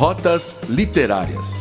Rotas 0.00 0.56
Literárias. 0.66 1.60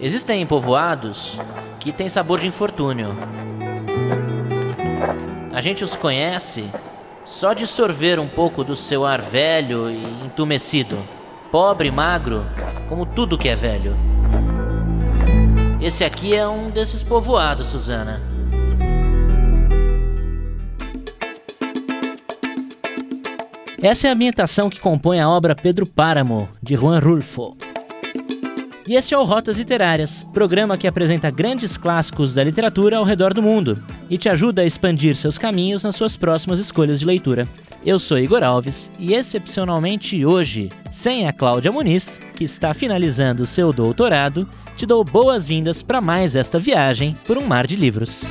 Existem 0.00 0.44
povoados 0.44 1.38
que 1.78 1.92
têm 1.92 2.08
sabor 2.08 2.40
de 2.40 2.48
infortúnio. 2.48 3.16
A 5.52 5.60
gente 5.60 5.84
os 5.84 5.94
conhece 5.94 6.68
só 7.24 7.52
de 7.52 7.64
sorver 7.64 8.18
um 8.18 8.26
pouco 8.26 8.64
do 8.64 8.74
seu 8.74 9.06
ar 9.06 9.20
velho 9.20 9.88
e 9.88 10.02
entumecido, 10.24 10.98
pobre 11.52 11.86
e 11.86 11.92
magro, 11.92 12.44
como 12.88 13.06
tudo 13.06 13.38
que 13.38 13.48
é 13.48 13.54
velho. 13.54 13.96
Esse 15.80 16.04
aqui 16.04 16.34
é 16.34 16.44
um 16.48 16.70
desses 16.70 17.04
povoados, 17.04 17.68
Susana. 17.68 18.27
Essa 23.80 24.08
é 24.08 24.10
a 24.10 24.12
ambientação 24.12 24.68
que 24.68 24.80
compõe 24.80 25.20
a 25.20 25.28
obra 25.28 25.54
Pedro 25.54 25.86
Páramo, 25.86 26.48
de 26.60 26.74
Juan 26.74 26.98
Rulfo. 26.98 27.56
E 28.88 28.96
este 28.96 29.14
é 29.14 29.18
o 29.18 29.22
Rotas 29.22 29.56
Literárias, 29.56 30.26
programa 30.32 30.76
que 30.76 30.88
apresenta 30.88 31.30
grandes 31.30 31.76
clássicos 31.76 32.34
da 32.34 32.42
literatura 32.42 32.96
ao 32.96 33.04
redor 33.04 33.32
do 33.32 33.40
mundo 33.40 33.80
e 34.10 34.18
te 34.18 34.28
ajuda 34.28 34.62
a 34.62 34.66
expandir 34.66 35.14
seus 35.14 35.38
caminhos 35.38 35.84
nas 35.84 35.94
suas 35.94 36.16
próximas 36.16 36.58
escolhas 36.58 36.98
de 36.98 37.06
leitura. 37.06 37.46
Eu 37.86 38.00
sou 38.00 38.18
Igor 38.18 38.42
Alves 38.42 38.90
e, 38.98 39.14
excepcionalmente 39.14 40.26
hoje, 40.26 40.70
sem 40.90 41.28
a 41.28 41.32
Cláudia 41.32 41.70
Muniz, 41.70 42.20
que 42.34 42.42
está 42.42 42.74
finalizando 42.74 43.46
seu 43.46 43.72
doutorado, 43.72 44.48
te 44.76 44.86
dou 44.86 45.04
boas-vindas 45.04 45.84
para 45.84 46.00
mais 46.00 46.34
esta 46.34 46.58
viagem 46.58 47.16
por 47.24 47.38
um 47.38 47.46
mar 47.46 47.64
de 47.64 47.76
livros. 47.76 48.24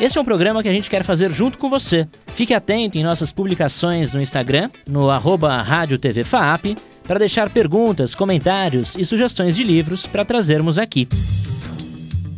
Este 0.00 0.16
é 0.16 0.20
um 0.20 0.24
programa 0.24 0.62
que 0.62 0.68
a 0.68 0.72
gente 0.72 0.88
quer 0.88 1.04
fazer 1.04 1.30
junto 1.30 1.58
com 1.58 1.68
você. 1.68 2.08
Fique 2.34 2.54
atento 2.54 2.96
em 2.96 3.04
nossas 3.04 3.30
publicações 3.30 4.14
no 4.14 4.22
Instagram, 4.22 4.70
no 4.88 5.10
arroba 5.10 5.60
Rádio 5.60 5.98
TV 5.98 6.24
FAAP, 6.24 6.76
para 7.06 7.18
deixar 7.18 7.50
perguntas, 7.50 8.14
comentários 8.14 8.94
e 8.94 9.04
sugestões 9.04 9.54
de 9.54 9.62
livros 9.62 10.06
para 10.06 10.24
trazermos 10.24 10.78
aqui. 10.78 11.06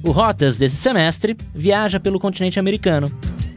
O 0.02 0.10
Rotas 0.10 0.58
desse 0.58 0.74
semestre 0.74 1.36
viaja 1.54 2.00
pelo 2.00 2.18
continente 2.18 2.58
americano. 2.58 3.06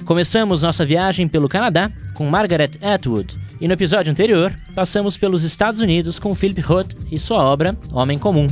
Começamos 0.06 0.62
nossa 0.62 0.86
viagem 0.86 1.28
pelo 1.28 1.50
Canadá 1.50 1.92
com 2.14 2.30
Margaret 2.30 2.72
Atwood, 2.84 3.36
e 3.60 3.68
no 3.68 3.74
episódio 3.74 4.12
anterior 4.12 4.54
passamos 4.76 5.18
pelos 5.18 5.44
Estados 5.44 5.80
Unidos 5.80 6.20
com 6.20 6.36
Philip 6.36 6.62
Roth 6.62 6.94
e 7.12 7.20
sua 7.20 7.44
obra 7.44 7.76
Homem 7.92 8.20
Comum. 8.20 8.46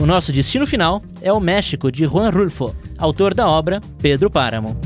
O 0.00 0.06
nosso 0.06 0.32
destino 0.32 0.66
final 0.66 1.00
é 1.22 1.32
o 1.32 1.38
México 1.38 1.92
de 1.92 2.04
Juan 2.06 2.30
Rulfo, 2.30 2.74
autor 2.98 3.34
da 3.34 3.48
obra 3.48 3.80
Pedro 4.00 4.30
Páramo. 4.30 4.76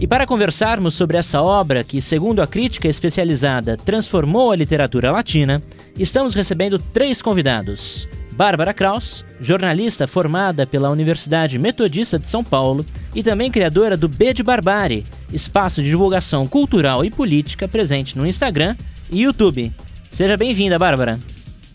E 0.00 0.06
para 0.06 0.26
conversarmos 0.26 0.94
sobre 0.94 1.16
essa 1.16 1.40
obra 1.40 1.84
que, 1.84 2.02
segundo 2.02 2.42
a 2.42 2.46
crítica 2.46 2.88
especializada, 2.88 3.76
transformou 3.76 4.50
a 4.50 4.56
literatura 4.56 5.12
latina, 5.12 5.62
estamos 5.96 6.34
recebendo 6.34 6.78
três 6.78 7.22
convidados. 7.22 8.08
Bárbara 8.32 8.74
Kraus, 8.74 9.24
jornalista 9.40 10.08
formada 10.08 10.66
pela 10.66 10.90
Universidade 10.90 11.58
Metodista 11.58 12.18
de 12.18 12.26
São 12.26 12.42
Paulo 12.42 12.84
e 13.14 13.22
também 13.22 13.50
criadora 13.50 13.96
do 13.96 14.08
B 14.08 14.34
de 14.34 14.42
Barbárie, 14.42 15.06
espaço 15.32 15.82
de 15.82 15.90
divulgação 15.90 16.46
cultural 16.46 17.04
e 17.04 17.10
política 17.10 17.68
presente 17.68 18.18
no 18.18 18.26
Instagram 18.26 18.74
e 19.10 19.22
YouTube. 19.22 19.70
Seja 20.10 20.36
bem-vinda, 20.36 20.78
Bárbara. 20.78 21.20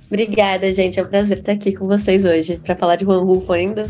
Obrigada, 0.08 0.74
gente. 0.74 1.00
É 1.00 1.04
um 1.04 1.08
prazer 1.08 1.38
estar 1.38 1.52
aqui 1.52 1.74
com 1.74 1.86
vocês 1.86 2.26
hoje 2.26 2.60
para 2.64 2.76
falar 2.76 2.96
de 2.96 3.06
Juan 3.06 3.22
Rulfo 3.22 3.54
ainda. 3.54 3.88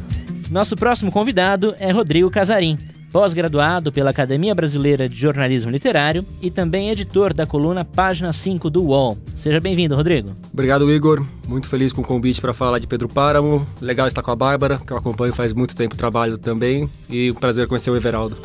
Nosso 0.50 0.78
próximo 0.78 1.12
convidado 1.12 1.76
é 1.78 1.92
Rodrigo 1.92 2.32
Casarim, 2.32 2.78
pós-graduado 3.12 3.92
pela 3.92 4.12
Academia 4.12 4.56
Brasileira 4.56 5.10
de 5.10 5.16
Jornalismo 5.16 5.70
Literário 5.70 6.26
e 6.42 6.50
também 6.50 6.90
editor 6.90 7.34
da 7.34 7.46
coluna 7.46 7.84
Página 7.84 8.32
5 8.32 8.70
do 8.70 8.86
UOL. 8.86 9.18
Seja 9.36 9.60
bem-vindo, 9.60 9.94
Rodrigo. 9.94 10.32
Obrigado, 10.54 10.90
Igor. 10.90 11.26
Muito 11.50 11.68
feliz 11.68 11.92
com 11.92 12.02
o 12.02 12.06
convite 12.06 12.40
para 12.40 12.54
falar 12.54 12.80
de 12.80 12.88
Pedro 12.88 13.10
Páramo. 13.10 13.68
Legal 13.82 14.08
estar 14.08 14.22
com 14.22 14.32
a 14.32 14.36
Bárbara, 14.38 14.78
que 14.78 14.94
eu 14.94 14.98
acompanho 14.98 15.34
faz 15.34 15.52
muito 15.52 15.76
tempo 15.76 15.96
o 15.96 15.98
trabalho 15.98 16.38
também. 16.38 16.90
E 17.10 17.30
um 17.30 17.36
prazer 17.36 17.68
conhecer 17.68 17.90
o 17.90 17.98
Everaldo. 17.98 18.38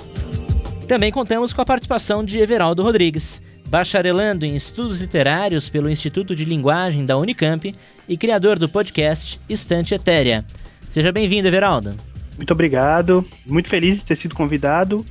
Também 0.89 1.13
contamos 1.13 1.53
com 1.53 1.63
a 1.63 1.67
participação 1.67 2.25
de 2.25 2.39
Everaldo 2.39 2.83
Rodrigues, 2.83 3.41
bacharelando 3.69 4.45
em 4.45 4.57
estudos 4.57 5.01
literários 5.01 5.69
pelo 5.69 5.89
Instituto 5.89 6.35
de 6.35 6.45
Linguagem 6.45 7.07
da 7.07 7.17
Unicamp 7.17 7.73
e 8.09 8.17
criador 8.17 8.59
do 8.59 8.69
podcast 8.69 9.39
Estante 9.49 9.95
Etérea. 9.95 10.45
Seja 10.93 11.11
bem-vindo, 11.11 11.49
Everaldo. 11.49 11.95
Muito 12.37 12.51
obrigado. 12.51 13.27
Muito 13.47 13.67
feliz 13.71 13.97
de 13.97 14.05
ter 14.05 14.15
sido 14.15 14.35
convidado 14.35 15.03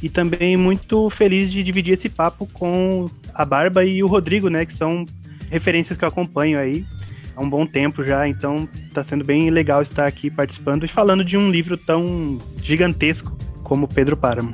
e 0.00 0.08
também 0.08 0.56
muito 0.56 1.10
feliz 1.10 1.50
de 1.50 1.60
dividir 1.60 1.94
esse 1.94 2.08
papo 2.08 2.48
com 2.52 3.06
a 3.34 3.44
Barba 3.44 3.84
e 3.84 4.00
o 4.00 4.06
Rodrigo, 4.06 4.48
né, 4.48 4.64
que 4.64 4.76
são 4.76 5.04
referências 5.50 5.98
que 5.98 6.04
eu 6.04 6.08
acompanho 6.08 6.60
aí 6.60 6.86
há 7.34 7.40
um 7.40 7.50
bom 7.50 7.66
tempo 7.66 8.06
já, 8.06 8.28
então 8.28 8.68
está 8.86 9.02
sendo 9.02 9.24
bem 9.24 9.50
legal 9.50 9.82
estar 9.82 10.06
aqui 10.06 10.30
participando 10.30 10.84
e 10.84 10.88
falando 10.88 11.24
de 11.24 11.36
um 11.36 11.50
livro 11.50 11.76
tão 11.76 12.38
gigantesco 12.62 13.36
como 13.64 13.88
Pedro 13.88 14.16
Páramo. 14.16 14.52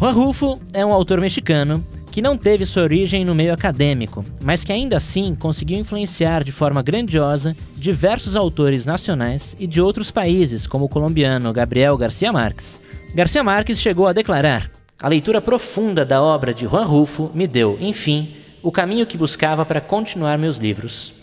Juan 0.00 0.12
Rulfo 0.12 0.58
é 0.72 0.82
um 0.82 0.94
autor 0.94 1.20
mexicano 1.20 1.84
que 2.10 2.22
não 2.22 2.38
teve 2.38 2.64
sua 2.64 2.84
origem 2.84 3.22
no 3.22 3.34
meio 3.34 3.52
acadêmico, 3.52 4.24
mas 4.42 4.64
que 4.64 4.72
ainda 4.72 4.96
assim 4.96 5.34
conseguiu 5.34 5.78
influenciar 5.78 6.42
de 6.42 6.52
forma 6.52 6.80
grandiosa 6.80 7.54
diversos 7.78 8.34
autores 8.34 8.84
nacionais 8.84 9.56
e 9.58 9.66
de 9.66 9.80
outros 9.80 10.10
países, 10.10 10.66
como 10.66 10.86
o 10.86 10.88
colombiano 10.88 11.52
Gabriel 11.52 11.96
Garcia 11.96 12.32
Marques. 12.32 12.82
Garcia 13.14 13.42
Marques 13.42 13.80
chegou 13.80 14.06
a 14.06 14.12
declarar: 14.12 14.70
A 15.00 15.08
leitura 15.08 15.40
profunda 15.40 16.04
da 16.04 16.20
obra 16.20 16.52
de 16.52 16.66
Juan 16.66 16.84
Rulfo 16.84 17.30
me 17.32 17.46
deu, 17.46 17.78
enfim, 17.80 18.34
o 18.62 18.72
caminho 18.72 19.06
que 19.06 19.16
buscava 19.16 19.64
para 19.64 19.80
continuar 19.80 20.36
meus 20.36 20.56
livros. 20.56 21.14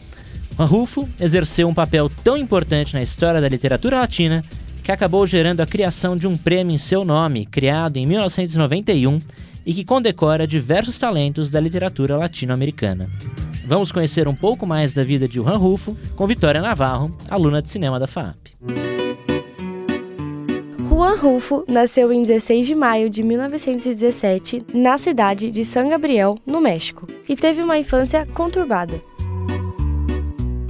Juan 0.58 0.66
Rulfo 0.66 1.10
exerceu 1.20 1.68
um 1.68 1.74
papel 1.74 2.10
tão 2.24 2.38
importante 2.38 2.94
na 2.94 3.02
história 3.02 3.42
da 3.42 3.50
literatura 3.50 3.98
latina 3.98 4.44
que 4.82 4.92
acabou 4.92 5.28
gerando 5.28 5.62
a 5.62 5.66
criação 5.66 6.16
de 6.16 6.28
um 6.28 6.36
prêmio 6.36 6.74
em 6.74 6.78
seu 6.78 7.04
nome, 7.04 7.46
criado 7.46 7.98
em 7.98 8.06
1991 8.06 9.20
e 9.66 9.74
que 9.74 9.84
condecora 9.84 10.48
diversos 10.48 10.98
talentos 10.98 11.50
da 11.50 11.60
literatura 11.60 12.16
latino-americana. 12.16 13.10
Vamos 13.68 13.92
conhecer 13.92 14.28
um 14.28 14.36
pouco 14.36 14.68
mais 14.68 14.94
da 14.94 15.04
vida 15.04 15.28
de 15.28 15.36
Juan 15.36 15.58
Rulfo 15.58 15.98
com 16.16 16.28
Vitória 16.28 16.62
Navarro, 16.62 17.10
aluna 17.28 17.64
de 17.64 17.70
cinema 17.70 18.00
da 18.00 18.06
FAP. 18.06 18.54
Juan 20.88 21.16
Rulfo 21.16 21.66
nasceu 21.68 22.14
em 22.14 22.22
16 22.22 22.68
de 22.68 22.76
maio 22.76 23.10
de 23.10 23.24
1917 23.24 24.64
na 24.72 25.00
cidade 25.00 25.50
de 25.50 25.66
San 25.66 25.90
Gabriel, 25.90 26.38
no 26.46 26.62
México, 26.62 27.08
e 27.28 27.36
teve 27.36 27.62
uma 27.62 27.78
infância 27.78 28.26
conturbada. 28.28 29.02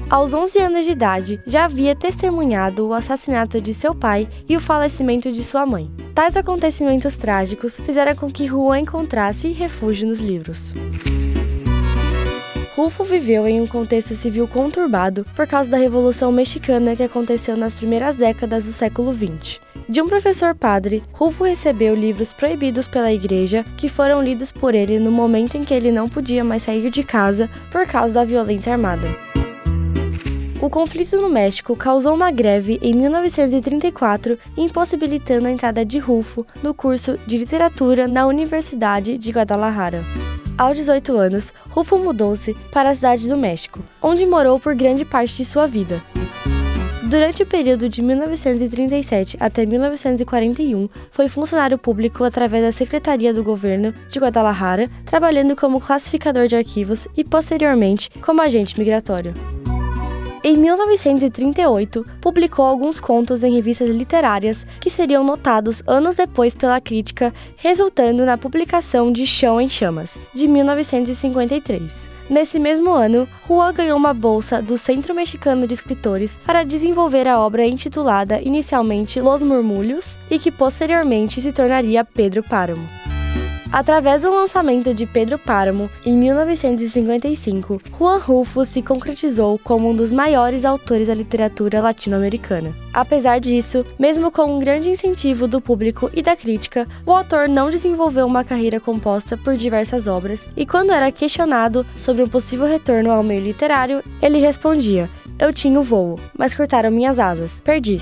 Aos 0.09 0.33
11 0.33 0.59
anos 0.59 0.85
de 0.85 0.91
idade, 0.91 1.41
já 1.45 1.65
havia 1.65 1.95
testemunhado 1.95 2.87
o 2.87 2.93
assassinato 2.93 3.59
de 3.59 3.73
seu 3.73 3.93
pai 3.93 4.27
e 4.47 4.55
o 4.55 4.61
falecimento 4.61 5.31
de 5.31 5.43
sua 5.43 5.65
mãe. 5.65 5.91
Tais 6.13 6.37
acontecimentos 6.37 7.17
trágicos 7.17 7.75
fizeram 7.77 8.15
com 8.15 8.31
que 8.31 8.47
Juan 8.47 8.79
encontrasse 8.79 9.51
refúgio 9.51 10.07
nos 10.07 10.21
livros. 10.21 10.73
Rulfo 12.75 13.05
viveu 13.05 13.47
em 13.47 13.61
um 13.61 13.67
contexto 13.67 14.13
civil 14.15 14.49
conturbado 14.49 15.25
por 15.33 15.47
causa 15.47 15.69
da 15.69 15.77
Revolução 15.77 16.29
Mexicana 16.29 16.93
que 16.93 17.03
aconteceu 17.03 17.55
nas 17.55 17.73
primeiras 17.73 18.17
décadas 18.17 18.65
do 18.65 18.73
século 18.73 19.13
XX. 19.13 19.61
De 19.87 20.01
um 20.01 20.09
professor 20.09 20.53
padre, 20.53 21.01
Rulfo 21.13 21.45
recebeu 21.45 21.95
livros 21.95 22.33
proibidos 22.33 22.85
pela 22.85 23.13
igreja 23.13 23.63
que 23.77 23.87
foram 23.87 24.21
lidos 24.21 24.51
por 24.51 24.75
ele 24.75 24.99
no 24.99 25.09
momento 25.09 25.55
em 25.55 25.63
que 25.63 25.73
ele 25.73 25.89
não 25.89 26.09
podia 26.09 26.43
mais 26.43 26.63
sair 26.63 26.89
de 26.89 27.01
casa 27.01 27.49
por 27.71 27.87
causa 27.87 28.15
da 28.15 28.25
violência 28.25 28.73
armada. 28.73 29.07
O 30.61 30.69
conflito 30.69 31.15
no 31.15 31.29
México 31.29 31.77
causou 31.77 32.13
uma 32.13 32.31
greve 32.31 32.77
em 32.81 32.93
1934, 32.93 34.37
impossibilitando 34.57 35.47
a 35.47 35.51
entrada 35.51 35.85
de 35.85 35.97
Rulfo 35.97 36.45
no 36.61 36.73
curso 36.73 37.17
de 37.25 37.37
literatura 37.37 38.05
na 38.05 38.27
Universidade 38.27 39.17
de 39.17 39.31
Guadalajara. 39.31 40.03
Aos 40.57 40.77
18 40.77 41.17
anos, 41.17 41.53
Rulfo 41.69 41.97
mudou-se 41.97 42.53
para 42.71 42.89
a 42.89 42.95
cidade 42.95 43.27
do 43.27 43.35
México, 43.35 43.81
onde 44.01 44.25
morou 44.25 44.57
por 44.57 44.73
grande 44.73 45.03
parte 45.03 45.35
de 45.35 45.45
sua 45.45 45.67
vida. 45.67 46.01
Durante 47.03 47.43
o 47.43 47.45
período 47.45 47.89
de 47.89 48.01
1937 48.01 49.35
até 49.39 49.65
1941, 49.65 50.89
foi 51.11 51.27
funcionário 51.27 51.77
público 51.77 52.23
através 52.23 52.63
da 52.63 52.71
Secretaria 52.71 53.33
do 53.33 53.43
Governo 53.43 53.93
de 54.09 54.17
Guadalajara, 54.17 54.89
trabalhando 55.05 55.57
como 55.57 55.79
classificador 55.79 56.47
de 56.47 56.55
arquivos 56.55 57.05
e, 57.17 57.23
posteriormente, 57.23 58.09
como 58.21 58.41
agente 58.41 58.79
migratório. 58.79 59.33
Em 60.47 60.55
1938, 60.55 62.05
publicou 62.21 62.65
alguns 62.65 62.99
contos 62.99 63.43
em 63.43 63.51
revistas 63.51 63.89
literárias 63.89 64.63
que 64.79 64.91
seriam 64.91 65.23
notados 65.23 65.81
anos 65.87 66.13
depois 66.13 66.53
pela 66.53 66.79
crítica, 66.79 67.33
resultando 67.57 68.23
na 68.23 68.37
publicação 68.37 69.11
de 69.11 69.25
Chão 69.25 69.59
em 69.59 69.67
Chamas, 69.67 70.19
de 70.35 70.47
1953. 70.47 72.07
Nesse 72.29 72.59
mesmo 72.59 72.91
ano, 72.91 73.27
Juan 73.47 73.73
ganhou 73.73 73.97
uma 73.97 74.13
bolsa 74.13 74.61
do 74.61 74.77
Centro 74.77 75.15
Mexicano 75.15 75.65
de 75.65 75.73
Escritores 75.73 76.37
para 76.45 76.63
desenvolver 76.63 77.27
a 77.27 77.39
obra 77.39 77.65
intitulada 77.65 78.39
inicialmente 78.39 79.19
Los 79.19 79.41
Murmúrios 79.41 80.15
e 80.29 80.37
que 80.37 80.51
posteriormente 80.51 81.41
se 81.41 81.51
tornaria 81.51 82.05
Pedro 82.05 82.43
Páramo. 82.43 82.87
Através 83.71 84.21
do 84.21 84.29
lançamento 84.29 84.93
de 84.93 85.05
Pedro 85.05 85.37
Páramo, 85.37 85.89
em 86.05 86.17
1955, 86.17 87.81
Juan 87.97 88.17
Rulfo 88.17 88.65
se 88.65 88.81
concretizou 88.81 89.59
como 89.59 89.89
um 89.89 89.95
dos 89.95 90.11
maiores 90.11 90.63
autores 90.63 91.07
da 91.07 91.13
literatura 91.13 91.81
latino-americana. 91.81 92.73
Apesar 92.93 93.39
disso, 93.39 93.85
mesmo 93.99 94.31
com 94.31 94.55
um 94.55 94.59
grande 94.59 94.89
incentivo 94.89 95.47
do 95.47 95.59
público 95.59 96.09
e 96.13 96.21
da 96.21 96.35
crítica, 96.35 96.87
o 97.05 97.11
autor 97.11 97.49
não 97.49 97.69
desenvolveu 97.69 98.25
uma 98.25 98.43
carreira 98.43 98.79
composta 98.79 99.35
por 99.35 99.57
diversas 99.57 100.07
obras, 100.07 100.45
e 100.55 100.65
quando 100.65 100.93
era 100.93 101.11
questionado 101.11 101.85
sobre 101.97 102.23
um 102.23 102.29
possível 102.29 102.65
retorno 102.65 103.11
ao 103.11 103.23
meio 103.23 103.41
literário, 103.41 104.01
ele 104.21 104.39
respondia: 104.39 105.09
Eu 105.37 105.51
tinha 105.51 105.79
o 105.79 105.83
voo, 105.83 106.19
mas 106.37 106.53
cortaram 106.53 106.91
minhas 106.91 107.19
asas, 107.19 107.59
perdi. 107.59 108.01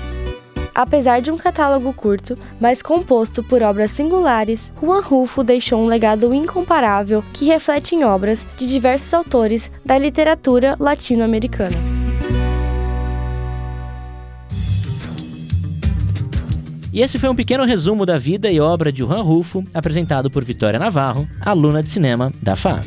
Apesar 0.74 1.20
de 1.20 1.30
um 1.30 1.36
catálogo 1.36 1.92
curto, 1.92 2.36
mas 2.60 2.82
composto 2.82 3.44
por 3.44 3.62
obras 3.62 3.92
singulares, 3.92 4.72
Juan 4.82 5.00
Rulfo 5.00 5.44
deixou 5.44 5.80
um 5.80 5.86
legado 5.86 6.34
incomparável 6.34 7.22
que 7.32 7.44
reflete 7.44 7.94
em 7.94 8.04
obras 8.04 8.44
de 8.56 8.66
diversos 8.66 9.14
autores 9.14 9.70
da 9.84 9.96
literatura 9.96 10.76
latino-americana. 10.80 11.76
E 16.92 17.02
esse 17.02 17.18
foi 17.18 17.28
um 17.28 17.34
pequeno 17.34 17.64
resumo 17.64 18.06
da 18.06 18.16
vida 18.16 18.48
e 18.50 18.60
obra 18.60 18.92
de 18.92 19.02
Juan 19.02 19.20
Rulfo, 19.20 19.64
apresentado 19.74 20.30
por 20.30 20.44
Vitória 20.44 20.78
Navarro, 20.78 21.28
aluna 21.40 21.82
de 21.82 21.90
cinema 21.90 22.32
da 22.40 22.54
FAP. 22.54 22.86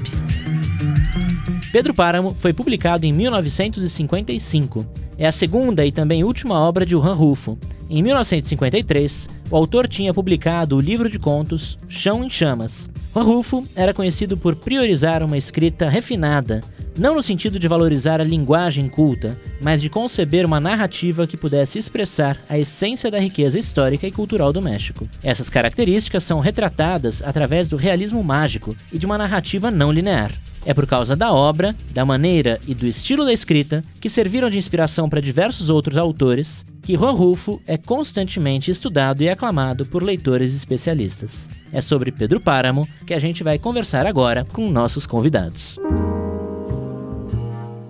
Pedro 1.72 1.94
Páramo 1.94 2.34
foi 2.34 2.54
publicado 2.54 3.06
em 3.06 3.12
1955. 3.12 4.86
É 5.18 5.26
a 5.26 5.32
segunda 5.32 5.86
e 5.86 5.92
também 5.92 6.24
última 6.24 6.60
obra 6.60 6.86
de 6.86 6.92
Juan 6.92 7.14
Rulfo. 7.14 7.58
Em 7.90 8.02
1953, 8.02 9.28
o 9.50 9.56
autor 9.56 9.88
tinha 9.88 10.14
publicado 10.14 10.78
o 10.78 10.80
livro 10.80 11.10
de 11.10 11.20
contos 11.20 11.78
Chão 11.90 12.24
em 12.24 12.30
Chamas. 12.30 12.90
Juan 13.14 13.24
Rulfo 13.24 13.68
era 13.76 13.94
conhecido 13.94 14.38
por 14.38 14.56
priorizar 14.56 15.24
uma 15.24 15.38
escrita 15.38 15.90
refinada, 15.90 16.62
não 16.98 17.16
no 17.16 17.24
sentido 17.24 17.60
de 17.60 17.68
valorizar 17.68 18.22
a 18.22 18.24
linguagem 18.24 18.88
culta, 18.88 19.40
mas 19.62 19.82
de 19.82 19.90
conceber 19.90 20.46
uma 20.46 20.60
narrativa 20.60 21.28
que 21.28 21.38
pudesse 21.38 21.78
expressar 21.78 22.40
a 22.48 22.58
essência 22.58 23.12
da 23.12 23.20
riqueza 23.20 23.60
histórica 23.60 24.08
e 24.08 24.12
cultural 24.12 24.54
do 24.54 24.62
México. 24.62 25.08
Essas 25.22 25.50
características 25.50 26.24
são 26.24 26.40
retratadas 26.40 27.22
através 27.24 27.68
do 27.68 27.76
realismo 27.76 28.24
mágico 28.24 28.76
e 28.92 28.98
de 28.98 29.06
uma 29.06 29.18
narrativa 29.18 29.70
não 29.70 29.92
linear. 29.92 30.32
É 30.68 30.74
por 30.74 30.86
causa 30.86 31.16
da 31.16 31.32
obra, 31.32 31.74
da 31.92 32.04
maneira 32.04 32.60
e 32.68 32.76
do 32.76 32.86
estilo 32.86 33.24
da 33.24 33.32
escrita, 33.32 33.82
que 34.02 34.10
serviram 34.10 34.50
de 34.50 34.58
inspiração 34.58 35.08
para 35.08 35.22
diversos 35.22 35.70
outros 35.70 35.96
autores, 35.96 36.66
que 36.84 36.98
Juan 36.98 37.14
Rulfo 37.14 37.62
é 37.66 37.78
constantemente 37.78 38.70
estudado 38.70 39.24
e 39.24 39.30
aclamado 39.30 39.86
por 39.86 40.04
leitores 40.04 40.54
especialistas. 40.54 41.48
É 41.72 41.80
sobre 41.80 42.12
Pedro 42.12 42.42
Páramo 42.42 42.86
que 43.06 43.14
a 43.14 43.20
gente 43.20 43.44
vai 43.44 43.58
conversar 43.58 44.06
agora 44.06 44.44
com 44.44 44.70
nossos 44.70 45.08
convidados. 45.08 45.80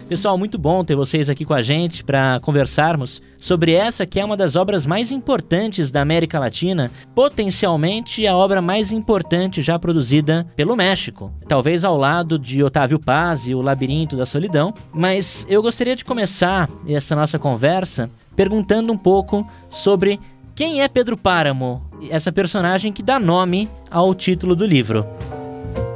Pessoal, 0.08 0.38
muito 0.38 0.58
bom 0.58 0.86
ter 0.86 0.96
vocês 0.96 1.30
aqui 1.30 1.44
com 1.44 1.54
a 1.54 1.62
gente 1.62 2.02
para 2.02 2.40
conversarmos 2.40 3.22
sobre 3.38 3.74
essa 3.74 4.06
que 4.06 4.22
é 4.22 4.24
uma 4.24 4.38
das 4.38 4.56
obras 4.56 4.86
mais 4.86 5.12
importantes 5.12 5.92
da 5.92 6.02
América 6.02 6.40
Latina, 6.40 6.90
potencialmente 7.14 8.26
a 8.26 8.34
obra 8.34 8.62
mais 8.62 8.94
importante 8.94 9.62
já 9.62 9.78
produzida 9.78 10.48
pelo 10.56 10.78
México, 10.78 11.30
talvez 11.46 11.84
ao 11.84 11.98
lado 11.98 12.40
de 12.40 12.64
Otávio 12.64 12.98
Paz 12.98 13.50
e 13.50 13.54
O 13.54 13.62
Labirinto 13.62 14.16
da 14.16 14.26
Solidão. 14.26 14.74
Mas 14.94 15.46
eu 15.50 15.62
gostaria 15.62 15.96
de 15.96 16.06
começar 16.06 16.70
essa 16.88 17.14
nossa 17.14 17.38
conversa 17.38 18.10
perguntando 18.34 18.94
um 18.94 18.98
pouco 18.98 19.46
sobre 19.70 20.22
quem 20.56 20.82
é 20.82 20.88
Pedro 20.88 21.18
Páramo, 21.18 21.84
essa 22.10 22.32
personagem 22.32 22.94
que 22.94 23.04
dá 23.04 23.20
nome 23.20 23.70
ao 23.92 24.16
título 24.16 24.56
do 24.56 24.66
livro. 24.66 25.06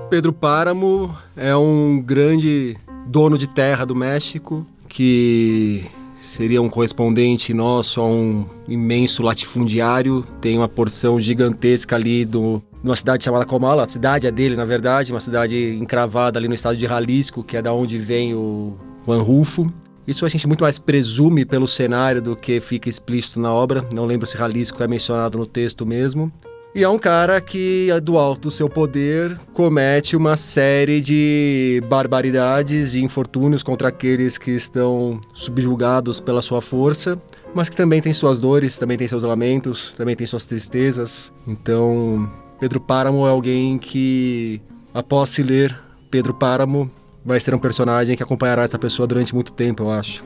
Pedro 0.10 0.34
Páramo 0.34 1.16
é 1.38 1.56
um 1.56 2.02
grande 2.02 2.76
dono 3.06 3.38
de 3.38 3.48
terra 3.48 3.86
do 3.86 3.96
México, 3.96 4.66
que 4.88 5.84
seria 6.20 6.62
um 6.62 6.70
correspondente 6.70 7.54
nosso 7.54 8.00
a 8.00 8.08
um 8.08 8.46
imenso 8.68 9.24
latifundiário, 9.24 10.26
tem 10.40 10.58
uma 10.58 10.70
porção 10.70 11.20
gigantesca 11.20 11.96
ali 11.96 12.26
do 12.26 12.62
numa 12.84 12.96
cidade 12.96 13.24
chamada 13.24 13.46
Comala, 13.46 13.84
a 13.84 13.88
cidade 13.88 14.26
é 14.26 14.32
dele, 14.32 14.56
na 14.56 14.66
verdade, 14.66 15.12
uma 15.14 15.20
cidade 15.20 15.78
encravada 15.80 16.40
ali 16.40 16.48
no 16.48 16.54
estado 16.56 16.76
de 16.76 16.88
Jalisco, 16.88 17.44
que 17.44 17.56
é 17.56 17.62
da 17.62 17.72
onde 17.72 17.98
vem 17.98 18.34
o 18.34 18.76
Juan 19.06 19.22
Rulfo. 19.22 19.72
Isso 20.08 20.26
a 20.26 20.30
gente 20.30 20.48
muito 20.48 20.64
mais 20.64 20.80
presume 20.80 21.46
pelo 21.46 21.68
cenário 21.68 22.22
do 22.22 22.36
que 22.36 22.60
fica 22.60 22.90
explícito 22.90 23.40
na 23.40 23.54
obra. 23.54 23.88
Não 23.94 24.06
lembro 24.06 24.26
se 24.26 24.36
Jalisco 24.36 24.82
é 24.82 24.88
mencionado 24.88 25.38
no 25.38 25.46
texto 25.46 25.86
mesmo. 25.86 26.32
E 26.74 26.84
é 26.84 26.88
um 26.88 26.98
cara 26.98 27.42
que, 27.42 27.90
do 28.02 28.18
alto 28.18 28.44
do 28.44 28.52
seu 28.52 28.70
poder, 28.70 29.38
comete 29.54 30.16
uma 30.16 30.38
série 30.38 31.02
de 31.02 31.84
barbaridades 31.90 32.96
e 32.96 33.04
infortúnios 33.04 33.62
contra 33.62 33.90
aqueles 33.90 34.38
que 34.38 34.52
estão 34.52 35.20
subjugados 35.34 36.22
pela 36.22 36.42
sua 36.42 36.62
força, 36.62 37.22
mas 37.54 37.68
que 37.68 37.76
também 37.76 38.02
tem 38.02 38.14
suas 38.14 38.40
dores, 38.40 38.78
também 38.78 38.98
tem 38.98 39.06
seus 39.06 39.24
lamentos, 39.24 39.94
também 39.94 40.16
tem 40.16 40.26
suas 40.26 40.46
tristezas. 40.46 41.34
Então, 41.46 42.32
Pedro 42.58 42.80
Páramo 42.80 43.28
é 43.28 43.30
alguém 43.30 43.78
que, 43.78 44.62
após 44.94 45.28
se 45.28 45.44
ler 45.44 45.78
Pedro 46.10 46.34
Páramo, 46.34 46.90
vai 47.26 47.42
ser 47.42 47.54
um 47.54 47.60
personagem 47.60 48.16
que 48.16 48.24
acompanhará 48.24 48.64
essa 48.64 48.80
pessoa 48.80 49.06
durante 49.06 49.36
muito 49.36 49.52
tempo, 49.52 49.84
eu 49.84 49.92
acho. 49.92 50.24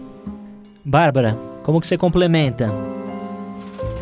Bárbara, 0.84 1.36
como 1.64 1.82
que 1.82 1.88
você 1.88 1.98
complementa? 1.98 2.72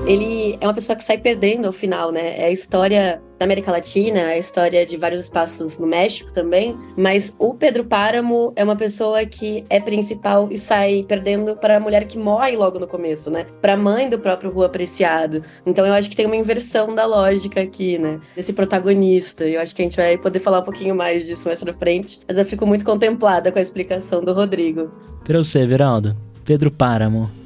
Ele 0.05 0.57
é 0.59 0.67
uma 0.67 0.73
pessoa 0.73 0.95
que 0.95 1.03
sai 1.03 1.17
perdendo 1.17 1.65
ao 1.65 1.71
final, 1.71 2.11
né? 2.11 2.37
É 2.37 2.45
a 2.45 2.51
história 2.51 3.21
da 3.39 3.45
América 3.45 3.71
Latina, 3.71 4.19
é 4.19 4.33
a 4.33 4.37
história 4.37 4.85
de 4.85 4.97
vários 4.97 5.21
espaços 5.21 5.79
no 5.79 5.87
México 5.87 6.31
também, 6.33 6.77
mas 6.97 7.33
o 7.39 7.53
Pedro 7.53 7.85
Páramo 7.85 8.51
é 8.55 8.63
uma 8.63 8.75
pessoa 8.75 9.25
que 9.25 9.63
é 9.69 9.79
principal 9.79 10.49
e 10.51 10.57
sai 10.57 11.05
perdendo 11.07 11.55
para 11.55 11.77
a 11.77 11.79
mulher 11.79 12.05
que 12.05 12.17
morre 12.17 12.55
logo 12.55 12.79
no 12.79 12.87
começo, 12.87 13.29
né? 13.29 13.45
Para 13.61 13.73
a 13.73 13.77
mãe 13.77 14.09
do 14.09 14.19
próprio 14.19 14.51
Rua 14.51 14.65
Apreciado. 14.65 15.41
Então 15.65 15.85
eu 15.85 15.93
acho 15.93 16.09
que 16.09 16.15
tem 16.15 16.25
uma 16.25 16.35
inversão 16.35 16.93
da 16.93 17.05
lógica 17.05 17.61
aqui, 17.61 17.97
né? 17.97 18.19
Desse 18.35 18.51
protagonista. 18.51 19.45
Eu 19.45 19.61
acho 19.61 19.73
que 19.73 19.81
a 19.81 19.85
gente 19.85 19.97
vai 19.97 20.17
poder 20.17 20.39
falar 20.39 20.59
um 20.59 20.63
pouquinho 20.63 20.95
mais 20.95 21.25
disso 21.25 21.47
mais 21.47 21.61
pra 21.61 21.73
frente, 21.73 22.19
mas 22.27 22.37
eu 22.37 22.45
fico 22.45 22.65
muito 22.65 22.83
contemplada 22.83 23.51
com 23.51 23.59
a 23.59 23.61
explicação 23.61 24.21
do 24.21 24.33
Rodrigo. 24.33 24.91
Para 25.23 25.37
você, 25.37 25.65
Veraldo, 25.65 26.15
Pedro 26.43 26.69
Páramo. 26.69 27.42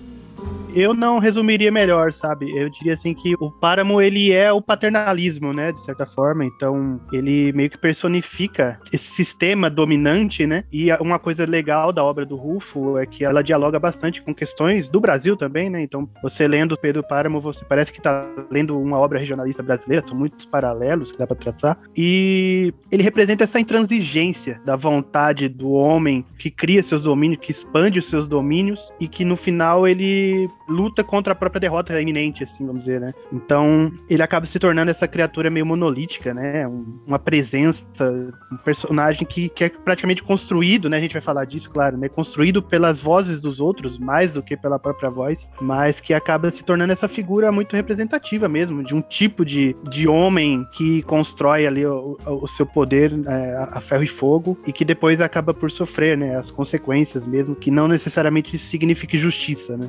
Eu 0.77 0.93
não 0.93 1.17
resumiria 1.17 1.71
melhor, 1.71 2.13
sabe? 2.13 2.55
Eu 2.55 2.69
diria 2.69 2.93
assim 2.93 3.11
que 3.11 3.33
o 3.39 3.49
Páramo, 3.49 3.99
ele 3.99 4.31
é 4.31 4.53
o 4.53 4.61
paternalismo, 4.61 5.51
né? 5.51 5.71
De 5.71 5.83
certa 5.83 6.05
forma. 6.05 6.45
Então, 6.45 7.01
ele 7.11 7.51
meio 7.53 7.67
que 7.67 7.79
personifica 7.79 8.79
esse 8.93 9.09
sistema 9.09 9.71
dominante, 9.71 10.45
né? 10.45 10.65
E 10.71 10.91
uma 11.01 11.17
coisa 11.17 11.45
legal 11.45 11.91
da 11.91 12.03
obra 12.03 12.23
do 12.27 12.35
Rufo 12.35 12.99
é 12.99 13.07
que 13.07 13.25
ela 13.25 13.41
dialoga 13.41 13.79
bastante 13.79 14.21
com 14.21 14.35
questões 14.35 14.87
do 14.87 14.99
Brasil 14.99 15.35
também, 15.35 15.67
né? 15.67 15.81
Então, 15.81 16.07
você 16.21 16.47
lendo 16.47 16.77
Pedro 16.77 17.01
Páramo, 17.01 17.41
você 17.41 17.65
parece 17.65 17.91
que 17.91 17.99
tá 17.99 18.29
lendo 18.51 18.79
uma 18.79 18.99
obra 18.99 19.17
regionalista 19.17 19.63
brasileira, 19.63 20.05
são 20.05 20.15
muitos 20.15 20.45
paralelos 20.45 21.11
que 21.11 21.17
dá 21.17 21.25
para 21.25 21.37
traçar. 21.37 21.79
E 21.95 22.71
ele 22.91 23.01
representa 23.01 23.45
essa 23.45 23.59
intransigência 23.59 24.61
da 24.63 24.75
vontade 24.75 25.49
do 25.49 25.71
homem 25.71 26.23
que 26.37 26.51
cria 26.51 26.83
seus 26.83 27.01
domínios, 27.01 27.41
que 27.41 27.51
expande 27.51 27.97
os 27.97 28.07
seus 28.07 28.27
domínios 28.27 28.93
e 28.99 29.07
que 29.07 29.25
no 29.25 29.35
final 29.35 29.87
ele 29.87 30.47
luta 30.67 31.03
contra 31.03 31.33
a 31.33 31.35
própria 31.35 31.59
derrota 31.59 31.99
iminente, 31.99 32.43
assim, 32.43 32.65
vamos 32.65 32.81
dizer, 32.81 32.99
né? 32.99 33.13
Então, 33.31 33.91
ele 34.09 34.21
acaba 34.21 34.45
se 34.45 34.59
tornando 34.59 34.91
essa 34.91 35.07
criatura 35.07 35.49
meio 35.49 35.65
monolítica, 35.65 36.33
né? 36.33 36.67
Um, 36.67 36.99
uma 37.05 37.19
presença, 37.19 37.85
um 38.51 38.57
personagem 38.57 39.25
que, 39.25 39.49
que 39.49 39.63
é 39.63 39.69
praticamente 39.69 40.21
construído, 40.23 40.89
né? 40.89 40.97
A 40.97 40.99
gente 40.99 41.13
vai 41.13 41.21
falar 41.21 41.45
disso, 41.45 41.69
claro, 41.69 41.97
né? 41.97 42.09
Construído 42.09 42.61
pelas 42.61 42.99
vozes 42.99 43.41
dos 43.41 43.59
outros, 43.59 43.97
mais 43.97 44.33
do 44.33 44.43
que 44.43 44.57
pela 44.57 44.77
própria 44.77 45.09
voz, 45.09 45.37
mas 45.61 45.99
que 45.99 46.13
acaba 46.13 46.51
se 46.51 46.63
tornando 46.63 46.93
essa 46.93 47.07
figura 47.07 47.51
muito 47.51 47.75
representativa 47.75 48.47
mesmo, 48.47 48.83
de 48.83 48.93
um 48.93 49.01
tipo 49.01 49.45
de, 49.45 49.75
de 49.89 50.07
homem 50.07 50.65
que 50.73 51.01
constrói 51.03 51.65
ali 51.65 51.85
o, 51.85 52.17
o, 52.25 52.47
seu 52.47 52.65
poder 52.65 53.13
é, 53.27 53.67
a 53.71 53.81
ferro 53.81 54.03
e 54.03 54.07
fogo 54.07 54.57
e 54.65 54.73
que 54.73 54.83
depois 54.83 55.21
acaba 55.21 55.53
por 55.53 55.71
sofrer, 55.71 56.17
né? 56.17 56.35
As 56.37 56.51
consequências 56.51 57.25
mesmo, 57.25 57.55
que 57.55 57.71
não 57.71 57.87
necessariamente 57.87 58.57
signifique 58.57 59.17
justiça, 59.17 59.77
né? 59.77 59.87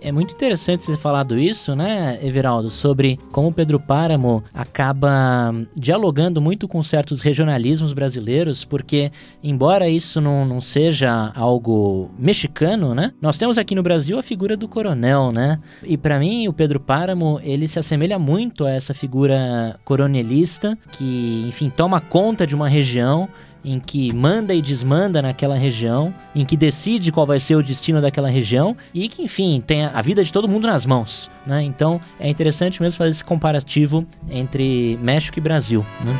É 0.00 0.12
muito 0.12 0.32
interessante 0.32 0.84
você 0.84 0.96
falado 0.96 1.36
isso, 1.36 1.74
né, 1.74 2.18
Everaldo, 2.22 2.70
sobre 2.70 3.18
como 3.32 3.52
Pedro 3.52 3.80
Páramo 3.80 4.44
acaba 4.54 5.52
dialogando 5.74 6.40
muito 6.40 6.68
com 6.68 6.82
certos 6.84 7.20
regionalismos 7.20 7.92
brasileiros, 7.92 8.64
porque, 8.64 9.10
embora 9.42 9.88
isso 9.88 10.20
não, 10.20 10.46
não 10.46 10.60
seja 10.60 11.32
algo 11.34 12.10
mexicano, 12.16 12.94
né, 12.94 13.12
nós 13.20 13.38
temos 13.38 13.58
aqui 13.58 13.74
no 13.74 13.82
Brasil 13.82 14.18
a 14.18 14.22
figura 14.22 14.56
do 14.56 14.68
coronel, 14.68 15.32
né, 15.32 15.58
e 15.82 15.96
para 15.96 16.18
mim 16.18 16.46
o 16.46 16.52
Pedro 16.52 16.78
Páramo, 16.78 17.40
ele 17.42 17.66
se 17.66 17.80
assemelha 17.80 18.20
muito 18.20 18.64
a 18.64 18.70
essa 18.70 18.94
figura 18.94 19.80
coronelista 19.84 20.78
que, 20.92 21.44
enfim, 21.48 21.70
toma 21.70 22.00
conta 22.00 22.46
de 22.46 22.54
uma 22.54 22.68
região 22.68 23.28
em 23.68 23.78
que 23.78 24.10
manda 24.14 24.54
e 24.54 24.62
desmanda 24.62 25.20
naquela 25.20 25.54
região, 25.54 26.14
em 26.34 26.42
que 26.42 26.56
decide 26.56 27.12
qual 27.12 27.26
vai 27.26 27.38
ser 27.38 27.54
o 27.54 27.62
destino 27.62 28.00
daquela 28.00 28.30
região 28.30 28.74
e 28.94 29.08
que, 29.08 29.22
enfim, 29.22 29.62
tem 29.64 29.84
a 29.84 30.00
vida 30.00 30.24
de 30.24 30.32
todo 30.32 30.48
mundo 30.48 30.66
nas 30.66 30.86
mãos. 30.86 31.30
Né? 31.46 31.62
Então 31.62 32.00
é 32.18 32.30
interessante 32.30 32.80
mesmo 32.80 32.96
fazer 32.96 33.10
esse 33.10 33.24
comparativo 33.24 34.06
entre 34.30 34.98
México 35.02 35.38
e 35.38 35.42
Brasil. 35.42 35.84
Né? 36.02 36.16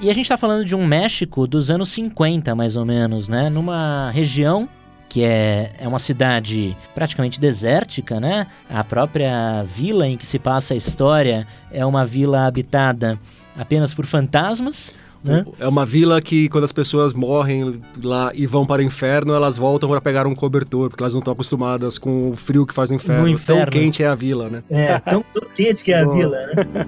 E 0.00 0.10
a 0.10 0.14
gente 0.14 0.26
está 0.26 0.36
falando 0.36 0.64
de 0.64 0.76
um 0.76 0.86
México 0.86 1.44
dos 1.46 1.70
anos 1.70 1.88
50, 1.88 2.54
mais 2.54 2.76
ou 2.76 2.84
menos, 2.84 3.28
né? 3.28 3.48
Numa 3.48 4.10
região 4.10 4.68
que 5.08 5.24
é, 5.24 5.72
é 5.78 5.88
uma 5.88 5.98
cidade 5.98 6.76
praticamente 6.94 7.40
desértica, 7.40 8.20
né? 8.20 8.46
A 8.68 8.84
própria 8.84 9.62
vila 9.62 10.06
em 10.06 10.16
que 10.16 10.26
se 10.26 10.38
passa 10.38 10.74
a 10.74 10.76
história 10.76 11.46
é 11.72 11.84
uma 11.84 12.04
vila 12.04 12.46
habitada 12.46 13.18
apenas 13.56 13.94
por 13.94 14.04
fantasmas. 14.04 14.92
Né? 15.22 15.44
É 15.58 15.66
uma 15.66 15.84
vila 15.84 16.20
que 16.20 16.48
quando 16.48 16.64
as 16.64 16.72
pessoas 16.72 17.12
morrem 17.12 17.80
lá 18.02 18.30
e 18.34 18.46
vão 18.46 18.64
para 18.64 18.80
o 18.80 18.84
inferno, 18.84 19.34
elas 19.34 19.58
voltam 19.58 19.88
para 19.88 20.00
pegar 20.00 20.26
um 20.26 20.34
cobertor, 20.34 20.88
porque 20.88 21.02
elas 21.02 21.14
não 21.14 21.20
estão 21.20 21.32
acostumadas 21.32 21.98
com 21.98 22.30
o 22.30 22.36
frio 22.36 22.66
que 22.66 22.72
faz 22.72 22.90
o 22.90 22.94
inferno. 22.94 23.22
No 23.22 23.28
inferno. 23.28 23.70
Tão 23.70 23.80
quente 23.80 24.02
é 24.02 24.06
a 24.06 24.14
vila, 24.14 24.48
né? 24.48 24.62
É, 24.70 24.98
tão, 25.00 25.24
tão 25.34 25.48
quente 25.54 25.82
que 25.82 25.92
é 25.92 26.00
a 26.00 26.08
vila, 26.08 26.36
né? 26.46 26.86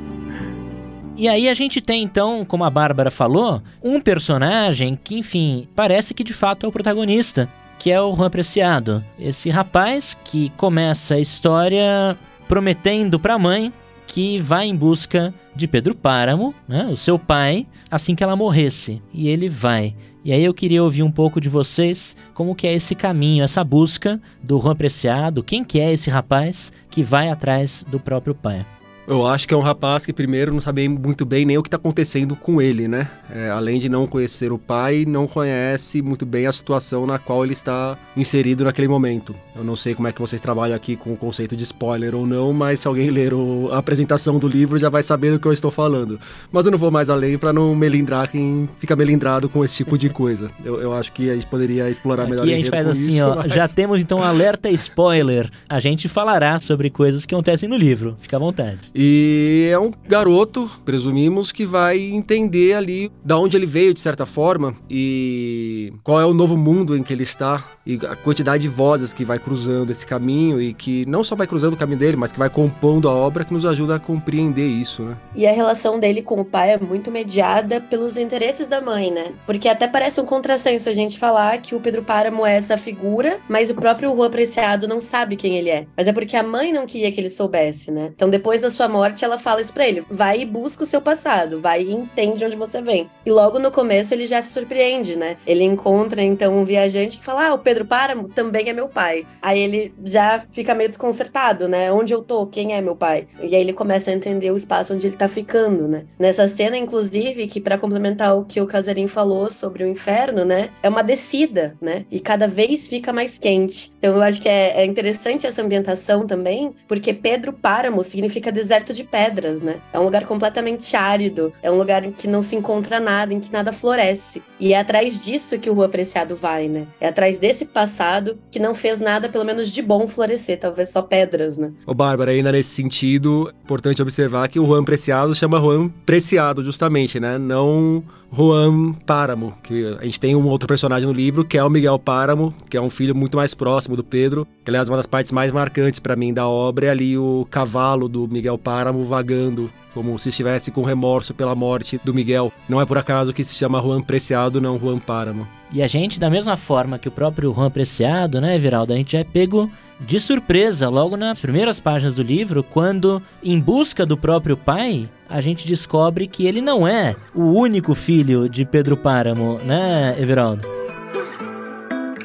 E 1.19 1.27
aí 1.27 1.49
a 1.49 1.55
gente 1.55 1.81
tem 1.81 2.05
então, 2.05 2.45
como 2.45 2.63
a 2.63 2.71
Bárbara 2.71 3.11
falou, 3.11 3.61
um 3.83 4.01
personagem 4.01 4.97
que, 5.03 5.19
enfim, 5.19 5.67
parece 5.75 6.15
que 6.15 6.23
de 6.23 6.33
fato 6.33 6.65
é 6.65 6.69
o 6.69 6.73
protagonista, 6.73 7.49
que 7.77 7.91
é 7.91 8.01
o 8.01 8.15
Juan 8.15 8.31
Preciado. 8.31 9.03
Esse 9.19 9.51
rapaz 9.51 10.17
que 10.23 10.51
começa 10.51 11.17
a 11.17 11.21
história 11.21 12.17
prometendo 12.47 13.19
para 13.19 13.35
a 13.35 13.39
mãe 13.39 13.73
que 14.09 14.41
vai 14.41 14.67
em 14.67 14.75
busca 14.75 15.33
de 15.55 15.69
Pedro 15.69 15.95
Páramo, 15.95 16.55
né, 16.67 16.89
o 16.91 16.97
seu 16.97 17.19
pai, 17.19 17.67
assim 17.91 18.15
que 18.15 18.25
ela 18.25 18.35
morresse. 18.35 19.01
E 19.13 19.29
ele 19.29 19.49
vai. 19.49 19.95
E 20.25 20.33
aí 20.33 20.43
eu 20.43 20.55
queria 20.55 20.83
ouvir 20.83 21.03
um 21.03 21.13
pouco 21.13 21.41
de 21.41 21.49
vocês 21.49 22.17
como 22.35 22.55
que 22.55 22.67
é 22.67 22.75
esse 22.75 22.95
caminho, 22.95 23.45
essa 23.45 23.63
busca 23.63 24.21
do 24.43 24.59
Juan 24.59 24.75
Preciado, 24.75 25.45
quem 25.45 25.63
que 25.63 25.79
é 25.79 25.93
esse 25.93 26.11
rapaz 26.11 26.73
que 26.91 27.03
vai 27.03 27.29
atrás 27.29 27.85
do 27.89 28.01
próprio 28.01 28.35
pai. 28.35 28.65
Eu 29.09 29.27
acho 29.27 29.49
que 29.49 29.55
é 29.55 29.57
um 29.57 29.63
rapaz 29.63 30.05
que 30.05 30.13
primeiro 30.13 30.53
não 30.53 30.61
sabe 30.61 30.87
muito 30.87 31.25
bem 31.25 31.47
nem 31.47 31.57
o 31.57 31.63
que 31.63 31.69
está 31.69 31.79
acontecendo 31.79 32.37
com 32.37 32.61
ele, 32.61 32.87
né? 32.87 33.09
É, 33.35 33.49
além 33.49 33.79
de 33.79 33.89
não 33.89 34.07
conhecer 34.07 34.53
o 34.53 34.59
pai, 34.59 35.07
não 35.09 35.27
conhece 35.27 36.03
muito 36.03 36.27
bem 36.27 36.47
a 36.47 36.53
situação 36.53 37.07
na 37.07 37.19
qual 37.19 37.43
ele 37.43 37.55
está 37.55 37.97
inserido 38.15 38.65
naquele 38.65 38.87
momento. 38.87 39.35
Eu 39.57 39.65
não 39.65 39.77
sei 39.77 39.95
como 39.95 40.09
é 40.09 40.13
que 40.13 40.21
vocês 40.21 40.43
trabalham 40.43 40.77
aqui 40.77 40.95
com 40.95 41.15
o 41.15 41.17
conceito 41.17 41.57
de 41.57 41.65
spoiler 41.65 42.15
ou 42.15 42.27
não, 42.27 42.53
mas 42.53 42.81
se 42.81 42.89
alguém 42.89 43.09
ler 43.09 43.33
o, 43.33 43.71
a 43.73 43.79
apresentação 43.79 44.39
do 44.39 44.47
livro 44.47 44.79
já 44.79 44.91
vai 44.91 45.03
saber 45.03 45.33
do 45.33 45.41
que 45.41 45.49
eu 45.49 45.55
estou 45.55 45.71
falando. 45.71 46.21
Mas 46.53 46.67
eu 46.67 46.71
não 46.71 46.79
vou 46.79 46.91
mais 46.91 47.09
além 47.09 47.39
para 47.39 47.51
não 47.51 47.75
melindrar 47.75 48.31
quem 48.31 48.69
fica 48.79 48.95
melindrado 48.95 49.49
com 49.49 49.65
esse 49.65 49.77
tipo 49.77 49.97
de 49.97 50.11
coisa. 50.11 50.51
Eu, 50.63 50.83
eu 50.83 50.93
acho 50.93 51.13
que 51.13 51.31
a 51.31 51.35
gente 51.35 51.47
poderia 51.47 51.89
explorar 51.89 52.25
Aqui 52.25 52.33
melhor 52.33 52.45
a 52.45 52.47
gente 52.47 52.69
faz 52.69 52.87
assim, 52.87 53.09
isso, 53.15 53.25
ó, 53.25 53.37
mas... 53.37 53.55
já 53.55 53.67
temos 53.67 54.01
então 54.01 54.19
um 54.19 54.23
alerta 54.23 54.69
spoiler. 54.69 55.51
A 55.67 55.81
gente 55.81 56.11
falará 56.11 56.59
sobre 56.59 56.91
coisas 56.91 57.25
que 57.25 57.35
acontecem 57.35 57.71
no 57.71 57.77
livro. 57.77 58.15
Fica 58.21 58.37
à 58.37 58.39
vontade. 58.39 58.79
E 59.01 59.69
é 59.71 59.79
um 59.79 59.93
garoto, 60.09 60.69
presumimos, 60.85 61.53
que 61.53 61.65
vai 61.65 62.01
entender 62.01 62.75
ali 62.75 63.13
da 63.25 63.39
onde 63.39 63.57
ele 63.57 63.65
veio, 63.65 63.95
de 63.95 64.01
certa 64.01 64.27
forma, 64.27 64.75
e 64.91 65.93
qual 66.03 66.21
é 66.21 66.27
o 66.27 66.35
novo 66.35 66.57
mundo 66.57 66.97
em 66.97 67.05
que 67.05 67.13
ele 67.13 67.23
está, 67.23 67.65
e 67.87 67.95
a 68.05 68.17
quantidade 68.17 68.65
de 68.65 68.69
vozes 68.69 69.13
que 69.13 69.25
vai 69.25 69.39
cruzando 69.39 69.93
esse 69.93 70.05
caminho 70.05 70.61
e 70.61 70.75
que 70.75 71.07
não 71.07 71.23
só 71.23 71.37
vai 71.37 71.47
cruzando 71.47 71.75
o 71.75 71.77
caminho 71.77 72.01
dele, 72.01 72.17
mas 72.17 72.33
que 72.33 72.39
vai 72.41 72.51
compondo 72.51 73.09
a 73.09 73.15
obra 73.15 73.45
que 73.45 73.53
nos 73.55 73.65
ajuda 73.65 73.95
a 73.95 73.99
compreender 74.01 74.67
isso, 74.67 75.05
né? 75.05 75.17
E 75.37 75.47
a 75.47 75.53
relação 75.53 76.01
dele 76.01 76.21
com 76.21 76.41
o 76.41 76.45
pai 76.45 76.73
é 76.73 76.79
muito 76.79 77.09
mediada 77.09 77.81
pelos 77.81 78.17
interesses 78.19 78.69
da 78.69 78.81
mãe, 78.81 79.13
né? 79.13 79.33
Porque 79.47 79.69
até 79.69 79.87
parece 79.87 80.21
um 80.21 80.25
contrassenso 80.25 80.89
a 80.89 80.93
gente 80.93 81.21
falar 81.21 81.59
que 81.59 81.73
o 81.73 81.81
Pedro 81.81 82.03
Páramo 82.03 82.45
é 82.45 82.57
essa 82.57 82.77
figura, 82.77 83.39
mas 83.49 83.71
o 83.71 83.77
próprio 83.77 84.13
Rua 84.13 84.27
Apreciado 84.27 84.89
não 84.89 85.01
sabe 85.01 85.37
quem 85.37 85.57
ele 85.57 85.71
é. 85.71 85.87
Mas 85.97 86.09
é 86.09 86.13
porque 86.13 86.37
a 86.37 86.43
mãe 86.43 86.73
não 86.73 86.85
queria 86.85 87.13
que 87.13 87.21
ele 87.21 87.31
soubesse, 87.31 87.93
né? 87.93 88.11
Então 88.13 88.29
depois 88.29 88.61
da 88.61 88.71
sua 88.71 88.88
morte, 88.89 89.25
ela 89.25 89.39
fala 89.39 89.61
isso 89.61 89.73
pra 89.73 89.87
ele: 89.87 90.05
vai 90.11 90.41
e 90.41 90.45
busca 90.45 90.85
o 90.85 90.87
seu 90.87 91.01
passado, 91.01 91.61
vai 91.61 91.83
e 91.83 91.93
entende 91.93 92.45
onde 92.45 92.57
você 92.57 92.81
vem. 92.81 93.11
E 93.25 93.31
logo 93.31 93.59
no 93.59 93.71
começo 93.71 94.15
ele 94.15 94.27
já 94.27 94.41
se 94.43 94.53
surpreende, 94.53 95.19
né? 95.19 95.37
Ele 95.47 95.65
encontra 95.65 96.23
então 96.23 96.59
um 96.59 96.65
viajante 96.65 97.19
que 97.19 97.25
fala: 97.25 97.49
ah, 97.49 97.55
o 97.55 97.59
Pedro 97.59 97.85
Páramo 97.85 98.29
também 98.29 98.69
é 98.69 98.73
meu 98.73 98.89
pai. 98.89 99.27
Aí 99.43 99.59
ele 99.59 99.95
já 100.05 100.45
fica 100.51 100.75
meio 100.75 100.89
desconcertado, 100.89 101.69
né? 101.69 101.93
Onde 101.93 102.13
eu 102.13 102.23
tô? 102.23 102.47
Quem 102.47 102.75
é 102.75 102.81
meu 102.81 102.97
pai? 102.97 103.27
E 103.41 103.55
aí 103.55 103.61
ele 103.61 103.73
começa 103.73 104.11
a 104.11 104.15
entender 104.15 104.51
o 104.51 104.57
espaço 104.57 104.95
onde 104.95 105.07
ele 105.07 105.17
tá 105.17 105.29
ficando, 105.29 105.89
né? 105.89 106.07
Nessa 106.19 106.49
cena, 106.49 106.77
inclusive, 106.77 107.47
que 107.47 107.61
para 107.61 107.79
complementar 107.79 108.37
o 108.37 108.45
que 108.45 108.61
o 108.61 108.67
Casarim 108.67 109.09
falou 109.09 109.51
sobre 109.51 109.85
o 109.85 109.89
inferno, 109.89 110.45
né? 110.45 110.71
É 110.83 110.89
uma 110.89 111.03
descida, 111.03 111.77
né? 111.81 112.05
E 112.11 112.21
cada 112.21 112.47
vez 112.47 112.89
fica 112.89 113.13
mais 113.13 113.39
quente. 113.39 113.93
Então 113.99 114.15
eu 114.15 114.23
acho 114.23 114.41
que 114.41 114.49
é, 114.49 114.81
é 114.81 114.85
interessante 114.85 115.47
essa 115.47 115.63
ambientação 115.63 116.27
também, 116.27 116.75
porque 116.87 117.13
Pedro 117.13 117.53
Páramo 117.53 118.03
significa 118.05 118.53
deserto 118.53 118.78
de 118.93 119.05
pedras, 119.05 119.63
né? 119.63 119.77
É 119.93 119.99
um 119.99 120.05
lugar 120.05 120.25
completamente 120.25 120.97
árido, 120.97 121.53
é 121.63 121.71
um 121.71 121.77
lugar 121.77 122.05
em 122.05 122.13
que 122.13 122.27
não 122.27 122.43
se 122.43 122.57
encontra 122.57 123.01
nada, 123.01 123.33
em 123.33 123.41
que 123.41 123.53
nada 123.53 123.73
floresce. 123.73 124.43
E 124.59 124.73
é 124.73 124.81
atrás 124.81 125.21
disso 125.21 125.59
que 125.59 125.71
o 125.71 125.75
Rua 125.75 125.87
Apreciado 125.87 126.35
vai, 126.35 126.69
né? 126.69 126.87
É 127.01 127.09
atrás 127.09 127.39
desse 127.39 127.65
passado 127.65 128.39
que 128.51 128.59
não 128.59 128.75
fez 128.75 129.01
nada, 129.01 129.29
pelo 129.29 129.45
menos 129.45 129.71
de 129.71 129.83
bom, 129.83 130.07
florescer, 130.07 130.59
talvez 130.59 130.91
só 130.91 131.03
pedras, 131.03 131.59
né? 131.59 131.73
Ô, 131.87 131.95
Bárbara, 131.95 132.33
ainda 132.33 132.53
nesse 132.53 132.71
sentido, 132.71 133.53
importante 133.65 134.03
observar 134.03 134.49
que 134.49 134.59
o 134.59 134.67
Juan 134.67 134.85
Preciado 134.85 135.35
chama 135.35 135.61
Juan 135.61 135.89
Preciado, 135.89 136.65
justamente, 136.65 137.21
né? 137.21 137.39
Não 137.39 138.03
Juan 138.33 138.93
Páramo, 139.07 139.55
que 139.63 139.97
a 140.01 140.05
gente 140.05 140.21
tem 140.21 140.37
um 140.37 140.47
outro 140.47 140.69
personagem 140.69 141.07
no 141.07 141.15
livro, 141.15 141.45
que 141.45 141.57
é 141.57 141.65
o 141.65 141.71
Miguel 141.71 141.99
Páramo, 141.99 142.55
que 142.69 142.77
é 142.77 142.81
um 142.81 142.91
filho 142.91 143.15
muito 143.15 143.37
mais 143.37 143.55
próximo 143.55 143.97
do 143.97 144.05
Pedro, 144.05 144.47
que 144.65 144.71
aliás 144.71 144.89
uma 144.89 144.97
das 144.97 145.07
partes 145.07 145.33
mais 145.33 145.53
marcantes 145.53 145.99
para 145.99 146.17
mim 146.17 146.33
da 146.33 146.47
obra 146.47 146.87
é 146.87 146.91
ali 146.91 147.17
o 147.17 147.47
cavalo 147.51 148.09
do 148.09 148.29
Miguel 148.29 148.59
Páramo 148.59 149.05
vagando, 149.05 149.71
como 149.95 150.19
se 150.19 150.29
estivesse 150.29 150.71
com 150.71 150.83
remorso 150.83 151.35
pela 151.35 151.55
morte 151.55 151.99
do 152.05 152.15
Miguel. 152.15 152.53
Não 152.69 152.81
é 152.81 152.87
por 152.87 152.99
acaso 152.99 153.33
que 153.33 153.43
se 153.43 153.55
chama 153.55 153.81
Juan 153.81 154.03
Preciado, 154.03 154.61
não 154.61 154.79
Juan 154.79 154.99
Páramo. 154.99 155.58
E 155.71 155.83
a 155.83 155.87
gente, 155.87 156.19
da 156.19 156.31
mesma 156.31 156.57
forma 156.57 156.99
que 156.99 157.09
o 157.09 157.13
próprio 157.13 157.53
Juan 157.53 157.71
Preciado, 157.71 158.41
né, 158.41 158.59
Viraldo, 158.59 158.93
a 158.93 158.97
gente 158.97 159.13
já 159.13 159.19
é 159.19 159.25
pego 159.25 159.71
de 160.01 160.21
surpresa 160.21 160.89
logo 160.89 161.17
nas 161.17 161.41
primeiras 161.41 161.81
páginas 161.81 162.15
do 162.15 162.23
livro, 162.23 162.63
quando, 162.63 163.21
em 163.43 163.59
busca 163.61 164.07
do 164.07 164.17
próprio 164.17 164.57
pai, 164.57 165.09
a 165.29 165.41
gente 165.41 165.67
descobre 165.67 166.27
que 166.27 166.47
ele 166.47 166.61
não 166.61 166.87
é 166.87 167.17
o 167.35 167.43
único 167.53 167.95
filho 167.95 168.49
de 168.49 168.65
Pedro 168.65 168.97
Páramo, 168.97 169.59
né, 169.65 170.17
Everaldo? 170.19 170.78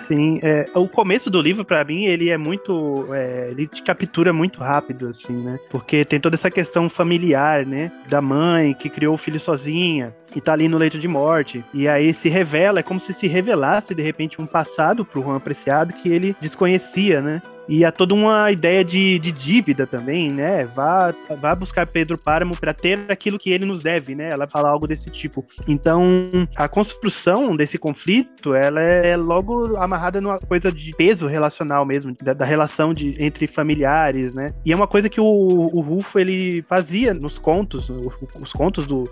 Sim, 0.08 0.40
é, 0.44 0.66
o 0.76 0.88
começo 0.88 1.30
do 1.30 1.42
livro, 1.42 1.64
para 1.64 1.84
mim, 1.84 2.06
ele 2.06 2.30
é 2.30 2.38
muito. 2.38 3.08
É, 3.14 3.48
ele 3.50 3.68
te 3.68 3.82
captura 3.82 4.34
muito 4.34 4.60
rápido, 4.60 5.10
assim, 5.10 5.34
né? 5.34 5.60
Porque 5.70 6.04
tem 6.04 6.20
toda 6.20 6.36
essa 6.36 6.52
questão 6.52 6.90
familiar, 6.90 7.66
né? 7.66 7.92
Da 8.10 8.22
mãe 8.22 8.74
que 8.74 8.90
criou 8.90 9.16
o 9.16 9.18
filho 9.18 9.40
sozinha 9.40 10.14
e 10.36 10.42
tá 10.42 10.54
ali 10.54 10.68
no 10.68 10.78
leito 10.78 11.00
de 11.00 11.08
morte. 11.08 11.64
E 11.74 11.88
aí 11.88 12.14
se 12.14 12.30
revela, 12.30 12.80
é 12.80 12.84
como 12.84 13.00
se 13.00 13.14
se 13.14 13.28
revelasse 13.28 13.94
de 13.94 14.02
repente 14.02 14.42
um 14.42 14.46
passado 14.46 15.06
pro 15.06 15.22
Juan 15.22 15.38
Apreciado 15.38 15.94
que 15.94 16.10
ele 16.10 16.36
desconhecia, 16.42 17.20
né? 17.20 17.42
E 17.68 17.86
há 17.86 17.92
toda 17.92 18.14
uma 18.14 18.52
ideia 18.52 18.84
de, 18.84 19.20
de 19.20 19.32
dívida 19.32 19.88
também, 19.88 20.32
né? 20.32 20.66
Vá, 20.66 21.14
vá 21.40 21.56
buscar 21.56 21.88
Pedro 21.88 22.18
Páramo 22.18 22.58
para 22.58 22.74
ter 22.74 23.00
aquilo 23.10 23.40
que 23.40 23.52
ele 23.52 23.66
nos 23.66 23.84
deve, 23.84 24.16
né? 24.16 24.30
Ela 24.32 24.48
fala 24.48 24.70
algo 24.70 24.86
desse 24.86 25.10
tipo. 25.10 25.46
Então, 25.68 26.08
a 26.56 26.68
construção 26.68 27.56
desse 27.56 27.78
conflito, 27.78 28.54
ela 28.54 28.82
é 28.82 29.16
logo 29.16 29.78
amarrada 29.78 30.20
numa 30.20 30.38
coisa 30.40 30.72
de 30.72 30.92
peso 30.92 31.28
relacional 31.28 31.86
mesmo, 31.86 32.14
da, 32.22 32.34
da 32.34 32.46
relação 32.46 32.94
de, 32.94 33.24
entre 33.24 33.48
familiares, 33.48 34.36
né? 34.36 34.48
E 34.66 34.72
é 34.72 34.76
uma 34.76 34.88
coisa 34.88 35.10
que 35.10 35.22
o, 35.22 35.26
o 35.26 35.82
Rufo, 35.82 36.20
ele 36.20 36.64
fazia 36.64 37.14
nos 37.14 37.38
contos, 37.38 37.90
os 37.90 38.52
contos 38.52 38.86
do, 38.86 39.04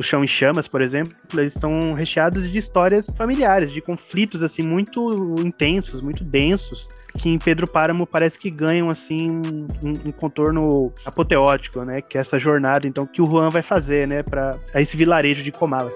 do 0.00 0.02
Chão 0.02 0.24
em 0.24 0.26
Chamas, 0.26 0.66
por 0.66 0.82
exemplo, 0.82 1.12
eles 1.34 1.54
estão 1.54 1.92
recheados 1.92 2.50
de 2.50 2.56
histórias 2.56 3.06
familiares, 3.18 3.70
de 3.70 3.82
conflitos 3.82 4.42
assim 4.42 4.62
muito 4.66 5.10
intensos, 5.44 6.00
muito 6.00 6.24
densos, 6.24 6.88
que 7.18 7.28
em 7.28 7.38
Pedro 7.38 7.70
Páramo 7.70 8.06
parece 8.06 8.38
que 8.38 8.50
ganham 8.50 8.88
assim 8.88 9.30
um, 9.30 9.66
um 10.06 10.10
contorno 10.10 10.90
apoteótico, 11.04 11.82
né? 11.84 12.00
Que 12.00 12.16
é 12.16 12.20
essa 12.22 12.38
jornada 12.38 12.88
então 12.88 13.06
que 13.06 13.20
o 13.20 13.26
Juan 13.26 13.50
vai 13.50 13.62
fazer, 13.62 14.08
né, 14.08 14.22
para 14.22 14.58
esse 14.76 14.96
vilarejo 14.96 15.42
de 15.42 15.52
Comala. 15.52 15.92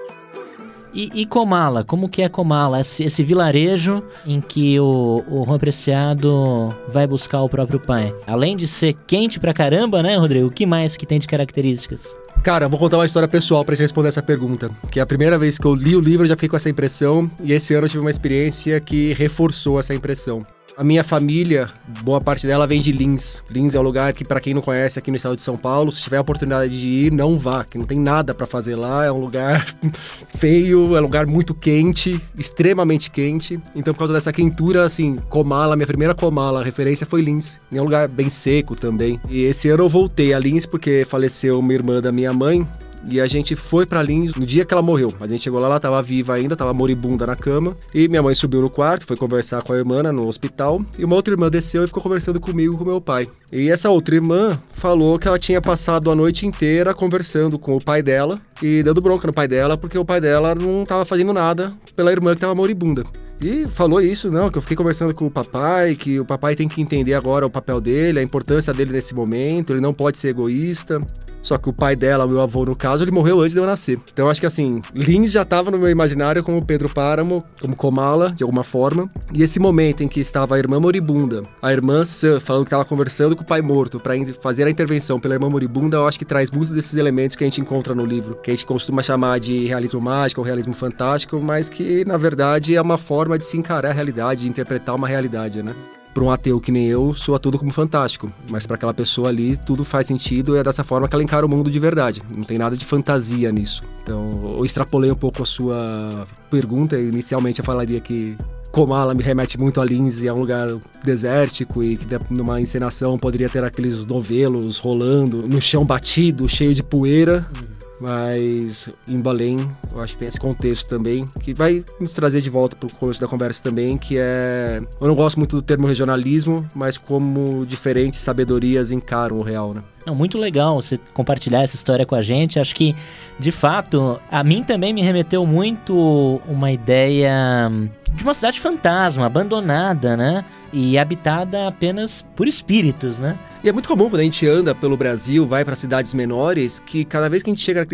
E, 0.92 1.10
e, 1.14 1.26
Comala, 1.26 1.82
como 1.82 2.08
que 2.08 2.22
é 2.22 2.28
Comala? 2.28 2.80
Esse, 2.80 3.04
esse 3.04 3.24
vilarejo 3.24 4.04
em 4.26 4.40
que 4.40 4.78
o, 4.78 5.24
o 5.28 5.44
Juan 5.44 5.58
Preciado 5.58 6.68
vai 6.88 7.06
buscar 7.06 7.40
o 7.40 7.48
próprio 7.48 7.80
pai. 7.80 8.14
Além 8.26 8.56
de 8.56 8.68
ser 8.68 8.92
quente 9.06 9.40
pra 9.40 9.52
caramba, 9.52 10.02
né, 10.02 10.14
Rodrigo? 10.16 10.46
O 10.46 10.52
que 10.52 10.66
mais 10.66 10.96
que 10.96 11.06
tem 11.06 11.18
de 11.18 11.26
características? 11.26 12.16
Cara, 12.44 12.68
vou 12.68 12.78
contar 12.78 12.98
uma 12.98 13.06
história 13.06 13.26
pessoal 13.26 13.64
para 13.64 13.74
te 13.74 13.80
responder 13.80 14.08
essa 14.08 14.22
pergunta. 14.22 14.70
Que 14.90 15.00
é 15.00 15.02
a 15.02 15.06
primeira 15.06 15.38
vez 15.38 15.56
que 15.56 15.64
eu 15.64 15.74
li 15.74 15.96
o 15.96 16.00
livro, 16.00 16.24
eu 16.24 16.28
já 16.28 16.36
fiquei 16.36 16.50
com 16.50 16.56
essa 16.56 16.68
impressão. 16.68 17.30
E 17.42 17.54
esse 17.54 17.72
ano 17.72 17.86
eu 17.86 17.88
tive 17.88 18.02
uma 18.02 18.10
experiência 18.10 18.78
que 18.80 19.14
reforçou 19.14 19.80
essa 19.80 19.94
impressão. 19.94 20.44
A 20.76 20.82
minha 20.82 21.04
família, 21.04 21.68
boa 22.02 22.20
parte 22.20 22.48
dela 22.48 22.66
vem 22.66 22.80
de 22.80 22.90
Lins. 22.90 23.44
Lins 23.48 23.76
é 23.76 23.78
um 23.78 23.82
lugar 23.82 24.12
que, 24.12 24.24
para 24.24 24.40
quem 24.40 24.52
não 24.52 24.60
conhece 24.60 24.98
aqui 24.98 25.08
no 25.08 25.16
estado 25.16 25.36
de 25.36 25.42
São 25.42 25.56
Paulo, 25.56 25.92
se 25.92 26.02
tiver 26.02 26.16
a 26.16 26.20
oportunidade 26.20 26.76
de 26.76 26.88
ir, 26.88 27.12
não 27.12 27.38
vá, 27.38 27.64
que 27.64 27.78
não 27.78 27.86
tem 27.86 27.98
nada 27.98 28.34
para 28.34 28.44
fazer 28.44 28.74
lá. 28.74 29.04
É 29.04 29.12
um 29.12 29.20
lugar 29.20 29.64
feio, 30.36 30.96
é 30.96 31.00
um 31.00 31.04
lugar 31.04 31.26
muito 31.26 31.54
quente, 31.54 32.20
extremamente 32.36 33.08
quente. 33.08 33.60
Então, 33.72 33.94
por 33.94 33.98
causa 33.98 34.14
dessa 34.14 34.32
quentura, 34.32 34.84
assim, 34.84 35.14
Comala, 35.28 35.76
minha 35.76 35.86
primeira 35.86 36.12
Comala, 36.12 36.64
referência 36.64 37.06
foi 37.06 37.22
Lins. 37.22 37.60
É 37.72 37.80
um 37.80 37.84
lugar 37.84 38.08
bem 38.08 38.28
seco 38.28 38.74
também. 38.74 39.20
E 39.30 39.44
esse 39.44 39.68
ano 39.68 39.84
eu 39.84 39.88
voltei 39.88 40.34
a 40.34 40.40
Lins 40.40 40.66
porque 40.66 41.04
faleceu 41.08 41.60
uma 41.60 41.72
irmã 41.72 42.00
da 42.00 42.10
minha 42.10 42.32
mãe 42.32 42.66
e 43.08 43.20
a 43.20 43.26
gente 43.26 43.54
foi 43.54 43.86
para 43.86 44.02
Lins 44.02 44.34
no 44.34 44.46
dia 44.46 44.64
que 44.64 44.72
ela 44.72 44.82
morreu. 44.82 45.12
A 45.20 45.26
gente 45.26 45.44
chegou 45.44 45.60
lá, 45.60 45.66
ela 45.66 45.80
tava 45.80 46.02
viva 46.02 46.34
ainda, 46.34 46.56
tava 46.56 46.72
moribunda 46.72 47.26
na 47.26 47.36
cama. 47.36 47.76
E 47.94 48.08
minha 48.08 48.22
mãe 48.22 48.34
subiu 48.34 48.60
no 48.60 48.70
quarto, 48.70 49.06
foi 49.06 49.16
conversar 49.16 49.62
com 49.62 49.72
a 49.72 49.76
irmã 49.76 50.02
né, 50.02 50.10
no 50.10 50.26
hospital. 50.26 50.80
E 50.98 51.04
uma 51.04 51.16
outra 51.16 51.34
irmã 51.34 51.50
desceu 51.50 51.84
e 51.84 51.86
ficou 51.86 52.02
conversando 52.02 52.40
comigo 52.40 52.76
com 52.76 52.84
meu 52.84 53.00
pai. 53.00 53.26
E 53.52 53.70
essa 53.70 53.90
outra 53.90 54.14
irmã 54.14 54.60
falou 54.70 55.18
que 55.18 55.28
ela 55.28 55.38
tinha 55.38 55.60
passado 55.60 56.10
a 56.10 56.14
noite 56.14 56.46
inteira 56.46 56.94
conversando 56.94 57.58
com 57.58 57.76
o 57.76 57.82
pai 57.82 58.02
dela 58.02 58.40
e 58.62 58.82
dando 58.82 59.00
bronca 59.00 59.26
no 59.26 59.32
pai 59.32 59.46
dela, 59.46 59.76
porque 59.76 59.98
o 59.98 60.04
pai 60.04 60.20
dela 60.20 60.54
não 60.54 60.84
tava 60.84 61.04
fazendo 61.04 61.32
nada 61.32 61.72
pela 61.94 62.10
irmã 62.10 62.34
que 62.34 62.40
tava 62.40 62.54
moribunda. 62.54 63.04
E 63.40 63.66
falou 63.66 64.00
isso, 64.00 64.30
não, 64.30 64.50
que 64.50 64.58
eu 64.58 64.62
fiquei 64.62 64.76
conversando 64.76 65.14
com 65.14 65.26
o 65.26 65.30
papai, 65.30 65.94
que 65.94 66.18
o 66.18 66.24
papai 66.24 66.54
tem 66.54 66.68
que 66.68 66.80
entender 66.80 67.14
agora 67.14 67.46
o 67.46 67.50
papel 67.50 67.80
dele, 67.80 68.20
a 68.20 68.22
importância 68.22 68.72
dele 68.72 68.92
nesse 68.92 69.14
momento, 69.14 69.72
ele 69.72 69.80
não 69.80 69.92
pode 69.92 70.18
ser 70.18 70.28
egoísta. 70.28 71.00
Só 71.44 71.58
que 71.58 71.68
o 71.68 71.74
pai 71.74 71.94
dela, 71.94 72.26
meu 72.26 72.40
avô 72.40 72.64
no 72.64 72.74
caso, 72.74 73.04
ele 73.04 73.10
morreu 73.10 73.42
antes 73.42 73.52
de 73.52 73.60
eu 73.60 73.66
nascer. 73.66 74.00
Então 74.10 74.24
eu 74.24 74.30
acho 74.30 74.40
que 74.40 74.46
assim, 74.46 74.80
Lins 74.94 75.30
já 75.30 75.42
estava 75.42 75.70
no 75.70 75.78
meu 75.78 75.90
imaginário 75.90 76.42
como 76.42 76.64
Pedro 76.64 76.88
Páramo, 76.88 77.44
como 77.60 77.76
Comala, 77.76 78.32
de 78.32 78.42
alguma 78.42 78.64
forma. 78.64 79.10
E 79.34 79.42
esse 79.42 79.60
momento 79.60 80.02
em 80.02 80.08
que 80.08 80.20
estava 80.20 80.54
a 80.54 80.58
irmã 80.58 80.80
moribunda, 80.80 81.42
a 81.60 81.70
irmã 81.70 82.02
Sam, 82.06 82.40
falando 82.40 82.64
que 82.64 82.68
estava 82.68 82.84
conversando 82.86 83.36
com 83.36 83.42
o 83.42 83.46
pai 83.46 83.60
morto 83.60 84.00
para 84.00 84.14
fazer 84.40 84.66
a 84.66 84.70
intervenção 84.70 85.20
pela 85.20 85.34
irmã 85.34 85.50
moribunda, 85.50 85.98
eu 85.98 86.06
acho 86.06 86.18
que 86.18 86.24
traz 86.24 86.50
muitos 86.50 86.74
desses 86.74 86.94
elementos 86.94 87.36
que 87.36 87.44
a 87.44 87.46
gente 87.46 87.60
encontra 87.60 87.94
no 87.94 88.06
livro, 88.06 88.36
que 88.36 88.50
a 88.50 88.54
gente 88.54 88.64
costuma 88.64 89.02
chamar 89.02 89.38
de 89.38 89.66
realismo 89.66 90.00
mágico 90.00 90.40
ou 90.40 90.46
realismo 90.46 90.72
fantástico, 90.72 91.38
mas 91.42 91.68
que 91.68 92.06
na 92.06 92.16
verdade 92.16 92.74
é 92.74 92.80
uma 92.80 92.96
forma 92.96 93.23
de 93.38 93.46
se 93.46 93.56
encarar 93.56 93.90
a 93.90 93.92
realidade, 93.92 94.42
de 94.42 94.48
interpretar 94.48 94.94
uma 94.94 95.08
realidade, 95.08 95.62
né? 95.62 95.74
para 96.14 96.22
um 96.22 96.30
ateu 96.30 96.60
que 96.60 96.70
nem 96.70 96.86
eu, 96.86 97.12
soa 97.12 97.40
tudo 97.40 97.58
como 97.58 97.72
fantástico. 97.72 98.32
Mas 98.48 98.66
para 98.66 98.76
aquela 98.76 98.94
pessoa 98.94 99.28
ali, 99.28 99.56
tudo 99.56 99.84
faz 99.84 100.06
sentido 100.06 100.54
e 100.54 100.60
é 100.60 100.62
dessa 100.62 100.84
forma 100.84 101.08
que 101.08 101.14
ela 101.14 101.24
encara 101.24 101.44
o 101.44 101.48
mundo 101.48 101.68
de 101.68 101.78
verdade. 101.80 102.22
Não 102.34 102.44
tem 102.44 102.56
nada 102.56 102.76
de 102.76 102.84
fantasia 102.84 103.50
nisso. 103.50 103.82
Então, 104.04 104.54
eu 104.56 104.64
extrapolei 104.64 105.10
um 105.10 105.16
pouco 105.16 105.42
a 105.42 105.46
sua 105.46 106.24
pergunta. 106.48 106.96
Inicialmente 106.96 107.58
eu 107.58 107.64
falaria 107.64 108.00
que 108.00 108.36
Comala 108.74 109.14
me 109.14 109.22
remete 109.22 109.56
muito 109.56 109.80
a 109.80 109.84
Lindsay, 109.84 110.26
é 110.26 110.32
um 110.32 110.40
lugar 110.40 110.68
desértico 111.04 111.80
e 111.80 111.96
que 111.96 112.06
numa 112.28 112.60
encenação 112.60 113.16
poderia 113.16 113.48
ter 113.48 113.62
aqueles 113.62 114.04
novelos 114.04 114.78
rolando 114.78 115.46
no 115.46 115.60
chão 115.60 115.84
batido, 115.84 116.48
cheio 116.48 116.74
de 116.74 116.82
poeira. 116.82 117.46
Uhum. 117.56 117.73
Mas 118.04 118.90
em 119.08 119.18
Belém, 119.18 119.56
eu 119.96 120.02
acho 120.02 120.12
que 120.12 120.18
tem 120.18 120.28
esse 120.28 120.38
contexto 120.38 120.86
também, 120.86 121.24
que 121.40 121.54
vai 121.54 121.82
nos 121.98 122.12
trazer 122.12 122.42
de 122.42 122.50
volta 122.50 122.76
para 122.76 122.86
o 122.86 122.94
começo 122.94 123.18
da 123.18 123.26
conversa 123.26 123.62
também, 123.62 123.96
que 123.96 124.18
é. 124.18 124.82
Eu 125.00 125.08
não 125.08 125.14
gosto 125.14 125.38
muito 125.38 125.56
do 125.56 125.62
termo 125.62 125.86
regionalismo, 125.86 126.66
mas 126.74 126.98
como 126.98 127.64
diferentes 127.64 128.20
sabedorias 128.20 128.90
encaram 128.90 129.38
o 129.38 129.42
real, 129.42 129.72
né? 129.72 129.82
Não, 130.04 130.14
muito 130.14 130.36
legal 130.36 130.82
você 130.82 130.98
compartilhar 131.14 131.62
essa 131.62 131.76
história 131.76 132.04
com 132.04 132.14
a 132.14 132.20
gente. 132.20 132.60
Acho 132.60 132.74
que, 132.74 132.94
de 133.38 133.50
fato, 133.50 134.20
a 134.30 134.44
mim 134.44 134.62
também 134.62 134.92
me 134.92 135.00
remeteu 135.00 135.46
muito 135.46 136.42
uma 136.46 136.70
ideia 136.70 137.70
de 138.12 138.22
uma 138.22 138.34
cidade 138.34 138.60
fantasma, 138.60 139.26
abandonada, 139.26 140.16
né? 140.16 140.44
E 140.72 140.98
habitada 140.98 141.68
apenas 141.68 142.24
por 142.34 142.48
espíritos, 142.48 143.18
né? 143.18 143.38
E 143.62 143.68
é 143.68 143.72
muito 143.72 143.88
comum 143.88 144.10
quando 144.10 144.20
a 144.20 144.24
gente 144.24 144.46
anda 144.46 144.74
pelo 144.74 144.96
Brasil, 144.96 145.46
vai 145.46 145.64
para 145.64 145.74
cidades 145.74 146.12
menores, 146.12 146.80
que 146.80 147.04
cada 147.04 147.28
vez 147.28 147.42
que 147.42 147.50
a 147.50 147.52
gente 147.54 147.62
chega 147.62 147.86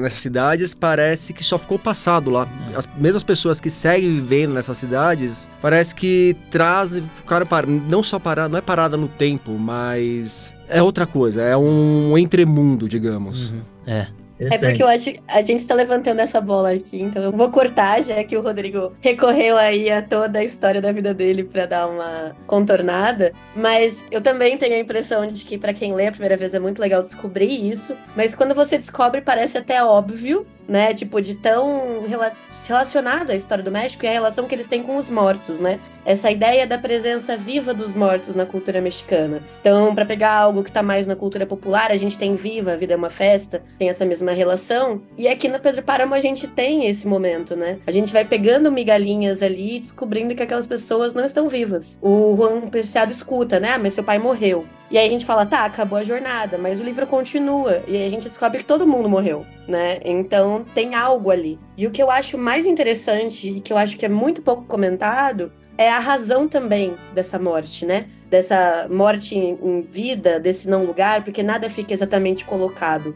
nessas 0.00 0.18
cidades, 0.18 0.74
parece 0.74 1.32
que 1.32 1.44
só 1.44 1.58
ficou 1.58 1.78
passado 1.78 2.30
lá. 2.30 2.48
É. 2.72 2.76
As 2.76 2.88
mesmas 2.96 3.22
pessoas 3.22 3.60
que 3.60 3.70
seguem 3.70 4.14
vivendo 4.14 4.54
nessas 4.54 4.78
cidades, 4.78 5.48
parece 5.62 5.94
que 5.94 6.36
trazem, 6.50 7.04
cara, 7.26 7.46
não 7.88 8.02
só 8.02 8.18
parada, 8.18 8.48
não 8.48 8.58
é 8.58 8.62
parada 8.62 8.96
no 8.96 9.08
tempo, 9.08 9.52
mas 9.52 10.54
é 10.68 10.82
outra 10.82 11.06
coisa, 11.06 11.42
é 11.42 11.56
um 11.56 12.18
entremundo, 12.18 12.88
digamos. 12.88 13.50
Uhum. 13.50 13.60
É. 13.86 14.06
É 14.38 14.58
porque 14.58 14.82
eu 14.82 14.88
acho 14.88 15.12
que 15.12 15.20
a 15.26 15.40
gente 15.40 15.60
está 15.60 15.74
levantando 15.74 16.20
essa 16.20 16.40
bola 16.40 16.72
aqui, 16.72 17.00
então 17.00 17.22
eu 17.22 17.32
vou 17.32 17.50
cortar, 17.50 18.02
já 18.02 18.22
que 18.22 18.36
o 18.36 18.42
Rodrigo 18.42 18.92
recorreu 19.00 19.56
aí 19.56 19.90
a 19.90 20.02
toda 20.02 20.38
a 20.40 20.44
história 20.44 20.80
da 20.80 20.92
vida 20.92 21.14
dele 21.14 21.42
para 21.44 21.66
dar 21.66 21.88
uma 21.88 22.36
contornada. 22.46 23.32
Mas 23.54 24.04
eu 24.10 24.20
também 24.20 24.58
tenho 24.58 24.74
a 24.74 24.78
impressão 24.78 25.26
de 25.26 25.44
que, 25.44 25.56
para 25.56 25.72
quem 25.72 25.94
lê 25.94 26.08
a 26.08 26.12
primeira 26.12 26.36
vez, 26.36 26.52
é 26.54 26.58
muito 26.58 26.80
legal 26.80 27.02
descobrir 27.02 27.46
isso. 27.46 27.96
Mas 28.14 28.34
quando 28.34 28.54
você 28.54 28.76
descobre, 28.76 29.20
parece 29.20 29.56
até 29.56 29.82
óbvio 29.82 30.46
né? 30.68 30.92
Tipo, 30.94 31.20
de 31.20 31.34
tão 31.34 32.04
rela 32.06 32.32
relacionado 32.66 33.30
à 33.30 33.34
história 33.34 33.62
do 33.62 33.70
México 33.70 34.04
e 34.04 34.08
a 34.08 34.12
relação 34.12 34.46
que 34.46 34.54
eles 34.54 34.66
têm 34.66 34.82
com 34.82 34.96
os 34.96 35.10
mortos, 35.10 35.60
né? 35.60 35.78
Essa 36.04 36.30
ideia 36.30 36.66
da 36.66 36.78
presença 36.78 37.36
viva 37.36 37.74
dos 37.74 37.94
mortos 37.94 38.34
na 38.34 38.46
cultura 38.46 38.80
mexicana. 38.80 39.42
Então, 39.60 39.94
para 39.94 40.06
pegar 40.06 40.32
algo 40.38 40.64
que 40.64 40.72
tá 40.72 40.82
mais 40.82 41.06
na 41.06 41.14
cultura 41.14 41.44
popular, 41.44 41.90
a 41.90 41.96
gente 41.96 42.18
tem 42.18 42.34
Viva, 42.34 42.72
a 42.72 42.76
Vida 42.76 42.94
é 42.94 42.96
uma 42.96 43.10
Festa, 43.10 43.62
tem 43.78 43.88
essa 43.88 44.04
mesma 44.04 44.32
relação. 44.32 45.02
E 45.18 45.28
aqui 45.28 45.48
no 45.48 45.60
Pedro 45.60 45.82
Páramo 45.82 46.14
a 46.14 46.20
gente 46.20 46.46
tem 46.46 46.86
esse 46.86 47.06
momento, 47.06 47.54
né? 47.54 47.78
A 47.86 47.90
gente 47.90 48.12
vai 48.12 48.24
pegando 48.24 48.72
migalhinhas 48.72 49.42
ali 49.42 49.76
e 49.76 49.80
descobrindo 49.80 50.34
que 50.34 50.42
aquelas 50.42 50.66
pessoas 50.66 51.14
não 51.14 51.24
estão 51.24 51.48
vivas. 51.48 51.98
O 52.00 52.34
Juan 52.36 52.68
Preciado 52.68 53.12
escuta, 53.12 53.60
né? 53.60 53.72
Ah, 53.74 53.78
mas 53.78 53.94
seu 53.94 54.04
pai 54.04 54.18
morreu. 54.18 54.64
E 54.90 54.96
aí 54.96 55.06
a 55.06 55.10
gente 55.10 55.26
fala, 55.26 55.44
tá, 55.44 55.64
acabou 55.64 55.98
a 55.98 56.04
jornada, 56.04 56.56
mas 56.56 56.80
o 56.80 56.84
livro 56.84 57.06
continua. 57.06 57.82
E 57.88 57.96
aí 57.96 58.06
a 58.06 58.10
gente 58.10 58.28
descobre 58.28 58.58
que 58.58 58.64
todo 58.64 58.86
mundo 58.86 59.08
morreu, 59.08 59.44
né? 59.66 59.98
Então 60.04 60.64
tem 60.74 60.94
algo 60.94 61.30
ali. 61.30 61.58
E 61.76 61.86
o 61.86 61.90
que 61.90 62.02
eu 62.02 62.10
acho 62.10 62.38
mais 62.38 62.66
interessante 62.66 63.48
e 63.56 63.60
que 63.60 63.72
eu 63.72 63.78
acho 63.78 63.98
que 63.98 64.06
é 64.06 64.08
muito 64.08 64.42
pouco 64.42 64.64
comentado 64.64 65.52
é 65.78 65.90
a 65.90 65.98
razão 65.98 66.48
também 66.48 66.94
dessa 67.12 67.38
morte, 67.38 67.84
né? 67.84 68.06
Dessa 68.30 68.88
morte 68.90 69.36
em 69.36 69.82
vida, 69.82 70.40
desse 70.40 70.68
não 70.68 70.84
lugar, 70.84 71.22
porque 71.22 71.42
nada 71.42 71.68
fica 71.68 71.92
exatamente 71.92 72.44
colocado 72.44 73.14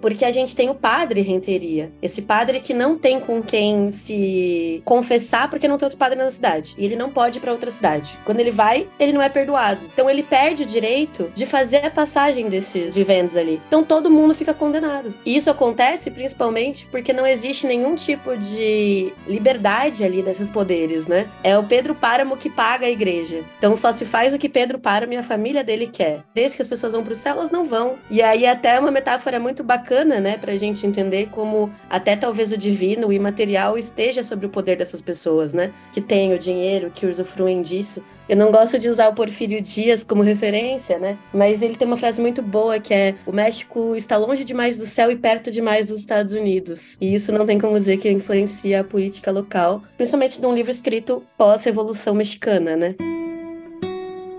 porque 0.00 0.24
a 0.24 0.30
gente 0.30 0.54
tem 0.54 0.70
o 0.70 0.74
padre 0.74 1.20
Renteria. 1.20 1.92
Esse 2.00 2.22
padre 2.22 2.60
que 2.60 2.74
não 2.74 2.96
tem 2.96 3.20
com 3.20 3.42
quem 3.42 3.90
se 3.90 4.82
confessar 4.84 5.50
porque 5.50 5.68
não 5.68 5.76
tem 5.76 5.86
outro 5.86 5.98
padre 5.98 6.18
na 6.18 6.30
cidade. 6.30 6.74
E 6.78 6.84
ele 6.84 6.96
não 6.96 7.10
pode 7.10 7.38
ir 7.38 7.40
para 7.40 7.52
outra 7.52 7.70
cidade. 7.70 8.18
Quando 8.24 8.40
ele 8.40 8.50
vai, 8.50 8.88
ele 8.98 9.12
não 9.12 9.22
é 9.22 9.28
perdoado. 9.28 9.80
Então 9.92 10.08
ele 10.08 10.22
perde 10.22 10.62
o 10.62 10.66
direito 10.66 11.30
de 11.34 11.46
fazer 11.46 11.84
a 11.84 11.90
passagem 11.90 12.48
desses 12.48 12.94
viventes 12.94 13.36
ali. 13.36 13.60
Então 13.66 13.84
todo 13.84 14.10
mundo 14.10 14.34
fica 14.34 14.54
condenado. 14.54 15.12
E 15.24 15.36
isso 15.36 15.50
acontece 15.50 16.10
principalmente 16.10 16.86
porque 16.90 17.12
não 17.12 17.26
existe 17.26 17.66
nenhum 17.66 17.94
tipo 17.94 18.36
de 18.36 19.12
liberdade 19.26 20.04
ali 20.04 20.22
desses 20.22 20.50
poderes, 20.50 21.06
né? 21.06 21.28
É 21.42 21.58
o 21.58 21.64
Pedro 21.64 21.94
Páramo 21.94 22.36
que 22.36 22.50
paga 22.50 22.86
a 22.86 22.90
igreja. 22.90 23.44
Então 23.58 23.76
só 23.76 23.92
se 23.92 24.04
faz 24.04 24.32
o 24.34 24.38
que 24.38 24.48
Pedro 24.48 24.78
Páramo 24.78 25.12
e 25.12 25.16
a 25.16 25.22
família 25.22 25.64
dele 25.64 25.86
quer. 25.86 26.22
Desde 26.34 26.56
que 26.56 26.62
as 26.62 26.68
pessoas 26.68 26.92
vão 26.92 27.04
pro 27.04 27.14
céu, 27.14 27.36
elas 27.36 27.50
não 27.50 27.64
vão. 27.64 27.96
E 28.10 28.22
aí 28.22 28.46
até 28.46 28.78
uma 28.78 28.90
metáfora 28.90 29.40
muito 29.40 29.64
bacana 29.64 29.87
bacana, 29.88 30.20
né, 30.20 30.36
pra 30.36 30.54
gente 30.56 30.86
entender 30.86 31.30
como 31.30 31.70
até 31.88 32.14
talvez 32.14 32.52
o 32.52 32.58
divino, 32.58 33.08
o 33.08 33.12
imaterial 33.12 33.78
esteja 33.78 34.22
sobre 34.22 34.44
o 34.44 34.50
poder 34.50 34.76
dessas 34.76 35.00
pessoas, 35.00 35.54
né, 35.54 35.72
que 35.92 36.00
têm 36.00 36.34
o 36.34 36.38
dinheiro, 36.38 36.92
que 36.94 37.06
usufruem 37.06 37.62
disso. 37.62 38.02
Eu 38.28 38.36
não 38.36 38.52
gosto 38.52 38.78
de 38.78 38.90
usar 38.90 39.08
o 39.08 39.14
Porfírio 39.14 39.62
Dias 39.62 40.04
como 40.04 40.22
referência, 40.22 40.98
né, 40.98 41.16
mas 41.32 41.62
ele 41.62 41.76
tem 41.76 41.88
uma 41.88 41.96
frase 41.96 42.20
muito 42.20 42.42
boa 42.42 42.78
que 42.78 42.92
é: 42.92 43.14
o 43.24 43.32
México 43.32 43.96
está 43.96 44.18
longe 44.18 44.44
demais 44.44 44.76
do 44.76 44.84
céu 44.84 45.10
e 45.10 45.16
perto 45.16 45.50
demais 45.50 45.86
dos 45.86 46.00
Estados 46.00 46.34
Unidos. 46.34 46.98
E 47.00 47.14
isso 47.14 47.32
não 47.32 47.46
tem 47.46 47.58
como 47.58 47.78
dizer 47.78 47.96
que 47.96 48.10
influencia 48.10 48.80
a 48.80 48.84
política 48.84 49.30
local, 49.30 49.82
principalmente 49.96 50.40
num 50.42 50.54
livro 50.54 50.70
escrito 50.70 51.22
pós-revolução 51.38 52.14
mexicana, 52.14 52.76
né 52.76 52.94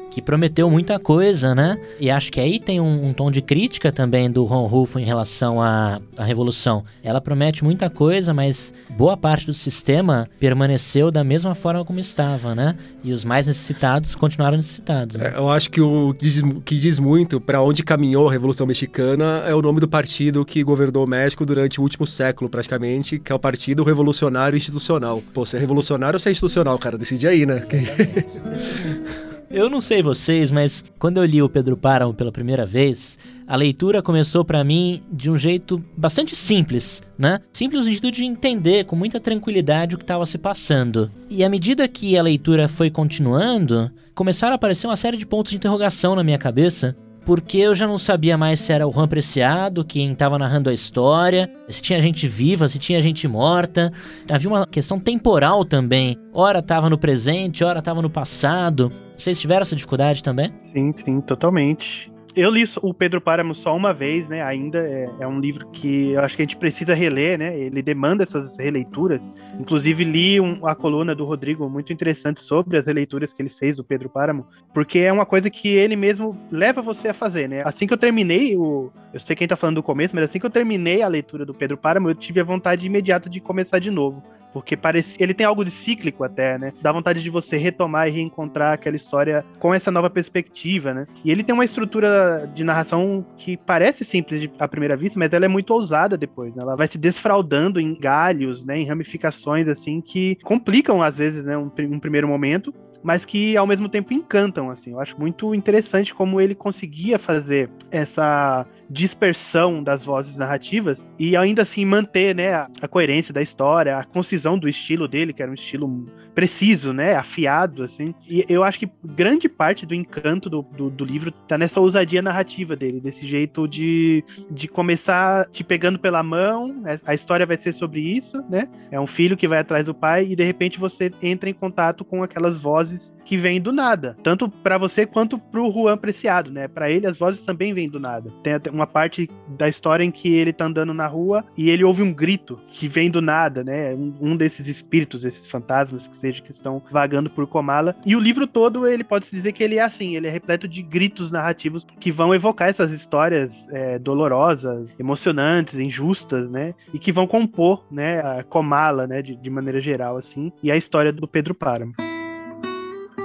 que 0.09 0.21
prometeu 0.21 0.69
muita 0.69 0.99
coisa, 0.99 1.53
né? 1.53 1.77
E 1.99 2.09
acho 2.09 2.31
que 2.31 2.39
aí 2.39 2.59
tem 2.59 2.79
um, 2.79 3.07
um 3.07 3.13
tom 3.13 3.29
de 3.29 3.41
crítica 3.41 3.91
também 3.91 4.29
do 4.29 4.43
Ron 4.43 4.65
Rufo 4.65 4.99
em 4.99 5.05
relação 5.05 5.61
à, 5.61 6.01
à 6.17 6.23
Revolução. 6.23 6.83
Ela 7.03 7.21
promete 7.21 7.63
muita 7.63 7.89
coisa, 7.89 8.33
mas 8.33 8.73
boa 8.97 9.15
parte 9.15 9.45
do 9.45 9.53
sistema 9.53 10.27
permaneceu 10.39 11.11
da 11.11 11.23
mesma 11.23 11.53
forma 11.55 11.85
como 11.85 11.99
estava, 11.99 12.55
né? 12.55 12.75
E 13.03 13.11
os 13.11 13.23
mais 13.23 13.47
necessitados 13.47 14.15
continuaram 14.15 14.57
necessitados. 14.57 15.15
Né? 15.15 15.31
É, 15.33 15.37
eu 15.37 15.49
acho 15.49 15.69
que 15.69 15.81
o 15.81 16.13
que 16.13 16.25
diz, 16.25 16.41
que 16.65 16.79
diz 16.79 16.99
muito 16.99 17.39
para 17.39 17.61
onde 17.61 17.83
caminhou 17.83 18.27
a 18.27 18.31
Revolução 18.31 18.65
Mexicana 18.65 19.43
é 19.45 19.53
o 19.53 19.61
nome 19.61 19.79
do 19.79 19.87
partido 19.87 20.43
que 20.43 20.63
governou 20.63 21.05
o 21.05 21.07
México 21.07 21.45
durante 21.45 21.79
o 21.79 21.83
último 21.83 22.05
século, 22.05 22.49
praticamente, 22.49 23.19
que 23.19 23.31
é 23.31 23.35
o 23.35 23.39
Partido 23.39 23.83
Revolucionário 23.83 24.57
Institucional. 24.57 25.21
Pô, 25.33 25.45
ser 25.45 25.59
revolucionário 25.59 26.15
ou 26.15 26.19
ser 26.19 26.31
institucional, 26.31 26.77
cara? 26.77 26.97
Decide 26.97 27.27
aí, 27.27 27.45
né? 27.45 27.63
Eu 29.51 29.67
não 29.67 29.81
sei 29.81 30.03
vocês, 30.03 30.51
mas 30.51 30.83
quando 30.99 31.17
eu 31.17 31.25
li 31.25 31.41
o 31.41 31.49
Pedro 31.49 31.75
Páramo 31.75 32.13
pela 32.13 32.31
primeira 32.31 32.67
vez, 32.67 33.17
a 33.47 33.55
leitura 33.55 33.99
começou 33.99 34.45
para 34.45 34.63
mim 34.63 35.01
de 35.11 35.31
um 35.31 35.35
jeito 35.35 35.83
bastante 35.97 36.35
simples, 36.35 37.01
né? 37.17 37.39
Simples 37.51 37.83
no 37.83 37.89
sentido 37.89 38.11
de 38.11 38.23
entender 38.23 38.85
com 38.85 38.95
muita 38.95 39.19
tranquilidade 39.19 39.95
o 39.95 39.97
que 39.97 40.03
estava 40.03 40.23
se 40.27 40.37
passando. 40.37 41.09
E 41.31 41.43
à 41.43 41.49
medida 41.49 41.87
que 41.87 42.15
a 42.15 42.21
leitura 42.21 42.67
foi 42.67 42.91
continuando, 42.91 43.91
começaram 44.13 44.53
a 44.53 44.55
aparecer 44.55 44.85
uma 44.85 44.95
série 44.95 45.17
de 45.17 45.25
pontos 45.25 45.49
de 45.49 45.57
interrogação 45.57 46.15
na 46.15 46.23
minha 46.23 46.37
cabeça 46.37 46.95
porque 47.25 47.57
eu 47.57 47.75
já 47.75 47.87
não 47.87 47.97
sabia 47.97 48.37
mais 48.37 48.59
se 48.59 48.73
era 48.73 48.87
o 48.87 48.91
Juan 48.91 49.07
Preciado 49.07 49.85
quem 49.85 50.11
estava 50.11 50.37
narrando 50.37 50.69
a 50.69 50.73
história, 50.73 51.49
se 51.67 51.81
tinha 51.81 52.01
gente 52.01 52.27
viva, 52.27 52.67
se 52.67 52.79
tinha 52.79 53.01
gente 53.01 53.27
morta. 53.27 53.91
Havia 54.29 54.49
uma 54.49 54.67
questão 54.67 54.99
temporal 54.99 55.63
também. 55.63 56.17
Ora 56.33 56.59
estava 56.59 56.89
no 56.89 56.97
presente, 56.97 57.63
ora 57.63 57.79
estava 57.79 58.01
no 58.01 58.09
passado. 58.09 58.91
Vocês 59.15 59.39
tiveram 59.39 59.61
essa 59.61 59.75
dificuldade 59.75 60.23
também? 60.23 60.53
Sim, 60.73 60.93
sim, 61.03 61.21
totalmente. 61.21 62.11
Eu 62.35 62.51
li 62.51 62.63
o 62.81 62.93
Pedro 62.93 63.19
Páramo 63.19 63.55
só 63.55 63.75
uma 63.75 63.93
vez, 63.93 64.27
né? 64.29 64.43
Ainda 64.43 64.79
é, 64.79 65.09
é, 65.19 65.27
um 65.27 65.39
livro 65.39 65.67
que 65.71 66.11
eu 66.11 66.21
acho 66.21 66.35
que 66.35 66.43
a 66.43 66.45
gente 66.45 66.57
precisa 66.57 66.93
reler, 66.93 67.39
né? 67.39 67.57
Ele 67.57 67.81
demanda 67.81 68.23
essas 68.23 68.55
releituras. 68.57 69.21
Inclusive 69.59 70.03
li 70.03 70.39
um, 70.39 70.65
a 70.65 70.75
coluna 70.75 71.15
do 71.15 71.25
Rodrigo 71.25 71.67
muito 71.69 71.91
interessante 71.91 72.41
sobre 72.41 72.77
as 72.77 72.85
releituras 72.85 73.33
que 73.33 73.41
ele 73.41 73.49
fez 73.49 73.77
do 73.77 73.83
Pedro 73.83 74.09
Páramo, 74.09 74.45
porque 74.73 74.99
é 74.99 75.11
uma 75.11 75.25
coisa 75.25 75.49
que 75.49 75.67
ele 75.67 75.95
mesmo 75.95 76.37
leva 76.51 76.81
você 76.81 77.09
a 77.09 77.13
fazer, 77.13 77.49
né? 77.49 77.63
Assim 77.65 77.87
que 77.87 77.93
eu 77.93 77.97
terminei 77.97 78.55
o, 78.55 78.91
eu 79.13 79.19
sei 79.19 79.35
quem 79.35 79.47
tá 79.47 79.57
falando 79.57 79.75
do 79.75 79.83
começo, 79.83 80.15
mas 80.15 80.25
assim 80.25 80.39
que 80.39 80.45
eu 80.45 80.51
terminei 80.51 81.01
a 81.01 81.07
leitura 81.07 81.45
do 81.45 81.53
Pedro 81.53 81.77
Páramo, 81.77 82.09
eu 82.09 82.15
tive 82.15 82.39
a 82.39 82.43
vontade 82.43 82.85
imediata 82.85 83.29
de 83.29 83.39
começar 83.39 83.79
de 83.79 83.89
novo. 83.89 84.23
Porque 84.53 84.75
parece, 84.75 85.15
ele 85.21 85.33
tem 85.33 85.45
algo 85.45 85.63
de 85.63 85.71
cíclico 85.71 86.23
até, 86.23 86.57
né? 86.57 86.73
Dá 86.81 86.91
vontade 86.91 87.21
de 87.21 87.29
você 87.29 87.57
retomar 87.57 88.07
e 88.07 88.11
reencontrar 88.11 88.73
aquela 88.73 88.95
história 88.95 89.45
com 89.59 89.73
essa 89.73 89.91
nova 89.91 90.09
perspectiva, 90.09 90.93
né? 90.93 91.07
E 91.23 91.31
ele 91.31 91.43
tem 91.43 91.53
uma 91.53 91.65
estrutura 91.65 92.49
de 92.53 92.63
narração 92.63 93.25
que 93.37 93.57
parece 93.57 94.03
simples 94.03 94.49
à 94.57 94.67
primeira 94.67 94.97
vista, 94.97 95.19
mas 95.19 95.31
ela 95.33 95.45
é 95.45 95.47
muito 95.47 95.71
ousada 95.71 96.17
depois, 96.17 96.55
né? 96.55 96.63
Ela 96.63 96.75
vai 96.75 96.87
se 96.87 96.97
desfraldando 96.97 97.79
em 97.79 97.97
galhos, 97.97 98.63
né? 98.65 98.77
Em 98.77 98.87
ramificações, 98.87 99.67
assim, 99.67 100.01
que 100.01 100.37
complicam, 100.43 101.01
às 101.01 101.17
vezes, 101.17 101.45
né? 101.45 101.57
Um, 101.57 101.71
um 101.91 101.99
primeiro 101.99 102.27
momento, 102.27 102.73
mas 103.03 103.25
que 103.25 103.55
ao 103.55 103.67
mesmo 103.67 103.87
tempo 103.87 104.13
encantam, 104.13 104.69
assim. 104.69 104.91
Eu 104.91 104.99
acho 104.99 105.19
muito 105.19 105.53
interessante 105.55 106.13
como 106.13 106.41
ele 106.41 106.55
conseguia 106.55 107.17
fazer 107.17 107.69
essa 107.91 108.65
dispersão 108.89 109.83
das 109.83 110.05
vozes 110.05 110.35
narrativas 110.35 111.05
e 111.17 111.37
ainda 111.37 111.61
assim 111.61 111.85
manter, 111.85 112.33
né, 112.33 112.53
a, 112.81 112.87
coerência 112.87 113.33
da 113.33 113.41
história, 113.41 113.97
a 113.97 114.03
concisão 114.03 114.57
do 114.57 114.67
estilo 114.67 115.07
dele, 115.07 115.33
que 115.33 115.43
era 115.43 115.51
um 115.51 115.55
estilo 115.55 116.07
preciso, 116.33 116.93
né, 116.93 117.15
afiado, 117.15 117.83
assim. 117.83 118.15
E 118.27 118.45
eu 118.47 118.63
acho 118.63 118.79
que 118.79 118.89
grande 119.03 119.49
parte 119.49 119.85
do 119.85 119.93
encanto 119.93 120.49
do, 120.49 120.61
do, 120.61 120.89
do, 120.89 121.05
livro 121.05 121.31
tá 121.31 121.57
nessa 121.57 121.79
ousadia 121.79 122.21
narrativa 122.21 122.75
dele, 122.75 122.99
desse 122.99 123.27
jeito 123.27 123.67
de, 123.67 124.23
de 124.49 124.67
começar 124.67 125.45
te 125.47 125.63
pegando 125.63 125.99
pela 125.99 126.23
mão, 126.23 126.81
é, 126.85 126.99
a 127.05 127.13
história 127.13 127.45
vai 127.45 127.57
ser 127.57 127.73
sobre 127.73 127.99
isso, 127.99 128.41
né, 128.49 128.67
é 128.89 128.99
um 128.99 129.07
filho 129.07 129.37
que 129.37 129.47
vai 129.47 129.59
atrás 129.59 129.85
do 129.85 129.93
pai 129.93 130.27
e 130.29 130.35
de 130.35 130.43
repente 130.43 130.79
você 130.79 131.11
entra 131.21 131.49
em 131.49 131.53
contato 131.53 132.05
com 132.05 132.23
aquelas 132.23 132.59
vozes 132.59 133.13
que 133.25 133.37
vêm 133.37 133.61
do 133.61 133.71
nada, 133.71 134.17
tanto 134.23 134.49
para 134.49 134.77
você 134.77 135.05
quanto 135.05 135.37
pro 135.37 135.71
Juan 135.71 135.97
Preciado, 135.97 136.49
né, 136.49 136.67
para 136.67 136.89
ele 136.89 137.05
as 137.05 137.19
vozes 137.19 137.43
também 137.43 137.73
vêm 137.73 137.89
do 137.89 137.99
nada. 137.99 138.31
Tem 138.43 138.53
uma 138.79 138.87
parte 138.87 139.29
da 139.47 139.67
história 139.67 140.03
em 140.03 140.11
que 140.11 140.29
ele 140.29 140.53
tá 140.53 140.65
andando 140.65 140.93
na 140.93 141.07
rua 141.07 141.43
e 141.57 141.69
ele 141.69 141.83
ouve 141.83 142.01
um 142.01 142.13
grito 142.13 142.59
que 142.71 142.87
vem 142.87 143.11
do 143.11 143.21
nada, 143.21 143.63
né? 143.63 143.93
Um, 143.93 144.35
desses 144.35 144.67
espíritos, 144.67 145.25
esses 145.25 145.49
fantasmas 145.49 146.07
que 146.07 146.15
seja 146.15 146.41
que 146.41 146.51
estão 146.51 146.81
vagando 146.89 147.29
por 147.29 147.45
Comala. 147.45 147.95
E 148.05 148.15
o 148.15 148.19
livro 148.19 148.47
todo, 148.47 148.87
ele 148.87 149.03
pode 149.03 149.25
se 149.25 149.35
dizer 149.35 149.51
que 149.51 149.63
ele 149.63 149.75
é 149.75 149.81
assim, 149.81 150.15
ele 150.15 150.27
é 150.27 150.29
repleto 150.29 150.67
de 150.67 150.81
gritos 150.81 151.31
narrativos 151.31 151.85
que 151.99 152.11
vão 152.11 152.33
evocar 152.33 152.69
essas 152.69 152.91
histórias 152.91 153.53
é, 153.69 153.99
dolorosas, 153.99 154.87
emocionantes, 154.97 155.77
injustas, 155.77 156.49
né? 156.49 156.73
E 156.93 156.99
que 156.99 157.11
vão 157.11 157.27
compor, 157.27 157.85
né, 157.91 158.19
a 158.19 158.43
Comala, 158.43 159.05
né, 159.05 159.21
de, 159.21 159.35
de 159.35 159.49
maneira 159.49 159.81
geral, 159.81 160.17
assim, 160.17 160.51
e 160.63 160.71
a 160.71 160.77
história 160.77 161.11
do 161.11 161.27
Pedro 161.27 161.53
Páramo. 161.53 161.93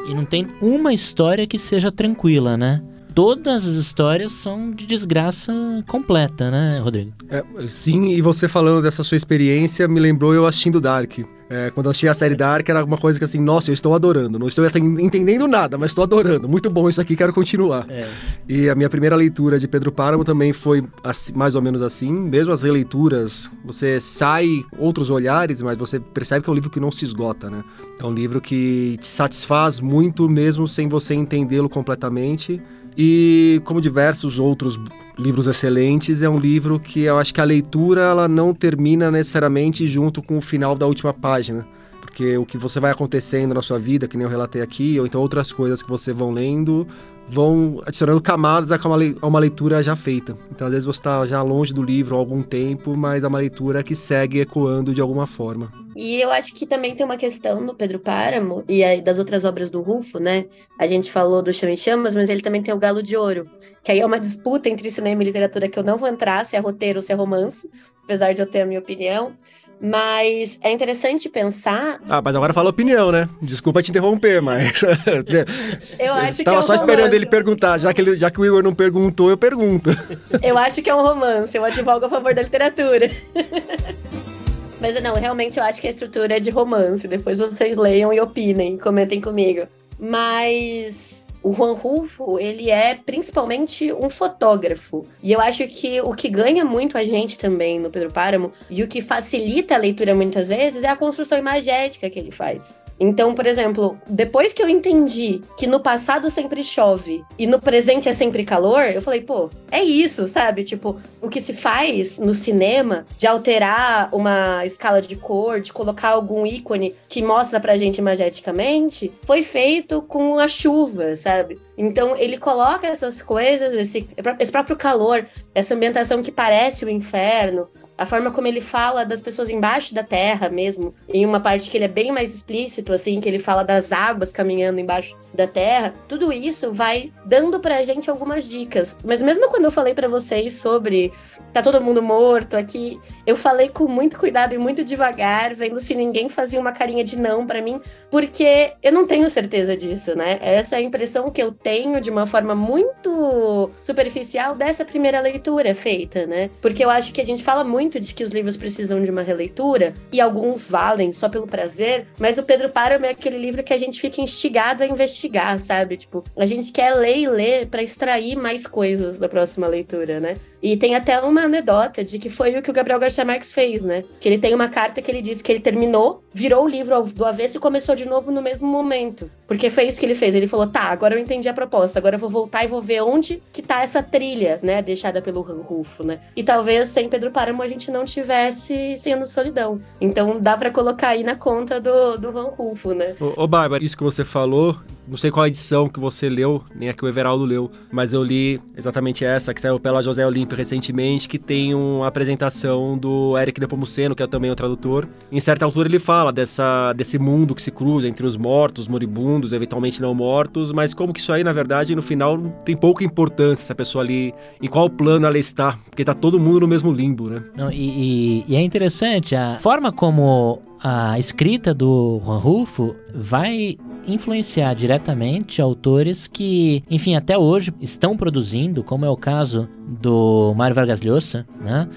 E 0.09 0.15
não 0.15 0.25
tem 0.25 0.47
uma 0.61 0.93
história 0.93 1.47
que 1.47 1.59
seja 1.59 1.91
tranquila, 1.91 2.57
né? 2.57 2.83
Todas 3.15 3.67
as 3.67 3.75
histórias 3.75 4.33
são 4.33 4.73
de 4.73 4.87
desgraça 4.87 5.53
completa, 5.87 6.51
né, 6.51 6.81
Rodrigo? 6.83 7.13
É, 7.31 7.45
sim, 7.69 8.11
e 8.11 8.21
você 8.21 8.49
falando 8.49 8.83
dessa 8.83 9.05
sua 9.05 9.17
experiência 9.17 9.87
me 9.87 10.01
lembrou 10.01 10.35
eu 10.35 10.47
assistindo 10.47 10.81
Dark. 10.81 11.21
É, 11.49 11.71
quando 11.71 11.87
eu 11.87 11.91
assisti 11.91 12.09
a 12.09 12.15
série 12.15 12.35
Dark, 12.35 12.69
era 12.69 12.85
uma 12.85 12.97
coisa 12.97 13.19
que 13.19 13.25
assim, 13.25 13.39
nossa, 13.39 13.71
eu 13.71 13.75
estou 13.75 13.95
adorando. 13.95 14.39
Não 14.39 14.49
estou 14.49 14.65
entendendo 14.67 15.47
nada, 15.47 15.77
mas 15.77 15.91
estou 15.91 16.03
adorando. 16.03 16.49
Muito 16.49 16.71
bom 16.71 16.89
isso 16.89 17.01
aqui, 17.01 17.15
quero 17.15 17.33
continuar. 17.33 17.87
É. 17.89 18.09
E 18.49 18.69
a 18.69 18.75
minha 18.75 18.89
primeira 18.89 19.15
leitura 19.15 19.59
de 19.59 19.69
Pedro 19.69 19.93
Páramo 19.93 20.25
também 20.25 20.53
foi 20.53 20.83
assim, 21.03 21.33
mais 21.35 21.55
ou 21.55 21.63
menos 21.63 21.83
assim. 21.83 22.11
Mesmo 22.11 22.53
as 22.53 22.63
releituras, 22.63 23.51
você 23.65 24.01
sai 24.01 24.65
outros 24.79 25.11
olhares, 25.11 25.61
mas 25.61 25.77
você 25.77 26.01
percebe 26.01 26.43
que 26.43 26.51
é 26.51 26.53
um 26.53 26.57
livro 26.57 26.71
que 26.71 26.81
não 26.81 26.91
se 26.91 27.05
esgota, 27.05 27.51
né? 27.51 27.63
É 28.03 28.05
um 28.07 28.13
livro 28.13 28.41
que 28.41 28.97
te 29.01 29.07
satisfaz 29.07 29.81
muito 29.81 30.29
mesmo 30.29 30.67
sem 30.67 30.89
você 30.89 31.15
entendê-lo 31.15 31.69
completamente. 31.69 32.61
E 32.97 33.61
como 33.65 33.81
diversos 33.81 34.39
outros 34.39 34.79
livros 35.19 35.47
excelentes, 35.47 36.23
é 36.23 36.29
um 36.29 36.39
livro 36.39 36.79
que 36.79 37.03
eu 37.03 37.19
acho 37.19 37.33
que 37.33 37.41
a 37.41 37.45
leitura 37.45 38.03
ela 38.03 38.29
não 38.29 38.55
termina 38.55 39.11
necessariamente 39.11 39.87
junto 39.87 40.23
com 40.23 40.39
o 40.39 40.41
final 40.41 40.77
da 40.77 40.87
última 40.87 41.13
página. 41.13 41.67
Porque 42.01 42.37
o 42.37 42.47
que 42.47 42.57
você 42.57 42.79
vai 42.79 42.93
acontecendo 42.93 43.55
na 43.55 43.63
sua 43.63 43.79
vida, 43.79 44.07
que 44.07 44.17
nem 44.17 44.25
eu 44.25 44.31
relatei 44.31 44.63
aqui, 44.63 44.99
ou 45.01 45.07
então 45.07 45.21
outras 45.21 45.53
coisas 45.53 45.83
que 45.83 45.89
você 45.89 46.13
vão 46.13 46.31
lendo, 46.31 46.87
vão 47.29 47.83
adicionando 47.87 48.21
camadas 48.21 48.71
a 48.71 49.27
uma 49.27 49.39
leitura 49.39 49.83
já 49.83 49.97
feita. 49.97 50.37
Então, 50.51 50.67
às 50.67 50.73
vezes, 50.73 50.87
você 50.87 50.99
está 50.99 51.27
já 51.27 51.43
longe 51.43 51.73
do 51.73 51.83
livro 51.83 52.15
há 52.15 52.19
algum 52.19 52.43
tempo, 52.43 52.97
mas 52.97 53.25
é 53.25 53.29
uma 53.29 53.39
leitura 53.39 53.83
que 53.83 53.97
segue 53.97 54.41
ecoando 54.41 54.95
de 54.95 55.01
alguma 55.01 55.27
forma. 55.27 55.73
E 55.97 56.21
eu 56.21 56.31
acho 56.33 56.53
que 56.55 56.67
também 56.67 56.95
tem 56.95 57.07
uma 57.07 57.17
questão 57.17 57.61
no 57.61 57.75
Pedro 57.75 58.01
Páramo 58.01 58.65
e 58.69 59.01
das 59.01 59.19
outras 59.19 59.45
obras 59.45 59.71
do 59.71 59.81
Rufo, 59.81 60.19
né? 60.19 60.47
A 60.79 60.87
gente 60.87 61.11
falou 61.11 61.41
do 61.41 61.53
Chão 61.53 61.69
em 61.69 61.77
Chamas, 61.77 62.15
mas 62.15 62.29
ele 62.29 62.43
também 62.43 62.63
tem 62.63 62.75
o 62.75 62.79
Galo 62.79 63.01
de 63.01 63.17
Ouro, 63.17 63.49
que 63.83 63.93
aí 63.93 64.01
é 64.01 64.07
uma 64.07 64.19
disputa 64.19 64.69
entre 64.69 64.91
cinema 64.91 65.23
e 65.23 65.27
literatura 65.27 65.69
que 65.69 65.79
eu 65.79 65.85
não 65.85 65.97
vou 65.97 66.09
entrar, 66.09 66.45
se 66.45 66.57
é 66.57 66.59
roteiro 66.59 66.99
ou 66.99 67.03
se 67.03 67.13
é 67.13 67.15
romance, 67.15 67.71
apesar 68.03 68.33
de 68.33 68.43
eu 68.43 68.47
ter 68.47 68.63
a 68.63 68.67
minha 68.67 68.81
opinião. 68.81 69.37
Mas 69.81 70.59
é 70.63 70.71
interessante 70.71 71.29
pensar. 71.29 72.01
Ah, 72.09 72.23
mas 72.23 72.35
agora 72.35 72.53
fala 72.53 72.71
opinião, 72.71 73.13
né? 73.13 73.29
Desculpa 73.43 73.83
te 73.83 73.91
interromper, 73.91 74.41
mas. 74.41 74.83
eu 75.99 76.15
acho 76.15 76.39
que. 76.39 76.45
Tava 76.45 76.57
é 76.57 76.61
um 76.61 76.63
só 76.63 76.73
romance. 76.75 76.91
esperando 76.91 77.15
ele 77.15 77.27
perguntar. 77.27 77.79
Já 77.79 77.93
que, 77.93 78.01
ele, 78.01 78.19
já 78.19 78.31
que 78.31 78.41
o 78.41 78.45
Igor 78.47 78.63
não 78.63 78.75
perguntou, 78.75 79.31
eu 79.31 79.37
pergunto. 79.37 79.91
eu 80.43 80.57
acho 80.57 80.81
que 80.81 80.89
é 80.89 80.95
um 80.95 81.03
romance. 81.03 81.57
Eu 81.57 81.65
advogo 81.65 82.07
a 82.07 82.09
favor 82.09 82.35
da 82.35 82.43
literatura. 82.43 83.11
mas 84.81 85.03
não, 85.03 85.15
realmente 85.15 85.59
eu 85.59 85.65
acho 85.65 85.81
que 85.81 85.87
a 85.87 85.91
estrutura 85.91 86.37
é 86.37 86.41
de 86.41 86.51
romance. 86.51 87.07
Depois 87.07 87.39
vocês 87.39 87.77
leiam 87.77 88.13
e 88.13 88.21
opinem, 88.21 88.79
comentem 88.79 89.21
comigo. 89.21 89.67
Mas 89.99 91.14
o 91.45 91.53
Juan 91.53 91.75
Rulfo, 91.75 92.39
ele 92.39 92.71
é 92.71 92.95
principalmente 92.95 93.93
um 93.93 94.09
fotógrafo. 94.09 95.07
E 95.23 95.31
eu 95.31 95.41
acho 95.41 95.69
que 95.69 96.01
o 96.01 96.15
que 96.15 96.31
ganha 96.31 96.65
muito 96.65 96.97
a 96.97 97.05
gente 97.05 97.39
também 97.39 97.79
no 97.79 97.91
Pedro 97.91 98.11
Páramo 98.11 98.51
e 98.71 98.83
o 98.83 98.89
que 98.89 99.03
facilita 99.03 99.75
a 99.75 99.79
leitura 99.79 100.15
muitas 100.15 100.49
vezes 100.49 100.83
é 100.83 100.89
a 100.89 100.97
construção 100.97 101.37
imagética 101.39 102.09
que 102.09 102.19
ele 102.19 102.31
faz. 102.33 102.75
Então, 102.99 103.35
por 103.35 103.47
exemplo, 103.47 103.99
depois 104.09 104.53
que 104.53 104.63
eu 104.63 104.69
entendi 104.69 105.41
que 105.57 105.67
no 105.67 105.81
passado 105.81 106.31
sempre 106.31 106.63
chove 106.63 107.25
e 107.39 107.47
no 107.47 107.61
presente 107.61 108.09
é 108.09 108.15
sempre 108.15 108.45
calor, 108.45 108.85
eu 108.85 109.03
falei, 109.03 109.21
pô, 109.21 109.51
é 109.71 109.83
isso, 109.83 110.29
sabe? 110.29 110.63
Tipo, 110.65 111.01
o 111.21 111.29
que 111.29 111.41
se 111.41 111.53
faz 111.53 112.19
no 112.19 112.33
cinema 112.33 113.07
de 113.19 113.27
alterar 113.27 114.09
uma 114.13 114.65
escala 114.65 115.03
de 115.03 115.17
cor, 115.17 115.61
de 115.61 115.73
colocar 115.73 116.11
algum 116.11 116.47
ícone 116.47 116.95
que 117.09 117.23
mostra 117.23 117.59
pra 117.59 117.77
gente 117.77 117.99
imageticamente, 117.99 119.13
foi 119.23 119.43
feito 119.43 120.01
com 120.03 120.39
a 120.39 120.49
chuva, 120.49 121.17
sabe? 121.17 121.59
Então 121.77 122.17
ele 122.17 122.39
coloca 122.39 122.87
essas 122.87 123.21
coisas, 123.21 123.75
esse, 123.75 124.09
esse 124.39 124.53
próprio 124.53 124.77
calor, 124.77 125.27
essa 125.55 125.75
ambientação 125.75 126.23
que 126.23 126.31
parece 126.31 126.85
o 126.85 126.91
inferno, 126.91 127.69
a 127.97 128.07
forma 128.07 128.31
como 128.31 128.47
ele 128.47 128.61
fala 128.61 129.05
das 129.05 129.21
pessoas 129.21 129.51
embaixo 129.51 129.95
da 129.95 130.03
terra 130.03 130.49
mesmo, 130.49 130.95
em 131.09 131.25
uma 131.25 131.41
parte 131.41 131.71
que 131.71 131.77
ele 131.77 131.85
é 131.85 131.89
bem 131.89 132.11
mais 132.13 132.35
explícito, 132.35 132.93
assim, 132.93 133.21
que 133.21 133.29
ele 133.29 133.39
fala 133.39 133.63
das 133.63 133.93
águas 133.93 134.33
caminhando 134.33 134.81
embaixo 134.81 135.17
da 135.33 135.47
terra, 135.47 135.93
tudo 136.09 136.33
isso 136.33 136.73
vai 136.73 137.13
dando 137.25 137.59
pra 137.59 137.83
gente 137.83 138.09
algumas 138.09 138.49
dicas. 138.49 138.97
Mas 139.05 139.23
mesmo 139.23 139.49
quando 139.49 139.65
eu 139.65 139.71
falei 139.71 139.95
para 139.95 140.09
vocês 140.09 140.55
sobre 140.55 141.13
tá 141.53 141.63
todo 141.63 141.81
mundo 141.81 142.03
morto 142.03 142.57
aqui, 142.57 143.01
eu 143.25 143.37
falei 143.37 143.69
com 143.69 143.87
muito 143.87 144.19
cuidado 144.19 144.55
e 144.55 144.59
muito 144.59 144.83
devagar, 144.85 145.55
vendo 145.55 145.79
se 145.79 145.95
ninguém 145.95 146.29
fazia 146.29 146.59
uma 146.59 146.73
carinha 146.73 147.05
de 147.05 147.17
não 147.17 147.47
para 147.47 147.63
mim, 147.63 147.81
porque 148.15 148.75
eu 148.81 148.93
não 148.93 149.05
tenho 149.05 149.29
certeza 149.29 149.77
disso, 149.77 150.15
né? 150.15 150.39
Essa 150.41 150.77
é 150.77 150.79
a 150.79 150.83
impressão 150.83 151.33
que 151.33 151.43
eu 151.43 151.51
tenho 151.51 152.01
de 152.01 152.11
uma 152.11 152.27
forma 152.27 152.55
muito 152.55 153.73
superficial 153.83 154.55
dessa 154.55 154.85
primeira 154.85 155.21
leitura 155.21 155.75
feita, 155.75 156.25
né? 156.25 156.49
Porque 156.63 156.85
eu 156.85 156.91
acho 156.91 157.13
que 157.13 157.21
a 157.21 157.27
gente 157.27 157.43
fala 157.43 157.65
muito 157.65 157.99
de 157.99 158.15
que 158.15 158.23
os 158.23 158.31
livros 158.31 158.57
precisam 158.57 159.03
de 159.03 159.11
uma 159.11 159.23
releitura, 159.23 159.95
e 160.13 160.21
alguns 160.21 160.71
valem 160.71 161.11
só 161.11 161.29
pelo 161.29 161.49
prazer, 161.49 162.07
mas 162.17 162.39
o 162.39 162.45
Pedro 162.45 162.69
Páramo 162.69 163.05
é 163.05 163.11
aquele 163.11 163.37
livro 163.37 163.65
que 163.65 163.73
a 163.73 163.79
gente 163.79 164.01
fica 164.01 164.21
instigado 164.21 164.85
a 164.85 164.87
investigar, 164.87 165.59
sabe? 165.59 165.97
Tipo, 165.97 166.23
a 166.37 166.47
gente 166.47 166.71
quer 166.71 166.95
ler 166.95 167.19
e 167.19 167.29
ler 167.29 167.67
para 167.67 167.83
extrair 167.83 168.37
mais 168.37 168.65
coisas 168.65 169.19
da 169.19 169.29
próxima 169.29 169.67
leitura, 169.67 170.21
né? 170.21 170.37
E 170.65 170.79
tem 170.79 170.95
até 170.95 171.21
uma 171.21 171.43
anedota 171.43 172.03
de 172.03 172.19
que 172.19 172.31
foi 172.31 172.57
o 172.57 172.63
que 172.63 172.71
o 172.71 172.73
Gabriel 172.73 172.99
Garcia 172.99 173.23
Marques 173.23 173.53
fez, 173.53 173.85
né? 173.85 174.03
Que 174.19 174.31
ele 174.31 174.39
tem 174.39 174.55
uma 174.55 174.67
carta 174.67 175.03
que 175.03 175.11
ele 175.11 175.21
diz 175.21 175.43
que 175.43 175.53
ele 175.53 175.61
terminou, 175.61 176.25
virou 176.33 176.65
o 176.65 176.67
livro 176.67 177.03
do 177.03 177.27
avesso 177.27 177.59
e 177.59 177.61
começou 177.61 177.95
de 177.95 178.09
novo 178.09 178.31
no 178.31 178.41
mesmo 178.41 178.67
momento. 178.67 179.31
Porque 179.47 179.69
foi 179.69 179.85
isso 179.85 180.01
que 180.01 180.07
ele 180.07 180.15
fez. 180.15 180.35
Ele 180.35 180.49
falou: 180.49 180.67
tá, 180.67 180.85
agora 180.85 181.15
eu 181.15 181.19
entendi 181.19 181.51
a 181.51 181.53
proposta, 181.53 181.99
agora 181.99 182.15
eu 182.15 182.19
vou 182.19 182.31
voltar 182.31 182.65
e 182.65 182.67
vou 182.67 182.81
ver 182.81 183.03
onde 183.03 183.43
que 183.53 183.61
tá 183.61 183.83
essa 183.83 184.03
trilha, 184.03 184.59
né? 184.63 184.81
Deixada 184.81 185.21
pelo 185.21 185.43
Rufo, 185.43 186.03
né? 186.03 186.19
E 186.35 186.43
talvez 186.43 186.89
sem 186.89 187.11
Pedro 187.11 187.31
Páramo 187.31 187.63
a 187.63 187.69
gente 187.69 187.91
não 187.91 188.07
tivesse 188.07 188.97
sendo 188.97 189.27
solidão. 189.27 189.83
Então 190.01 190.41
dá 190.41 190.57
para 190.57 190.71
colocar 190.71 191.09
aí 191.09 191.23
na 191.23 191.37
conta 191.37 191.79
do, 191.79 192.17
do 192.17 192.33
Van 192.33 192.49
Rufo, 192.49 192.95
né? 192.95 193.15
Ô, 193.21 193.43
ô 193.43 193.47
Bárbara, 193.47 193.85
isso 193.85 193.99
que 193.99 194.03
você 194.03 194.25
falou, 194.25 194.79
não 195.07 195.17
sei 195.17 195.31
qual 195.31 195.47
edição 195.47 195.89
que 195.89 196.01
você 196.01 196.29
leu, 196.29 196.63
nem 196.75 196.89
a 196.89 196.95
que 196.95 197.05
o 197.05 197.09
Everaldo 197.09 197.45
leu, 197.45 197.71
mas 197.91 198.13
eu 198.13 198.23
li 198.23 198.61
exatamente 198.77 199.25
essa, 199.25 199.53
que 199.53 199.61
saiu 199.61 199.79
pela 199.79 200.03
José 200.03 200.27
Olímpio 200.27 200.57
recentemente, 200.57 201.29
que 201.29 201.39
tem 201.39 201.75
uma 201.75 202.07
apresentação 202.07 202.97
do 202.97 203.37
Eric 203.39 203.61
Nepomuceno, 203.61 204.15
que 204.15 204.23
é 204.23 204.27
também 204.27 204.51
o 204.51 204.57
tradutor. 204.57 205.09
Em 205.31 205.41
certa 205.41 205.65
altura 205.65 205.89
ele 205.89 205.99
fala 205.99 206.33
dessa, 206.33 206.93
desse 206.93 207.19
mundo 207.19 207.55
que 207.55 207.63
se 207.63 207.71
cruza 207.71 208.09
entre 208.09 208.27
os 208.27 208.37
mortos, 208.37 208.89
moribundos, 208.89 209.53
eventualmente 209.53 210.01
não 210.01 210.15
mortos, 210.15 210.73
mas 210.73 210.95
como 210.95 211.13
que 211.13 211.21
isso 211.21 211.33
aí, 211.33 211.45
na 211.45 211.53
verdade, 211.53 211.95
no 211.95 212.03
final 212.03 212.39
tem 212.65 212.77
pouca 212.77 213.05
importância 213.05 213.63
essa 213.63 213.75
pessoa 213.75 214.03
ali, 214.03 214.35
em 214.61 214.69
qual 214.69 214.89
plano 214.89 215.27
ela 215.27 215.39
está, 215.39 215.79
porque 215.91 216.05
tá 216.05 216.15
todo 216.15 216.39
mundo 216.39 216.61
no 216.61 216.69
mesmo 216.69 216.93
limbo, 216.93 217.29
né? 217.29 217.43
Não, 217.57 217.71
e, 217.71 218.45
e, 218.47 218.53
e 218.53 218.57
é 218.57 218.63
interessante 218.63 219.35
a 219.37 219.59
forma 219.59 219.93
como 219.93 220.61
a 220.85 221.19
escrita 221.19 221.73
do 221.73 222.21
Juan 222.23 222.39
Rulfo 222.39 222.95
vai 223.15 223.79
influenciar 224.07 224.75
diretamente 224.75 225.63
autores 225.63 226.27
que, 226.29 226.85
enfim, 226.91 227.15
até 227.15 227.39
hoje 227.39 227.73
estão 227.81 228.15
produzindo, 228.19 228.85
como 228.85 229.07
é 229.07 229.09
o 229.09 229.17
caso 229.17 229.67
do 229.89 230.53
Mário 230.55 230.77
Vargas 230.77 231.01
Llosa, 231.01 231.47
né? 231.59 231.89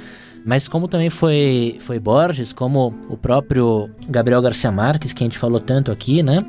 Mas 0.46 0.70
como 0.70 0.88
também 0.88 1.10
foi, 1.10 1.76
foi 1.82 2.00
Borges, 2.00 2.54
como 2.54 2.94
o 3.10 3.18
próprio 3.18 3.90
Gabriel 4.08 4.42
Garcia 4.42 4.72
Marques, 4.72 5.12
que 5.12 5.22
a 5.22 5.26
gente 5.26 5.38
falou 5.38 5.60
tanto 5.60 5.92
aqui, 5.92 6.24
né? 6.24 6.46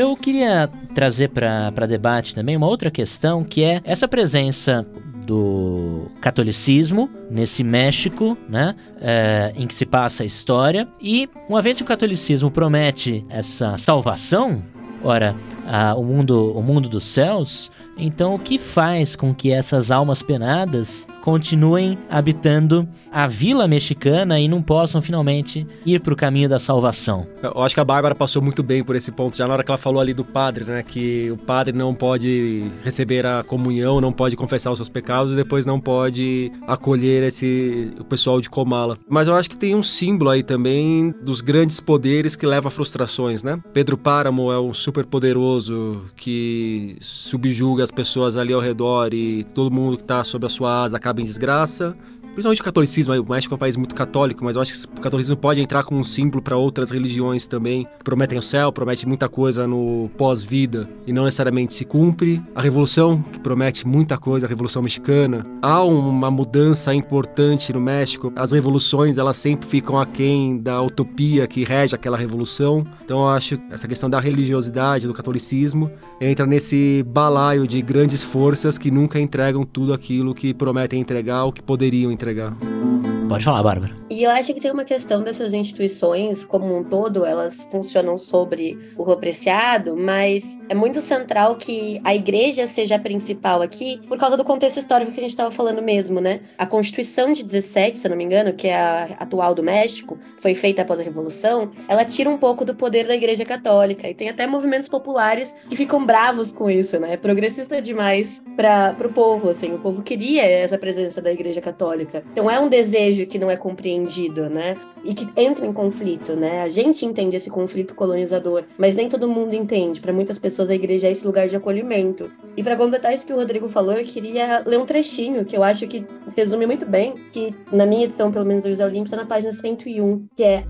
Eu 0.00 0.16
queria 0.16 0.66
trazer 0.94 1.28
para 1.28 1.84
debate 1.86 2.34
também 2.34 2.56
uma 2.56 2.66
outra 2.66 2.90
questão, 2.90 3.44
que 3.44 3.62
é 3.62 3.82
essa 3.84 4.08
presença 4.08 4.86
do 5.26 6.10
catolicismo 6.22 7.10
nesse 7.30 7.62
México, 7.62 8.34
né, 8.48 8.74
é, 8.98 9.52
em 9.54 9.66
que 9.66 9.74
se 9.74 9.84
passa 9.84 10.22
a 10.22 10.26
história. 10.26 10.88
E 10.98 11.28
uma 11.46 11.60
vez 11.60 11.76
que 11.76 11.82
o 11.82 11.86
catolicismo 11.86 12.50
promete 12.50 13.26
essa 13.28 13.76
salvação, 13.76 14.62
ora, 15.04 15.36
a, 15.66 15.94
o 15.94 16.02
mundo, 16.02 16.50
o 16.56 16.62
mundo 16.62 16.88
dos 16.88 17.04
céus, 17.04 17.70
então 18.00 18.34
o 18.34 18.38
que 18.38 18.58
faz 18.58 19.14
com 19.14 19.34
que 19.34 19.52
essas 19.52 19.90
almas 19.90 20.22
penadas 20.22 21.06
continuem 21.20 21.98
habitando 22.08 22.88
a 23.12 23.26
vila 23.26 23.68
mexicana 23.68 24.40
e 24.40 24.48
não 24.48 24.62
possam 24.62 25.02
finalmente 25.02 25.66
ir 25.84 26.00
para 26.00 26.12
o 26.12 26.16
caminho 26.16 26.48
da 26.48 26.58
salvação. 26.58 27.26
Eu 27.42 27.62
acho 27.62 27.74
que 27.74 27.80
a 27.80 27.84
Bárbara 27.84 28.14
passou 28.14 28.42
muito 28.42 28.62
bem 28.62 28.82
por 28.82 28.96
esse 28.96 29.12
ponto, 29.12 29.36
já 29.36 29.46
na 29.46 29.54
hora 29.54 29.64
que 29.64 29.70
ela 29.70 29.78
falou 29.78 30.00
ali 30.00 30.14
do 30.14 30.24
padre, 30.24 30.64
né? 30.64 30.82
Que 30.82 31.30
o 31.30 31.36
padre 31.36 31.76
não 31.76 31.94
pode 31.94 32.70
receber 32.82 33.26
a 33.26 33.42
comunhão, 33.42 34.00
não 34.00 34.12
pode 34.12 34.36
confessar 34.36 34.70
os 34.70 34.78
seus 34.78 34.88
pecados 34.88 35.32
e 35.32 35.36
depois 35.36 35.66
não 35.66 35.78
pode 35.78 36.50
acolher 36.66 37.22
esse 37.22 37.92
o 37.98 38.04
pessoal 38.04 38.40
de 38.40 38.48
Comala. 38.48 38.96
Mas 39.08 39.28
eu 39.28 39.34
acho 39.34 39.50
que 39.50 39.56
tem 39.56 39.74
um 39.74 39.82
símbolo 39.82 40.30
aí 40.30 40.42
também 40.42 41.14
dos 41.22 41.40
grandes 41.40 41.80
poderes 41.80 42.34
que 42.34 42.46
leva 42.46 42.68
a 42.68 42.70
frustrações, 42.70 43.42
né? 43.42 43.60
Pedro 43.72 43.96
Páramo 43.98 44.50
é 44.50 44.58
um 44.58 44.72
super 44.72 45.04
poderoso 45.04 46.04
que 46.16 46.96
subjuga 47.00 47.84
as 47.90 47.94
pessoas 47.94 48.36
ali 48.36 48.52
ao 48.52 48.60
redor 48.60 49.12
e 49.12 49.42
todo 49.52 49.70
mundo 49.70 49.96
que 49.96 50.04
está 50.04 50.22
sob 50.22 50.46
a 50.46 50.48
sua 50.48 50.84
asa 50.84 50.96
acaba 50.96 51.20
em 51.20 51.24
desgraça. 51.24 51.96
Principalmente 52.32 52.60
o 52.60 52.64
catolicismo, 52.64 53.14
o 53.14 53.28
México 53.28 53.52
é 53.52 53.56
um 53.56 53.58
país 53.58 53.76
muito 53.76 53.94
católico, 53.94 54.44
mas 54.44 54.54
eu 54.54 54.62
acho 54.62 54.72
que 54.72 54.98
o 54.98 55.00
catolicismo 55.00 55.36
pode 55.36 55.60
entrar 55.60 55.82
como 55.82 56.00
um 56.00 56.04
símbolo 56.04 56.40
para 56.40 56.56
outras 56.56 56.90
religiões 56.90 57.46
também, 57.46 57.86
prometem 58.04 58.38
o 58.38 58.42
céu, 58.42 58.72
promete 58.72 59.06
muita 59.06 59.28
coisa 59.28 59.66
no 59.66 60.08
pós-vida 60.16 60.88
e 61.06 61.12
não 61.12 61.24
necessariamente 61.24 61.74
se 61.74 61.84
cumpre. 61.84 62.40
A 62.54 62.62
revolução, 62.62 63.20
que 63.20 63.40
promete 63.40 63.86
muita 63.86 64.16
coisa, 64.16 64.46
a 64.46 64.48
revolução 64.48 64.80
mexicana. 64.80 65.44
Há 65.60 65.82
uma 65.82 66.30
mudança 66.30 66.94
importante 66.94 67.72
no 67.72 67.80
México. 67.80 68.32
As 68.36 68.52
revoluções, 68.52 69.18
elas 69.18 69.36
sempre 69.36 69.68
ficam 69.68 69.98
aquém 69.98 70.56
da 70.58 70.80
utopia 70.80 71.46
que 71.48 71.64
rege 71.64 71.94
aquela 71.94 72.16
revolução. 72.16 72.86
Então 73.04 73.18
eu 73.18 73.28
acho 73.28 73.58
que 73.58 73.74
essa 73.74 73.88
questão 73.88 74.08
da 74.08 74.20
religiosidade, 74.20 75.06
do 75.06 75.12
catolicismo, 75.12 75.90
entra 76.20 76.46
nesse 76.46 77.04
balaio 77.08 77.66
de 77.66 77.82
grandes 77.82 78.22
forças 78.22 78.78
que 78.78 78.90
nunca 78.90 79.18
entregam 79.18 79.64
tudo 79.64 79.92
aquilo 79.92 80.32
que 80.32 80.54
prometem 80.54 81.00
entregar 81.00 81.44
ou 81.44 81.52
que 81.52 81.62
poderiam 81.62 82.12
entregar 82.12 82.19
entregar. 82.20 82.89
Pode 83.30 83.44
falar, 83.44 83.62
Bárbara. 83.62 83.94
E 84.10 84.24
eu 84.24 84.30
acho 84.32 84.52
que 84.52 84.60
tem 84.60 84.72
uma 84.72 84.84
questão 84.84 85.22
dessas 85.22 85.54
instituições, 85.54 86.44
como 86.44 86.76
um 86.76 86.82
todo, 86.82 87.24
elas 87.24 87.62
funcionam 87.62 88.18
sobre 88.18 88.76
o 88.96 89.04
repreciado, 89.04 89.96
mas 89.96 90.58
é 90.68 90.74
muito 90.74 91.00
central 91.00 91.54
que 91.54 92.00
a 92.02 92.12
igreja 92.12 92.66
seja 92.66 92.96
a 92.96 92.98
principal 92.98 93.62
aqui, 93.62 94.00
por 94.08 94.18
causa 94.18 94.36
do 94.36 94.42
contexto 94.42 94.78
histórico 94.78 95.12
que 95.12 95.20
a 95.20 95.22
gente 95.22 95.30
estava 95.30 95.52
falando 95.52 95.80
mesmo, 95.80 96.20
né? 96.20 96.40
A 96.58 96.66
Constituição 96.66 97.32
de 97.32 97.44
17, 97.44 98.00
se 98.00 98.06
eu 98.08 98.10
não 98.10 98.16
me 98.16 98.24
engano, 98.24 98.52
que 98.52 98.66
é 98.66 98.74
a 98.74 99.04
atual 99.20 99.54
do 99.54 99.62
México, 99.62 100.18
foi 100.40 100.52
feita 100.52 100.82
após 100.82 100.98
a 100.98 101.04
Revolução, 101.04 101.70
ela 101.86 102.04
tira 102.04 102.28
um 102.28 102.36
pouco 102.36 102.64
do 102.64 102.74
poder 102.74 103.06
da 103.06 103.14
igreja 103.14 103.44
católica. 103.44 104.08
E 104.08 104.14
tem 104.14 104.28
até 104.28 104.44
movimentos 104.44 104.88
populares 104.88 105.54
que 105.68 105.76
ficam 105.76 106.04
bravos 106.04 106.50
com 106.50 106.68
isso, 106.68 106.98
né? 106.98 107.12
É 107.12 107.16
progressista 107.16 107.80
demais 107.80 108.42
para 108.56 108.96
o 109.06 109.12
povo, 109.12 109.50
assim. 109.50 109.72
O 109.72 109.78
povo 109.78 110.02
queria 110.02 110.42
essa 110.42 110.76
presença 110.76 111.22
da 111.22 111.30
igreja 111.30 111.60
católica. 111.60 112.24
Então 112.32 112.50
é 112.50 112.58
um 112.58 112.68
desejo 112.68 113.19
que 113.26 113.38
não 113.38 113.50
é 113.50 113.56
compreendido, 113.56 114.48
né? 114.48 114.76
E 115.04 115.14
que 115.14 115.28
entra 115.36 115.66
em 115.66 115.72
conflito, 115.72 116.34
né? 116.34 116.62
A 116.62 116.68
gente 116.68 117.06
entende 117.06 117.36
esse 117.36 117.50
conflito 117.50 117.94
colonizador, 117.94 118.64
mas 118.76 118.94
nem 118.94 119.08
todo 119.08 119.28
mundo 119.28 119.54
entende. 119.54 120.00
Para 120.00 120.12
muitas 120.12 120.38
pessoas 120.38 120.70
a 120.70 120.74
igreja 120.74 121.06
é 121.06 121.10
esse 121.10 121.26
lugar 121.26 121.48
de 121.48 121.56
acolhimento. 121.56 122.30
E 122.56 122.62
para 122.62 122.76
completar 122.76 123.14
isso 123.14 123.26
que 123.26 123.32
o 123.32 123.36
Rodrigo 123.36 123.68
falou, 123.68 123.94
eu 123.94 124.04
queria 124.04 124.62
ler 124.66 124.78
um 124.78 124.86
trechinho 124.86 125.44
que 125.44 125.56
eu 125.56 125.62
acho 125.62 125.86
que 125.86 126.06
resume 126.36 126.66
muito 126.66 126.84
bem, 126.84 127.14
que 127.32 127.54
na 127.72 127.86
minha 127.86 128.04
edição, 128.04 128.30
pelo 128.30 128.44
menos 128.44 128.64
do 128.64 128.70
José 128.70 128.84
Olímpio, 128.84 129.10
tá 129.10 129.16
na 129.16 129.26
página 129.26 129.52
101, 129.52 130.26
que 130.34 130.42
é 130.42 130.64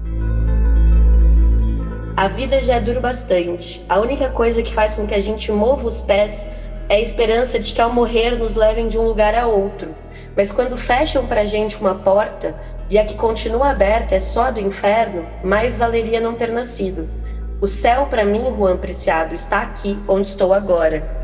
a 2.20 2.28
vida 2.28 2.62
já 2.62 2.74
é 2.74 2.80
duro 2.80 3.00
bastante. 3.00 3.82
A 3.88 3.98
única 3.98 4.28
coisa 4.28 4.62
que 4.62 4.74
faz 4.74 4.94
com 4.94 5.06
que 5.06 5.14
a 5.14 5.22
gente 5.22 5.50
mova 5.50 5.86
os 5.86 6.02
pés 6.02 6.46
é 6.86 6.96
a 6.96 7.00
esperança 7.00 7.58
de 7.58 7.72
que 7.72 7.80
ao 7.80 7.90
morrer 7.90 8.32
nos 8.32 8.54
levem 8.54 8.88
de 8.88 8.98
um 8.98 9.06
lugar 9.06 9.34
a 9.34 9.46
outro. 9.46 9.94
Mas 10.36 10.52
quando 10.52 10.76
fecham 10.76 11.26
pra 11.26 11.46
gente 11.46 11.76
uma 11.80 11.94
porta 11.94 12.54
e 12.88 12.98
a 12.98 13.04
que 13.04 13.14
continua 13.14 13.70
aberta 13.70 14.14
é 14.14 14.20
só 14.20 14.50
do 14.50 14.60
inferno, 14.60 15.26
mais 15.42 15.76
valeria 15.76 16.20
não 16.20 16.34
ter 16.34 16.50
nascido. 16.50 17.08
O 17.60 17.66
céu 17.66 18.06
para 18.08 18.24
mim, 18.24 18.44
Juan 18.56 18.76
Preciado, 18.76 19.34
está 19.34 19.60
aqui 19.60 19.98
onde 20.08 20.28
estou 20.28 20.54
agora. 20.54 21.19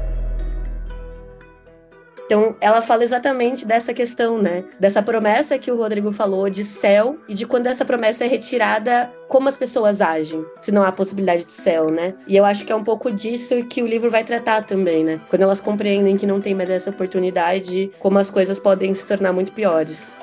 Então, 2.27 2.57
ela 2.61 2.83
fala 2.83 3.05
exatamente 3.05 3.65
dessa 3.65 3.95
questão, 3.95 4.37
né? 4.37 4.65
Dessa 4.81 5.01
promessa 5.01 5.59
que 5.59 5.71
o 5.71 5.77
Rodrigo 5.77 6.13
falou 6.13 6.51
de 6.51 6.65
céu 6.65 7.17
e 7.29 7.35
de 7.35 7.47
quando 7.47 7.69
essa 7.69 7.85
promessa 7.85 8.25
é 8.25 8.27
retirada, 8.27 9.11
como 9.29 9.49
as 9.49 9.57
pessoas 9.57 10.01
agem, 10.01 10.45
se 10.61 10.73
não 10.73 10.83
há 10.83 10.91
possibilidade 10.91 11.45
de 11.45 11.53
céu, 11.53 11.89
né? 11.89 12.15
E 12.27 12.37
eu 12.37 12.45
acho 12.45 12.65
que 12.65 12.73
é 12.73 12.77
um 12.77 12.83
pouco 12.85 13.13
disso 13.13 13.65
que 13.65 13.81
o 13.83 13.87
livro 13.87 14.11
vai 14.11 14.25
tratar 14.25 14.65
também, 14.65 15.05
né? 15.05 15.21
Quando 15.31 15.43
elas 15.43 15.61
compreendem 15.61 16.17
que 16.17 16.27
não 16.27 16.41
tem 16.41 16.55
mais 16.55 16.69
essa 16.69 16.91
oportunidade, 16.91 17.93
como 18.01 18.19
as 18.19 18.29
coisas 18.29 18.59
podem 18.59 18.93
se 18.93 19.07
tornar 19.07 19.33
muito 19.33 19.53
piores. 19.53 20.17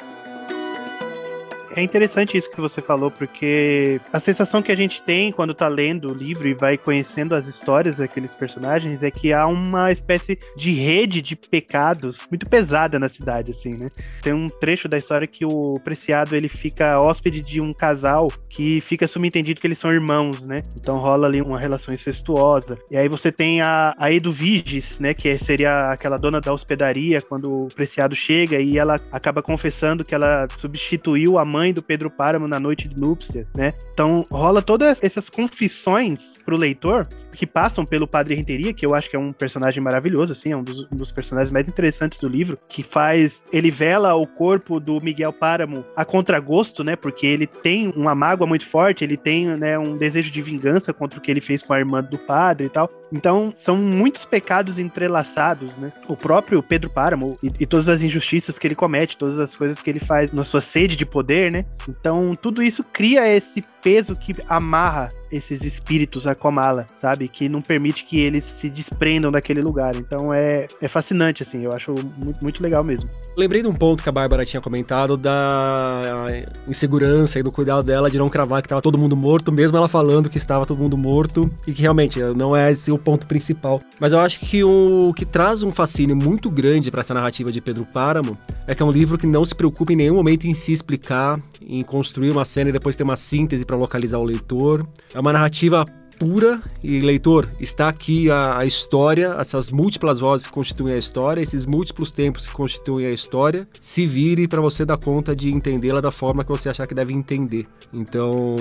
É 1.75 1.81
interessante 1.81 2.37
isso 2.37 2.49
que 2.51 2.61
você 2.61 2.81
falou, 2.81 3.09
porque 3.09 3.99
a 4.11 4.19
sensação 4.19 4.61
que 4.61 4.71
a 4.71 4.75
gente 4.75 5.01
tem 5.01 5.31
quando 5.31 5.55
tá 5.55 5.67
lendo 5.67 6.11
o 6.11 6.13
livro 6.13 6.47
e 6.47 6.53
vai 6.53 6.77
conhecendo 6.77 7.33
as 7.33 7.47
histórias 7.47 7.97
daqueles 7.97 8.35
personagens 8.35 9.01
é 9.01 9.09
que 9.09 9.33
há 9.33 9.47
uma 9.47 9.91
espécie 9.91 10.37
de 10.55 10.71
rede 10.73 11.19
de 11.19 11.35
pecados 11.35 12.17
muito 12.29 12.47
pesada 12.47 12.99
na 12.99 13.09
cidade, 13.09 13.51
assim, 13.51 13.69
né? 13.69 13.87
Tem 14.21 14.33
um 14.33 14.45
trecho 14.45 14.87
da 14.87 14.97
história 14.97 15.25
que 15.25 15.45
o 15.45 15.73
Preciado 15.83 16.35
ele 16.35 16.47
fica 16.47 16.99
hóspede 16.99 17.41
de 17.41 17.59
um 17.59 17.73
casal 17.73 18.27
que 18.49 18.79
fica 18.81 19.07
subentendido 19.07 19.59
que 19.59 19.65
eles 19.65 19.79
são 19.79 19.91
irmãos, 19.91 20.41
né? 20.41 20.57
Então 20.79 20.97
rola 20.97 21.25
ali 21.25 21.41
uma 21.41 21.57
relação 21.57 21.91
incestuosa. 21.91 22.77
E 22.91 22.97
aí 22.97 23.09
você 23.09 23.31
tem 23.31 23.61
a, 23.61 23.87
a 23.97 24.11
Eduviges, 24.11 24.99
né? 24.99 25.15
Que 25.15 25.39
seria 25.39 25.89
aquela 25.89 26.17
dona 26.17 26.39
da 26.39 26.53
hospedaria 26.53 27.17
quando 27.21 27.65
o 27.65 27.67
Preciado 27.73 28.15
chega 28.15 28.59
e 28.59 28.77
ela 28.77 28.95
acaba 29.11 29.41
confessando 29.41 30.03
que 30.03 30.13
ela 30.13 30.47
substituiu 30.59 31.39
a 31.39 31.45
mãe 31.45 31.62
mãe 31.63 31.73
do 31.73 31.81
Pedro 31.81 32.09
Páramo 32.09 32.45
na 32.45 32.59
noite 32.59 32.89
de 32.89 32.99
núpcia, 32.99 33.47
né? 33.55 33.73
Então 33.93 34.25
rola 34.29 34.61
todas 34.61 35.01
essas 35.01 35.29
confissões 35.29 36.33
pro 36.43 36.57
leitor 36.57 37.07
que 37.33 37.47
passam 37.47 37.83
pelo 37.83 38.07
Padre 38.07 38.35
Renteria, 38.35 38.73
que 38.73 38.85
eu 38.85 38.93
acho 38.93 39.09
que 39.09 39.15
é 39.15 39.19
um 39.19 39.33
personagem 39.33 39.81
maravilhoso, 39.81 40.33
assim, 40.33 40.51
é 40.51 40.57
um 40.57 40.63
dos, 40.63 40.81
um 40.91 40.95
dos, 40.95 41.11
personagens 41.11 41.51
mais 41.51 41.67
interessantes 41.67 42.19
do 42.19 42.27
livro, 42.27 42.57
que 42.69 42.83
faz. 42.83 43.41
Ele 43.51 43.71
vela 43.71 44.13
o 44.15 44.27
corpo 44.27 44.79
do 44.79 44.99
Miguel 45.01 45.33
Páramo 45.33 45.83
a 45.95 46.05
contragosto, 46.05 46.83
né? 46.83 46.95
Porque 46.95 47.25
ele 47.25 47.47
tem 47.47 47.91
uma 47.95 48.15
mágoa 48.15 48.47
muito 48.47 48.65
forte, 48.65 49.03
ele 49.03 49.17
tem 49.17 49.47
né, 49.57 49.77
um 49.77 49.97
desejo 49.97 50.31
de 50.31 50.41
vingança 50.41 50.93
contra 50.93 51.19
o 51.19 51.21
que 51.21 51.31
ele 51.31 51.41
fez 51.41 51.61
com 51.61 51.73
a 51.73 51.79
irmã 51.79 52.03
do 52.03 52.17
padre 52.17 52.67
e 52.67 52.69
tal. 52.69 52.89
Então, 53.11 53.53
são 53.57 53.77
muitos 53.77 54.25
pecados 54.25 54.79
entrelaçados, 54.79 55.75
né? 55.77 55.91
O 56.07 56.15
próprio 56.15 56.63
Pedro 56.63 56.89
Páramo 56.89 57.35
e, 57.43 57.51
e 57.59 57.65
todas 57.65 57.87
as 57.87 58.01
injustiças 58.01 58.57
que 58.57 58.65
ele 58.65 58.75
comete, 58.75 59.17
todas 59.17 59.39
as 59.39 59.55
coisas 59.55 59.81
que 59.81 59.89
ele 59.89 59.99
faz 59.99 60.31
na 60.31 60.43
sua 60.43 60.61
sede 60.61 60.95
de 60.95 61.05
poder, 61.05 61.51
né? 61.53 61.65
Então, 61.87 62.35
tudo 62.41 62.63
isso 62.63 62.81
cria 62.91 63.27
esse 63.27 63.63
peso 63.83 64.13
que 64.15 64.33
amarra 64.47 65.09
esses 65.29 65.61
espíritos 65.61 66.25
a 66.25 66.33
Komala, 66.33 66.85
sabe? 67.01 67.27
Que 67.27 67.49
não 67.49 67.61
permite 67.61 68.05
que 68.05 68.19
eles 68.19 68.45
se 68.59 68.69
desprendam 68.69 69.31
daquele 69.31 69.61
lugar. 69.61 69.95
Então 69.95 70.33
é, 70.33 70.67
é 70.81 70.87
fascinante, 70.87 71.43
assim, 71.43 71.63
eu 71.63 71.71
acho 71.73 71.91
muito, 71.91 72.39
muito 72.41 72.63
legal 72.63 72.83
mesmo. 72.83 73.09
Lembrei 73.35 73.61
de 73.61 73.67
um 73.67 73.73
ponto 73.73 74.01
que 74.01 74.09
a 74.09 74.11
Bárbara 74.11 74.45
tinha 74.45 74.61
comentado 74.61 75.17
da 75.17 76.27
insegurança 76.67 77.39
e 77.39 77.43
do 77.43 77.51
cuidado 77.51 77.83
dela 77.83 78.09
de 78.09 78.17
não 78.17 78.29
cravar 78.29 78.61
que 78.61 78.67
estava 78.67 78.81
todo 78.81 78.97
mundo 78.97 79.15
morto, 79.15 79.51
mesmo 79.51 79.75
ela 79.75 79.89
falando 79.89 80.29
que 80.29 80.37
estava 80.37 80.65
todo 80.65 80.77
mundo 80.77 80.97
morto 80.97 81.49
e 81.67 81.73
que 81.73 81.81
realmente 81.81 82.19
não 82.37 82.55
é 82.55 82.71
esse 82.71 82.91
o 82.91 82.97
ponto 82.97 83.25
principal. 83.25 83.81
Mas 83.99 84.13
eu 84.13 84.19
acho 84.19 84.39
que 84.39 84.63
o 84.63 85.13
que 85.15 85.25
traz 85.25 85.63
um 85.63 85.71
fascínio 85.71 86.15
muito 86.15 86.49
grande 86.49 86.91
para 86.91 87.01
essa 87.01 87.13
narrativa 87.13 87.51
de 87.51 87.59
Pedro 87.59 87.85
Páramo 87.85 88.37
é 88.67 88.75
que 88.75 88.83
é 88.83 88.85
um 88.85 88.91
livro 88.91 89.17
que 89.17 89.27
não 89.27 89.43
se 89.43 89.55
preocupa 89.55 89.91
em 89.91 89.95
nenhum 89.95 90.15
momento 90.15 90.45
em 90.45 90.53
se 90.53 90.71
explicar, 90.71 91.39
em 91.61 91.81
construir 91.81 92.31
uma 92.31 92.45
cena 92.45 92.69
e 92.69 92.73
depois 92.73 92.95
ter 92.95 93.03
uma 93.03 93.15
síntese 93.15 93.65
para 93.65 93.75
localizar 93.75 94.19
o 94.19 94.23
leitor. 94.23 94.87
É 95.13 95.19
uma 95.19 95.33
narrativa 95.33 95.85
pura 96.17 96.61
e 96.83 96.99
leitor, 96.99 97.49
está 97.59 97.89
aqui 97.89 98.29
a, 98.29 98.59
a, 98.59 98.65
história, 98.65 99.35
essas 99.39 99.71
múltiplas 99.71 100.19
vozes 100.19 100.47
que 100.47 100.53
constituem 100.53 100.95
a 100.95 100.97
história, 100.97 101.41
esses 101.41 101.65
múltiplos 101.65 102.11
tempos 102.11 102.47
que 102.47 102.53
constituem 102.53 103.07
a 103.07 103.11
história, 103.11 103.67
se 103.81 104.05
vire 104.05 104.47
para 104.47 104.61
você 104.61 104.85
dar 104.85 104.97
conta 104.97 105.35
de 105.35 105.51
entendê-la 105.51 105.99
da 105.99 106.11
forma 106.11 106.43
que 106.43 106.49
você 106.49 106.69
achar 106.69 106.87
que 106.87 106.93
deve 106.93 107.13
entender. 107.13 107.67
Então, 107.91 108.55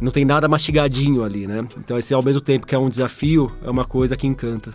não 0.00 0.12
tem 0.12 0.24
nada 0.24 0.48
mastigadinho 0.48 1.24
ali, 1.24 1.46
né? 1.46 1.66
Então, 1.78 1.98
esse 1.98 2.14
ao 2.14 2.22
mesmo 2.22 2.40
tempo 2.40 2.66
que 2.66 2.74
é 2.74 2.78
um 2.78 2.88
desafio, 2.88 3.46
é 3.62 3.70
uma 3.70 3.84
coisa 3.84 4.16
que 4.16 4.26
encanta. 4.26 4.72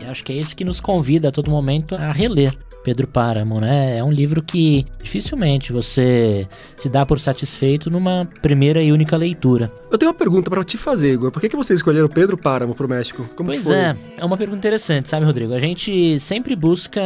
E 0.00 0.04
acho 0.04 0.24
que 0.24 0.32
é 0.32 0.36
isso 0.36 0.56
que 0.56 0.64
nos 0.64 0.80
convida 0.80 1.28
a 1.28 1.32
todo 1.32 1.50
momento 1.50 1.94
a 1.94 2.12
reler. 2.12 2.56
Pedro 2.84 3.08
Páramo, 3.08 3.60
né? 3.60 3.96
É 3.96 4.04
um 4.04 4.12
livro 4.12 4.42
que 4.42 4.84
dificilmente 5.02 5.72
você 5.72 6.46
se 6.76 6.88
dá 6.90 7.04
por 7.06 7.18
satisfeito 7.18 7.90
numa 7.90 8.28
primeira 8.42 8.82
e 8.82 8.92
única 8.92 9.16
leitura. 9.16 9.72
Eu 9.90 9.96
tenho 9.96 10.10
uma 10.10 10.16
pergunta 10.16 10.50
para 10.50 10.62
te 10.62 10.76
fazer, 10.76 11.14
Igor. 11.14 11.32
Por 11.32 11.40
que, 11.40 11.48
que 11.48 11.56
vocês 11.56 11.78
escolheram 11.78 12.08
Pedro 12.08 12.36
Páramo 12.36 12.74
pro 12.74 12.88
México? 12.88 13.28
Como 13.34 13.48
pois 13.48 13.64
foi? 13.64 13.74
é, 13.74 13.96
é 14.18 14.24
uma 14.24 14.36
pergunta 14.36 14.58
interessante, 14.58 15.08
sabe, 15.08 15.24
Rodrigo? 15.24 15.54
A 15.54 15.58
gente 15.58 16.20
sempre 16.20 16.54
busca 16.54 17.00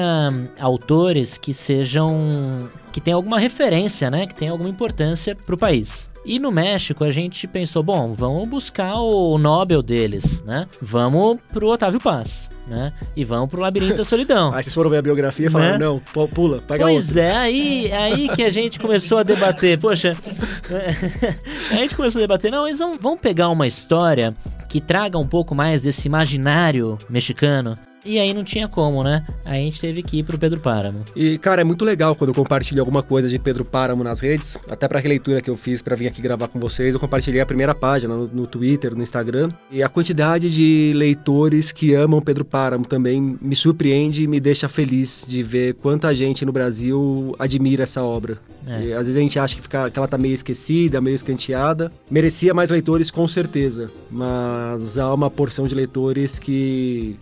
autores 0.59 1.39
que 1.39 1.55
sejam 1.55 2.69
que 2.91 3.01
tem 3.01 3.15
alguma 3.15 3.39
referência, 3.39 4.11
né? 4.11 4.27
Que 4.27 4.35
tem 4.35 4.49
alguma 4.49 4.69
importância 4.69 5.37
para 5.37 5.55
o 5.55 5.59
país. 5.59 6.11
E 6.29 6.39
no 6.39 6.53
México 6.53 7.05
a 7.05 7.11
gente 7.11 7.47
pensou, 7.49 7.83
bom, 7.83 8.13
vamos 8.13 8.47
buscar 8.47 8.97
o 8.97 9.39
Nobel 9.39 9.81
deles, 9.81 10.43
né? 10.45 10.67
Vamos 10.79 11.39
pro 11.51 11.69
Otávio 11.69 11.99
Paz, 11.99 12.51
né? 12.67 12.93
E 13.17 13.25
vamos 13.25 13.49
pro 13.49 13.63
Labirinto 13.63 13.95
da 13.95 14.05
Solidão. 14.05 14.53
aí 14.53 14.63
vocês 14.63 14.75
foram 14.75 14.91
ver 14.91 14.99
a 14.99 15.03
biografia 15.03 15.47
e 15.47 15.51
falaram, 15.51 15.79
né? 15.79 15.79
não, 15.79 15.99
pula, 16.29 16.61
pega 16.61 16.85
Pois 16.85 17.07
outro. 17.09 17.21
é, 17.23 17.35
aí, 17.35 17.91
aí 17.91 18.29
que 18.29 18.43
a 18.43 18.51
gente 18.51 18.79
começou 18.79 19.17
a 19.17 19.23
debater, 19.23 19.79
poxa, 19.79 20.13
a 21.73 21.75
gente 21.77 21.95
começou 21.95 22.19
a 22.19 22.23
debater, 22.23 22.53
não, 22.53 22.67
eles 22.67 22.79
vão, 22.79 22.93
vão 23.01 23.17
pegar 23.17 23.49
uma 23.49 23.67
história 23.67 24.37
que 24.69 24.83
traga 24.83 25.17
um 25.17 25.27
pouco 25.27 25.55
mais 25.55 25.81
desse 25.81 26.07
imaginário 26.09 26.99
mexicano, 27.09 27.73
e 28.05 28.19
aí 28.19 28.33
não 28.33 28.45
tinha 28.45 28.69
como, 28.69 29.03
né? 29.03 29.25
Aí 29.45 29.63
a 29.63 29.65
gente 29.65 29.81
teve 29.81 30.03
que 30.03 30.19
ir 30.19 30.23
pro 30.23 30.39
Pedro 30.39 30.61
Páramo. 30.61 31.01
E, 31.15 31.39
cara, 31.39 31.61
é 31.61 31.65
muito 31.65 31.85
legal 31.85 32.15
quando 32.15 32.31
eu 32.31 32.35
compartilho 32.35 32.81
alguma 32.81 33.03
coisa 33.03 33.29
de 33.29 33.39
Pedro 33.39 33.65
Páramo 33.65 34.05
nas 34.05 34.21
redes. 34.21 34.59
Até 34.69 34.87
pra 34.87 35.01
releitura 35.01 35.41
que 35.41 35.51
eu 35.51 35.57
fiz 35.57 35.83
para 35.83 35.97
vir 35.97 36.07
aqui 36.07 36.23
gravar 36.23 36.49
com 36.49 36.59
vocês, 36.59 36.95
eu 36.95 37.01
compartilhei 37.01 37.41
a 37.41 37.47
primeira 37.47 37.75
página 37.75 38.15
no, 38.15 38.29
no, 38.29 38.47
Twitter, 38.47 38.95
no 38.95 39.03
Instagram. 39.03 39.51
E 39.71 39.83
a 39.83 39.89
quantidade 39.89 40.51
de 40.51 40.93
leitores 40.95 41.73
que 41.73 41.95
amam 41.95 42.21
Pedro 42.21 42.45
Páramo 42.45 42.85
também 42.85 43.37
me 43.41 43.57
surpreende 43.57 44.23
e 44.23 44.27
me 44.27 44.41
deixa 44.41 44.69
feliz 44.69 45.25
de 45.29 45.43
ver 45.43 45.75
quanta 45.75 46.15
gente 46.15 46.45
no 46.45 46.53
Brasil 46.53 47.35
admira 47.39 47.83
essa 47.83 48.03
obra. 48.03 48.39
É. 48.67 48.83
E, 48.83 48.93
às 48.93 49.07
vezes 49.07 49.17
a 49.17 49.21
gente 49.21 49.39
acha 49.39 49.57
que, 49.57 49.63
fica, 49.63 49.91
que 49.91 49.99
ela 49.99 50.09
tá 50.09 50.19
meio 50.19 50.35
esquecida, 50.35 51.01
meio 51.01 51.15
escanteada. 51.15 51.91
Merecia 52.11 52.55
mais 52.55 52.71
leitores, 52.71 53.11
com 53.11 53.27
certeza. 53.27 53.91
Mas 54.11 54.99
há 54.99 55.13
uma 55.13 55.31
porção 55.31 55.67
de 55.67 55.75
leitores 55.75 56.39
que 56.39 57.17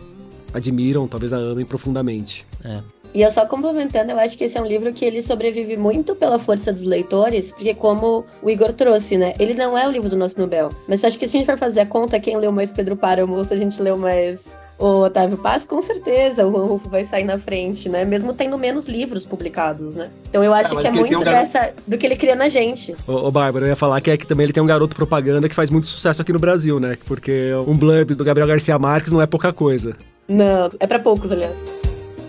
admiram, 0.53 1.07
talvez 1.07 1.33
a 1.33 1.37
amem 1.37 1.65
profundamente. 1.65 2.45
É. 2.63 2.79
E 3.13 3.21
eu 3.21 3.31
só 3.31 3.45
complementando, 3.45 4.11
eu 4.11 4.19
acho 4.19 4.37
que 4.37 4.43
esse 4.43 4.57
é 4.57 4.61
um 4.61 4.65
livro 4.65 4.93
que 4.93 5.03
ele 5.03 5.21
sobrevive 5.21 5.77
muito 5.77 6.15
pela 6.15 6.37
força 6.37 6.71
dos 6.71 6.83
leitores, 6.83 7.51
porque 7.51 7.73
como 7.73 8.25
o 8.43 8.49
Igor 8.49 8.73
trouxe, 8.73 9.17
né? 9.17 9.33
Ele 9.39 9.53
não 9.53 9.77
é 9.77 9.87
o 9.87 9.91
livro 9.91 10.09
do 10.09 10.17
nosso 10.17 10.37
Nobel. 10.37 10.69
Mas 10.87 11.03
acho 11.03 11.17
que 11.17 11.27
se 11.27 11.35
a 11.35 11.39
gente 11.39 11.47
for 11.47 11.57
fazer 11.57 11.81
a 11.81 11.85
conta, 11.85 12.19
quem 12.19 12.37
leu 12.37 12.51
mais 12.51 12.71
Pedro 12.71 12.95
Páramo 12.95 13.35
ou 13.35 13.43
se 13.43 13.53
a 13.53 13.57
gente 13.57 13.81
leu 13.81 13.97
mais 13.97 14.55
o 14.79 15.05
Otávio 15.05 15.37
Paz, 15.37 15.65
com 15.65 15.81
certeza 15.81 16.45
o 16.45 16.67
Rufo 16.67 16.87
vai 16.87 17.03
sair 17.03 17.23
na 17.23 17.39
frente, 17.39 17.89
né? 17.89 18.05
Mesmo 18.05 18.33
tendo 18.33 18.57
menos 18.57 18.87
livros 18.87 19.25
publicados, 19.25 19.95
né? 19.95 20.09
Então 20.29 20.43
eu 20.43 20.53
acho 20.53 20.77
que 20.77 20.85
é 20.85 20.91
muito 20.91 21.19
um 21.19 21.23
dessa 21.23 21.71
do 21.87 21.97
que 21.97 22.05
ele 22.05 22.15
cria 22.15 22.35
na 22.35 22.47
gente. 22.49 22.95
Ô, 23.07 23.13
ô 23.13 23.31
Bárbara, 23.31 23.65
eu 23.65 23.69
ia 23.69 23.75
falar 23.75 23.99
que 24.01 24.11
é 24.11 24.17
que 24.17 24.27
também 24.27 24.43
ele 24.43 24.53
tem 24.53 24.61
um 24.61 24.67
garoto 24.67 24.95
propaganda 24.95 25.49
que 25.49 25.55
faz 25.55 25.69
muito 25.71 25.87
sucesso 25.87 26.21
aqui 26.21 26.31
no 26.31 26.39
Brasil, 26.39 26.79
né? 26.79 26.97
Porque 27.05 27.51
um 27.67 27.75
blurb 27.75 28.13
do 28.13 28.23
Gabriel 28.23 28.47
Garcia 28.47 28.77
Marques 28.77 29.11
não 29.11 29.21
é 29.21 29.25
pouca 29.25 29.51
coisa. 29.51 29.95
Não, 30.27 30.69
é 30.79 30.87
para 30.87 30.99
poucos, 30.99 31.31
aliás. 31.31 31.55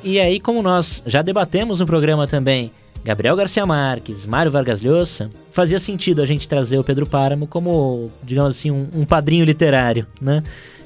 E 0.05 0.21
aí, 0.21 0.39
como 0.39 0.63
nós 0.63 1.03
já 1.07 1.23
debatemos 1.23 1.81
no 1.81 1.87
programa 1.87 2.27
também 2.27 2.71
Gabriel 3.05 3.37
Garcia 3.37 3.65
Marques, 3.65 4.27
Mário 4.27 4.53
Vargas 4.53 4.83
Llosa, 4.83 5.31
fazia 5.51 5.79
sentido 5.79 6.23
a 6.23 6.27
gente 6.27 6.49
trazer 6.49 6.79
o 6.79 6.85
Pedro 6.85 7.07
Páramo 7.07 7.47
como, 7.47 8.11
digamos 8.23 8.57
assim, 8.57 8.71
um, 8.71 8.89
um 8.95 9.05
padrinho 9.05 9.45
literário, 9.45 10.07
né? 10.21 10.43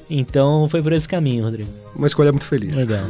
Então 0.09 0.67
foi 0.69 0.81
por 0.81 0.93
esse 0.93 1.07
caminho, 1.07 1.43
Rodrigo. 1.43 1.69
Uma 1.95 2.07
escolha 2.07 2.31
muito 2.31 2.45
feliz. 2.45 2.75
Legal. 2.75 3.03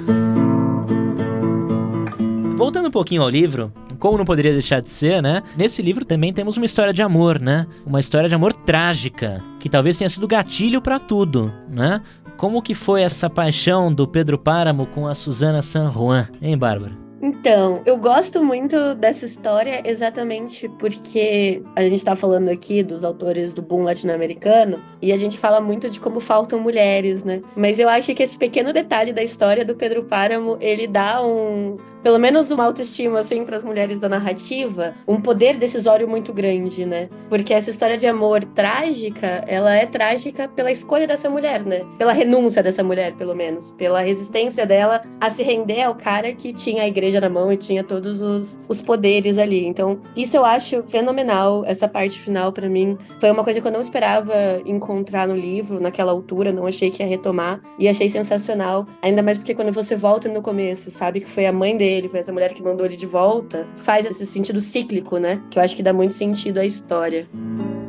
Voltando 2.57 2.87
um 2.87 2.91
pouquinho 2.91 3.21
ao 3.21 3.29
livro, 3.29 3.71
como 3.99 4.17
não 4.17 4.25
poderia 4.25 4.53
deixar 4.53 4.81
de 4.81 4.89
ser, 4.89 5.21
né? 5.21 5.43
Nesse 5.57 5.81
livro 5.81 6.05
também 6.05 6.33
temos 6.33 6.57
uma 6.57 6.65
história 6.65 6.93
de 6.93 7.01
amor, 7.01 7.41
né? 7.41 7.67
Uma 7.85 7.99
história 7.99 8.29
de 8.29 8.35
amor 8.35 8.53
trágica, 8.53 9.43
que 9.59 9.69
talvez 9.69 9.97
tenha 9.97 10.09
sido 10.09 10.27
gatilho 10.27 10.81
para 10.81 10.99
tudo, 10.99 11.51
né? 11.69 12.01
Como 12.43 12.61
que 12.61 12.75
foi 12.75 13.03
essa 13.03 13.29
paixão 13.29 13.89
do 13.89 14.05
Pedro 14.05 14.37
Páramo 14.37 14.85
com 14.85 15.07
a 15.07 15.13
Susana 15.13 15.61
San 15.61 15.89
Juan, 15.89 16.27
hein, 16.41 16.57
Bárbara? 16.57 16.91
Então, 17.21 17.81
eu 17.85 17.95
gosto 17.95 18.43
muito 18.43 18.93
dessa 18.95 19.25
história 19.25 19.81
exatamente 19.85 20.67
porque 20.77 21.63
a 21.73 21.83
gente 21.83 21.95
está 21.95 22.17
falando 22.17 22.49
aqui 22.49 22.83
dos 22.83 23.01
autores 23.01 23.53
do 23.53 23.61
boom 23.61 23.83
latino-americano 23.83 24.81
e 25.01 25.13
a 25.13 25.17
gente 25.17 25.37
fala 25.37 25.61
muito 25.61 25.89
de 25.89 26.01
como 26.01 26.19
faltam 26.19 26.59
mulheres, 26.59 27.23
né? 27.23 27.41
Mas 27.55 27.79
eu 27.79 27.87
acho 27.87 28.13
que 28.13 28.23
esse 28.23 28.37
pequeno 28.37 28.73
detalhe 28.73 29.13
da 29.13 29.23
história 29.23 29.63
do 29.63 29.73
Pedro 29.73 30.03
Páramo, 30.03 30.57
ele 30.59 30.85
dá 30.85 31.25
um, 31.25 31.77
pelo 32.03 32.19
menos 32.19 32.51
uma 32.51 32.65
autoestima, 32.65 33.21
assim, 33.21 33.45
para 33.45 33.55
as 33.55 33.63
mulheres 33.63 33.97
da 33.97 34.09
narrativa, 34.09 34.93
um 35.07 35.21
poder 35.21 35.55
decisório 35.55 36.07
muito 36.07 36.33
grande, 36.33 36.85
né? 36.85 37.09
Porque 37.29 37.53
essa 37.53 37.69
história 37.69 37.97
de 37.97 38.05
amor 38.05 38.43
trágica, 38.43 39.45
ela 39.47 39.73
é 39.73 39.85
trágica 39.85 40.49
pela 40.49 40.69
escolha 40.69 41.07
dessa 41.07 41.29
mulher, 41.29 41.63
né? 41.63 41.81
Pela 41.97 42.11
renúncia 42.11 42.61
dessa 42.61 42.83
mulher, 42.83 43.13
pelo 43.13 43.33
menos. 43.33 43.71
Pela 43.71 44.01
resistência 44.01 44.65
dela 44.65 45.01
a 45.21 45.29
se 45.29 45.43
render 45.43 45.81
ao 45.83 45.95
cara 45.95 46.33
que 46.33 46.51
tinha 46.51 46.83
a 46.83 46.87
igreja 46.87 47.21
na 47.21 47.29
mão 47.29 47.51
e 47.53 47.57
tinha 47.57 47.83
todos 47.83 48.21
os, 48.21 48.57
os 48.67 48.81
poderes 48.81 49.37
ali. 49.37 49.65
Então, 49.65 50.01
isso 50.15 50.35
eu 50.35 50.43
acho 50.43 50.83
fenomenal, 50.83 51.63
essa 51.65 51.87
parte 51.87 52.19
final, 52.19 52.51
para 52.51 52.67
mim. 52.67 52.97
Foi 53.17 53.31
uma 53.31 53.45
coisa 53.45 53.61
que 53.61 53.67
eu 53.67 53.71
não 53.71 53.81
esperava 53.81 54.33
encontrar 54.65 55.25
no 55.25 55.35
livro, 55.35 55.79
naquela 55.79 56.11
altura, 56.11 56.51
não 56.51 56.67
achei 56.67 56.91
que 56.91 57.01
ia 57.01 57.07
retomar. 57.07 57.61
E 57.79 57.87
achei 57.87 58.09
sensacional. 58.09 58.85
Ainda 59.01 59.23
mais 59.23 59.37
porque 59.37 59.55
quando 59.55 59.71
você 59.71 59.95
volta 59.95 60.27
no 60.27 60.41
começo, 60.41 60.91
sabe 60.91 61.21
que 61.21 61.29
foi 61.29 61.45
a 61.45 61.53
mãe 61.53 61.77
dele 61.77 61.92
ele, 61.93 62.09
foi 62.09 62.19
essa 62.19 62.31
mulher 62.31 62.53
que 62.53 62.61
mandou 62.61 62.85
ele 62.85 62.95
de 62.95 63.05
volta, 63.05 63.67
faz 63.75 64.05
esse 64.05 64.25
sentido 64.25 64.59
cíclico, 64.59 65.17
né? 65.17 65.41
Que 65.49 65.59
eu 65.59 65.63
acho 65.63 65.75
que 65.75 65.83
dá 65.83 65.93
muito 65.93 66.13
sentido 66.13 66.59
à 66.59 66.65
história. 66.65 67.27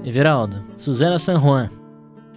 Everaldo, 0.05 0.63
Suzana 0.77 1.19
San 1.19 1.41
Juan, 1.41 1.71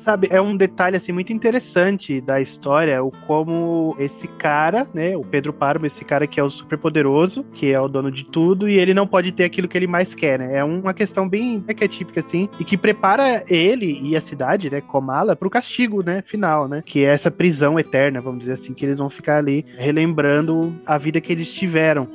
sabe, 0.07 0.29
é 0.31 0.39
um 0.39 0.55
detalhe 0.55 0.95
assim 0.95 1.11
muito 1.11 1.33
interessante 1.33 2.21
da 2.21 2.39
história, 2.39 3.03
o 3.03 3.11
como 3.11 3.93
esse 3.99 4.25
cara, 4.25 4.87
né, 4.93 5.17
o 5.17 5.21
Pedro 5.21 5.51
Parma, 5.51 5.85
esse 5.85 6.05
cara 6.05 6.25
que 6.25 6.39
é 6.39 6.43
o 6.43 6.49
super 6.49 6.77
poderoso, 6.77 7.43
que 7.53 7.73
é 7.73 7.81
o 7.81 7.89
dono 7.89 8.09
de 8.09 8.23
tudo 8.23 8.69
e 8.69 8.79
ele 8.79 8.93
não 8.93 9.05
pode 9.05 9.33
ter 9.33 9.43
aquilo 9.43 9.67
que 9.67 9.77
ele 9.77 9.85
mais 9.85 10.15
quer, 10.15 10.39
né? 10.39 10.59
É 10.59 10.63
uma 10.63 10.93
questão 10.93 11.27
bem 11.27 11.61
arquetípica 11.67 12.21
assim 12.21 12.47
e 12.57 12.63
que 12.63 12.77
prepara 12.77 13.43
ele 13.49 13.99
e 14.01 14.15
a 14.15 14.21
cidade, 14.21 14.69
né, 14.69 14.79
Comala, 14.79 15.35
para 15.35 15.47
o 15.47 15.51
castigo, 15.51 16.01
né, 16.01 16.23
final, 16.25 16.69
né, 16.69 16.81
que 16.85 17.03
é 17.03 17.09
essa 17.09 17.29
prisão 17.29 17.77
eterna, 17.77 18.21
vamos 18.21 18.39
dizer 18.39 18.53
assim, 18.53 18.73
que 18.73 18.85
eles 18.85 18.99
vão 18.99 19.09
ficar 19.09 19.39
ali 19.39 19.65
relembrando 19.77 20.73
a 20.85 20.97
vida 20.97 21.19
que 21.19 21.33
eles 21.33 21.53
tiveram. 21.53 22.07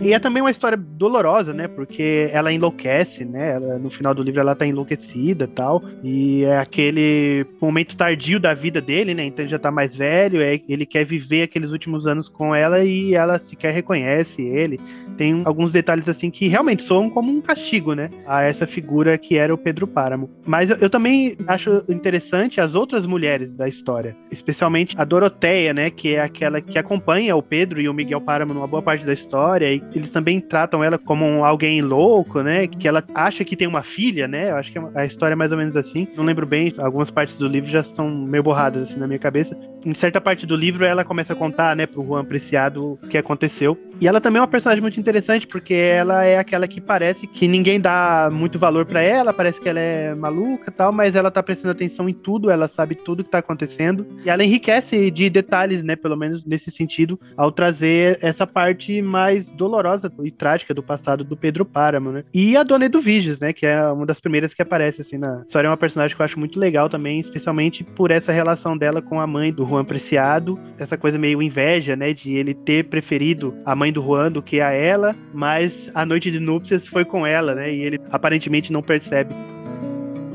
E 0.00 0.12
é 0.12 0.18
também 0.18 0.40
uma 0.40 0.50
história 0.50 0.78
dolorosa, 0.78 1.52
né? 1.52 1.66
Porque 1.66 2.30
ela 2.32 2.52
enlouquece, 2.52 3.24
né? 3.24 3.54
Ela, 3.54 3.78
no 3.78 3.90
final 3.90 4.14
do 4.14 4.22
livro 4.22 4.40
ela 4.40 4.54
tá 4.54 4.64
enlouquecida 4.64 5.44
e 5.44 5.48
tal. 5.48 5.82
E 6.04 6.44
é 6.44 6.58
aquele 6.58 7.44
momento 7.60 7.96
tardio 7.96 8.38
da 8.38 8.54
vida 8.54 8.80
dele, 8.80 9.12
né? 9.12 9.24
Então 9.24 9.44
ele 9.44 9.50
já 9.50 9.58
tá 9.58 9.70
mais 9.70 9.96
velho, 9.96 10.40
é, 10.40 10.60
ele 10.68 10.86
quer 10.86 11.04
viver 11.04 11.42
aqueles 11.42 11.72
últimos 11.72 12.06
anos 12.06 12.28
com 12.28 12.54
ela 12.54 12.84
e 12.84 13.14
ela 13.14 13.40
sequer 13.40 13.74
reconhece 13.74 14.40
ele. 14.40 14.78
Tem 15.16 15.42
alguns 15.44 15.72
detalhes 15.72 16.08
assim 16.08 16.30
que 16.30 16.46
realmente 16.46 16.84
soam 16.84 17.10
como 17.10 17.32
um 17.32 17.40
castigo, 17.40 17.92
né? 17.92 18.08
A 18.24 18.42
essa 18.42 18.68
figura 18.68 19.18
que 19.18 19.36
era 19.36 19.52
o 19.52 19.58
Pedro 19.58 19.84
Páramo. 19.84 20.30
Mas 20.46 20.70
eu, 20.70 20.76
eu 20.76 20.88
também 20.88 21.36
acho 21.48 21.82
interessante 21.88 22.60
as 22.60 22.76
outras 22.76 23.04
mulheres 23.04 23.52
da 23.52 23.66
história, 23.66 24.16
especialmente 24.30 24.94
a 24.96 25.04
Doroteia, 25.04 25.74
né? 25.74 25.90
Que 25.90 26.14
é 26.14 26.22
aquela 26.22 26.60
que 26.60 26.78
acompanha 26.78 27.34
o 27.34 27.42
Pedro 27.42 27.80
e 27.80 27.88
o 27.88 27.94
Miguel 27.94 28.20
Páramo 28.20 28.54
numa 28.54 28.68
boa 28.68 28.80
parte 28.80 29.04
da 29.04 29.12
história. 29.12 29.68
Eles 29.94 30.10
também 30.10 30.40
tratam 30.40 30.82
ela 30.82 30.98
como 30.98 31.44
alguém 31.44 31.80
louco, 31.80 32.42
né? 32.42 32.66
Que 32.66 32.86
ela 32.86 33.02
acha 33.14 33.44
que 33.44 33.56
tem 33.56 33.66
uma 33.66 33.82
filha, 33.82 34.28
né? 34.28 34.50
Eu 34.50 34.56
acho 34.56 34.72
que 34.72 34.78
a 34.94 35.06
história 35.06 35.32
é 35.32 35.36
mais 35.36 35.52
ou 35.52 35.58
menos 35.58 35.76
assim. 35.76 36.06
Não 36.16 36.24
lembro 36.24 36.46
bem, 36.46 36.72
algumas 36.78 37.10
partes 37.10 37.36
do 37.38 37.48
livro 37.48 37.70
já 37.70 37.80
estão 37.80 38.10
meio 38.10 38.42
borradas 38.42 38.90
assim 38.90 38.98
na 38.98 39.06
minha 39.06 39.18
cabeça. 39.18 39.56
Em 39.84 39.94
certa 39.94 40.20
parte 40.20 40.46
do 40.46 40.56
livro 40.56 40.84
ela 40.84 41.04
começa 41.04 41.32
a 41.32 41.36
contar, 41.36 41.76
né, 41.76 41.86
pro 41.86 42.04
Juan 42.04 42.24
Preciado 42.24 42.98
o 43.02 43.08
que 43.08 43.16
aconteceu. 43.16 43.78
E 44.00 44.06
ela 44.06 44.20
também 44.20 44.38
é 44.38 44.42
uma 44.42 44.48
personagem 44.48 44.80
muito 44.80 45.00
interessante 45.00 45.46
porque 45.46 45.74
ela 45.74 46.24
é 46.24 46.38
aquela 46.38 46.68
que 46.68 46.80
parece 46.80 47.26
que 47.26 47.48
ninguém 47.48 47.80
dá 47.80 48.28
muito 48.30 48.58
valor 48.58 48.86
para 48.86 49.02
ela, 49.02 49.32
parece 49.32 49.60
que 49.60 49.68
ela 49.68 49.80
é 49.80 50.14
maluca, 50.14 50.70
tal, 50.70 50.92
mas 50.92 51.16
ela 51.16 51.30
tá 51.30 51.42
prestando 51.42 51.72
atenção 51.72 52.08
em 52.08 52.12
tudo, 52.12 52.50
ela 52.50 52.68
sabe 52.68 52.94
tudo 52.94 53.24
que 53.24 53.30
tá 53.30 53.38
acontecendo. 53.38 54.06
E 54.24 54.30
ela 54.30 54.44
enriquece 54.44 55.10
de 55.10 55.28
detalhes, 55.28 55.82
né, 55.82 55.96
pelo 55.96 56.16
menos 56.16 56.44
nesse 56.44 56.70
sentido, 56.70 57.18
ao 57.36 57.50
trazer 57.50 58.18
essa 58.22 58.46
parte 58.46 59.02
mais 59.02 59.50
dolorosa 59.50 60.12
e 60.22 60.30
trágica 60.30 60.72
do 60.72 60.82
passado 60.82 61.24
do 61.24 61.36
Pedro 61.36 61.64
Páramo, 61.64 62.12
né? 62.12 62.24
E 62.32 62.56
a 62.56 62.62
Dona 62.62 62.84
Eduviges, 62.84 63.40
né, 63.40 63.52
que 63.52 63.66
é 63.66 63.84
uma 63.90 64.06
das 64.06 64.20
primeiras 64.20 64.54
que 64.54 64.62
aparece 64.62 65.02
assim 65.02 65.18
na 65.18 65.42
história, 65.42 65.66
é 65.66 65.70
uma 65.70 65.76
personagem 65.76 66.14
que 66.14 66.22
eu 66.22 66.24
acho 66.24 66.38
muito 66.38 66.58
legal 66.58 66.88
também, 66.88 67.18
especialmente 67.18 67.82
por 67.82 68.12
essa 68.12 68.30
relação 68.30 68.78
dela 68.78 69.02
com 69.02 69.20
a 69.20 69.26
mãe 69.26 69.52
do 69.52 69.64
Juan 69.68 69.84
Preciado, 69.84 70.58
essa 70.78 70.96
coisa 70.96 71.18
meio 71.18 71.42
inveja, 71.42 71.94
né, 71.94 72.12
de 72.12 72.34
ele 72.34 72.54
ter 72.54 72.84
preferido 72.84 73.54
a 73.64 73.74
mãe 73.74 73.92
do 73.92 74.02
Juan 74.02 74.32
do 74.32 74.42
que 74.42 74.60
a 74.60 74.70
ela, 74.72 75.14
mas 75.32 75.90
a 75.94 76.04
noite 76.04 76.30
de 76.30 76.40
núpcias 76.40 76.86
foi 76.86 77.04
com 77.04 77.26
ela, 77.26 77.54
né? 77.54 77.72
E 77.72 77.80
ele 77.82 78.00
aparentemente 78.10 78.72
não 78.72 78.82
percebe 78.82 79.34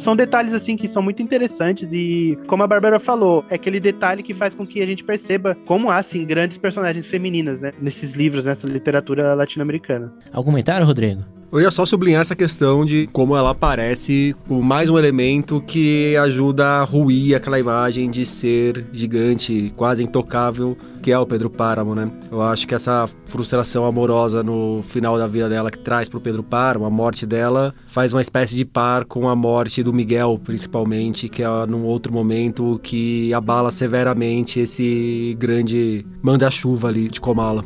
são 0.03 0.15
detalhes 0.15 0.53
assim 0.53 0.75
que 0.75 0.89
são 0.89 1.01
muito 1.01 1.21
interessantes 1.21 1.87
e 1.91 2.37
como 2.47 2.61
a 2.61 2.67
Bárbara 2.67 2.99
falou, 2.99 3.45
é 3.49 3.55
aquele 3.55 3.79
detalhe 3.79 4.21
que 4.21 4.33
faz 4.33 4.53
com 4.53 4.65
que 4.65 4.81
a 4.81 4.85
gente 4.85 5.03
perceba 5.03 5.55
como 5.65 5.89
há 5.89 5.97
assim 5.97 6.25
grandes 6.25 6.57
personagens 6.57 7.07
femininas, 7.07 7.61
né, 7.61 7.71
nesses 7.81 8.13
livros, 8.13 8.43
nessa 8.45 8.67
literatura 8.67 9.33
latino-americana. 9.33 10.13
Algum 10.31 10.53
comentário, 10.53 10.85
Rodrigo? 10.85 11.23
Eu 11.53 11.61
ia 11.61 11.69
só 11.69 11.85
sublinhar 11.85 12.19
essa 12.19 12.35
questão 12.35 12.83
de 12.83 13.05
como 13.13 13.37
ela 13.37 13.51
aparece 13.51 14.35
como 14.47 14.63
mais 14.63 14.89
um 14.89 14.97
elemento 14.97 15.61
que 15.61 16.17
ajuda 16.17 16.65
a 16.65 16.83
ruir 16.83 17.35
aquela 17.35 17.59
imagem 17.59 18.09
de 18.09 18.25
ser 18.25 18.87
gigante, 18.91 19.71
quase 19.75 20.01
intocável, 20.01 20.75
que 20.99 21.11
é 21.11 21.19
o 21.19 21.27
Pedro 21.27 21.51
Páramo, 21.51 21.93
né? 21.93 22.09
Eu 22.31 22.41
acho 22.41 22.67
que 22.67 22.73
essa 22.73 23.07
frustração 23.25 23.85
amorosa 23.85 24.41
no 24.41 24.81
final 24.81 25.15
da 25.15 25.27
vida 25.27 25.47
dela 25.47 25.69
que 25.69 25.77
traz 25.77 26.09
pro 26.09 26.19
Pedro 26.19 26.41
Páramo, 26.41 26.85
a 26.85 26.89
morte 26.89 27.23
dela, 27.23 27.75
faz 27.85 28.13
uma 28.13 28.21
espécie 28.23 28.55
de 28.55 28.65
par 28.65 29.05
com 29.05 29.29
a 29.29 29.35
morte 29.35 29.83
do 29.83 29.93
Miguel, 29.93 30.41
principalmente, 30.43 31.29
que 31.29 31.43
é 31.43 31.67
num 31.67 31.83
outro 31.83 32.11
momento 32.11 32.79
que 32.81 33.31
abala 33.31 33.69
severamente 33.69 34.59
esse 34.59 35.37
grande 35.37 36.03
manda-chuva 36.19 36.87
ali 36.87 37.07
de 37.09 37.21
Comala. 37.21 37.63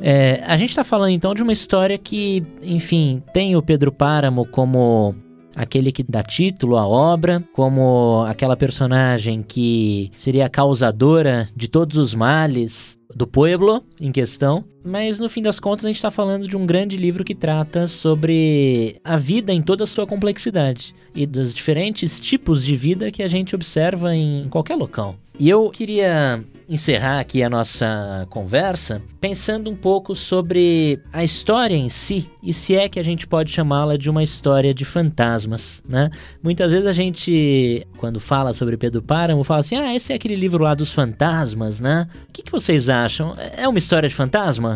É, 0.00 0.42
a 0.46 0.56
gente 0.56 0.70
está 0.70 0.84
falando 0.84 1.10
então 1.10 1.34
de 1.34 1.42
uma 1.42 1.52
história 1.52 1.96
que, 1.96 2.44
enfim, 2.62 3.22
tem 3.32 3.56
o 3.56 3.62
Pedro 3.62 3.90
Páramo 3.90 4.46
como 4.46 5.14
aquele 5.56 5.90
que 5.90 6.02
dá 6.02 6.22
título 6.22 6.76
à 6.76 6.86
obra, 6.86 7.42
como 7.54 8.24
aquela 8.28 8.56
personagem 8.56 9.42
que 9.42 10.10
seria 10.14 10.46
a 10.46 10.50
causadora 10.50 11.48
de 11.56 11.66
todos 11.66 11.96
os 11.96 12.14
males 12.14 12.98
do 13.14 13.26
pueblo 13.26 13.82
em 13.98 14.12
questão, 14.12 14.62
mas 14.86 15.18
no 15.18 15.28
fim 15.28 15.42
das 15.42 15.58
contas 15.58 15.84
a 15.84 15.88
gente 15.88 15.96
está 15.96 16.10
falando 16.10 16.46
de 16.46 16.56
um 16.56 16.64
grande 16.64 16.96
livro 16.96 17.24
que 17.24 17.34
trata 17.34 17.88
sobre 17.88 19.00
a 19.04 19.16
vida 19.16 19.52
em 19.52 19.60
toda 19.60 19.84
a 19.84 19.86
sua 19.86 20.06
complexidade 20.06 20.94
e 21.14 21.26
dos 21.26 21.52
diferentes 21.52 22.20
tipos 22.20 22.64
de 22.64 22.76
vida 22.76 23.10
que 23.10 23.22
a 23.22 23.28
gente 23.28 23.54
observa 23.54 24.14
em 24.14 24.48
qualquer 24.48 24.76
local. 24.76 25.16
E 25.38 25.50
eu 25.50 25.68
queria 25.70 26.42
encerrar 26.68 27.20
aqui 27.20 27.42
a 27.42 27.50
nossa 27.50 28.26
conversa 28.30 29.02
pensando 29.20 29.70
um 29.70 29.76
pouco 29.76 30.14
sobre 30.14 30.98
a 31.12 31.22
história 31.22 31.76
em 31.76 31.88
si 31.88 32.28
e 32.42 32.52
se 32.52 32.74
é 32.74 32.88
que 32.88 32.98
a 32.98 33.02
gente 33.02 33.26
pode 33.26 33.50
chamá-la 33.50 33.96
de 33.96 34.08
uma 34.08 34.22
história 34.22 34.72
de 34.72 34.84
fantasmas, 34.84 35.82
né? 35.88 36.10
Muitas 36.42 36.72
vezes 36.72 36.86
a 36.86 36.92
gente, 36.92 37.86
quando 37.98 38.18
fala 38.18 38.52
sobre 38.52 38.76
Pedro 38.76 39.02
Páramo, 39.02 39.44
fala 39.44 39.60
assim: 39.60 39.76
ah, 39.76 39.94
esse 39.94 40.12
é 40.12 40.16
aquele 40.16 40.36
livro 40.36 40.64
lá 40.64 40.74
dos 40.74 40.92
fantasmas, 40.92 41.80
né? 41.80 42.08
O 42.28 42.32
que, 42.32 42.42
que 42.42 42.52
vocês 42.52 42.88
acham? 42.88 43.36
É 43.56 43.68
uma 43.68 43.78
história 43.78 44.08
de 44.08 44.14
fantasma? 44.14 44.75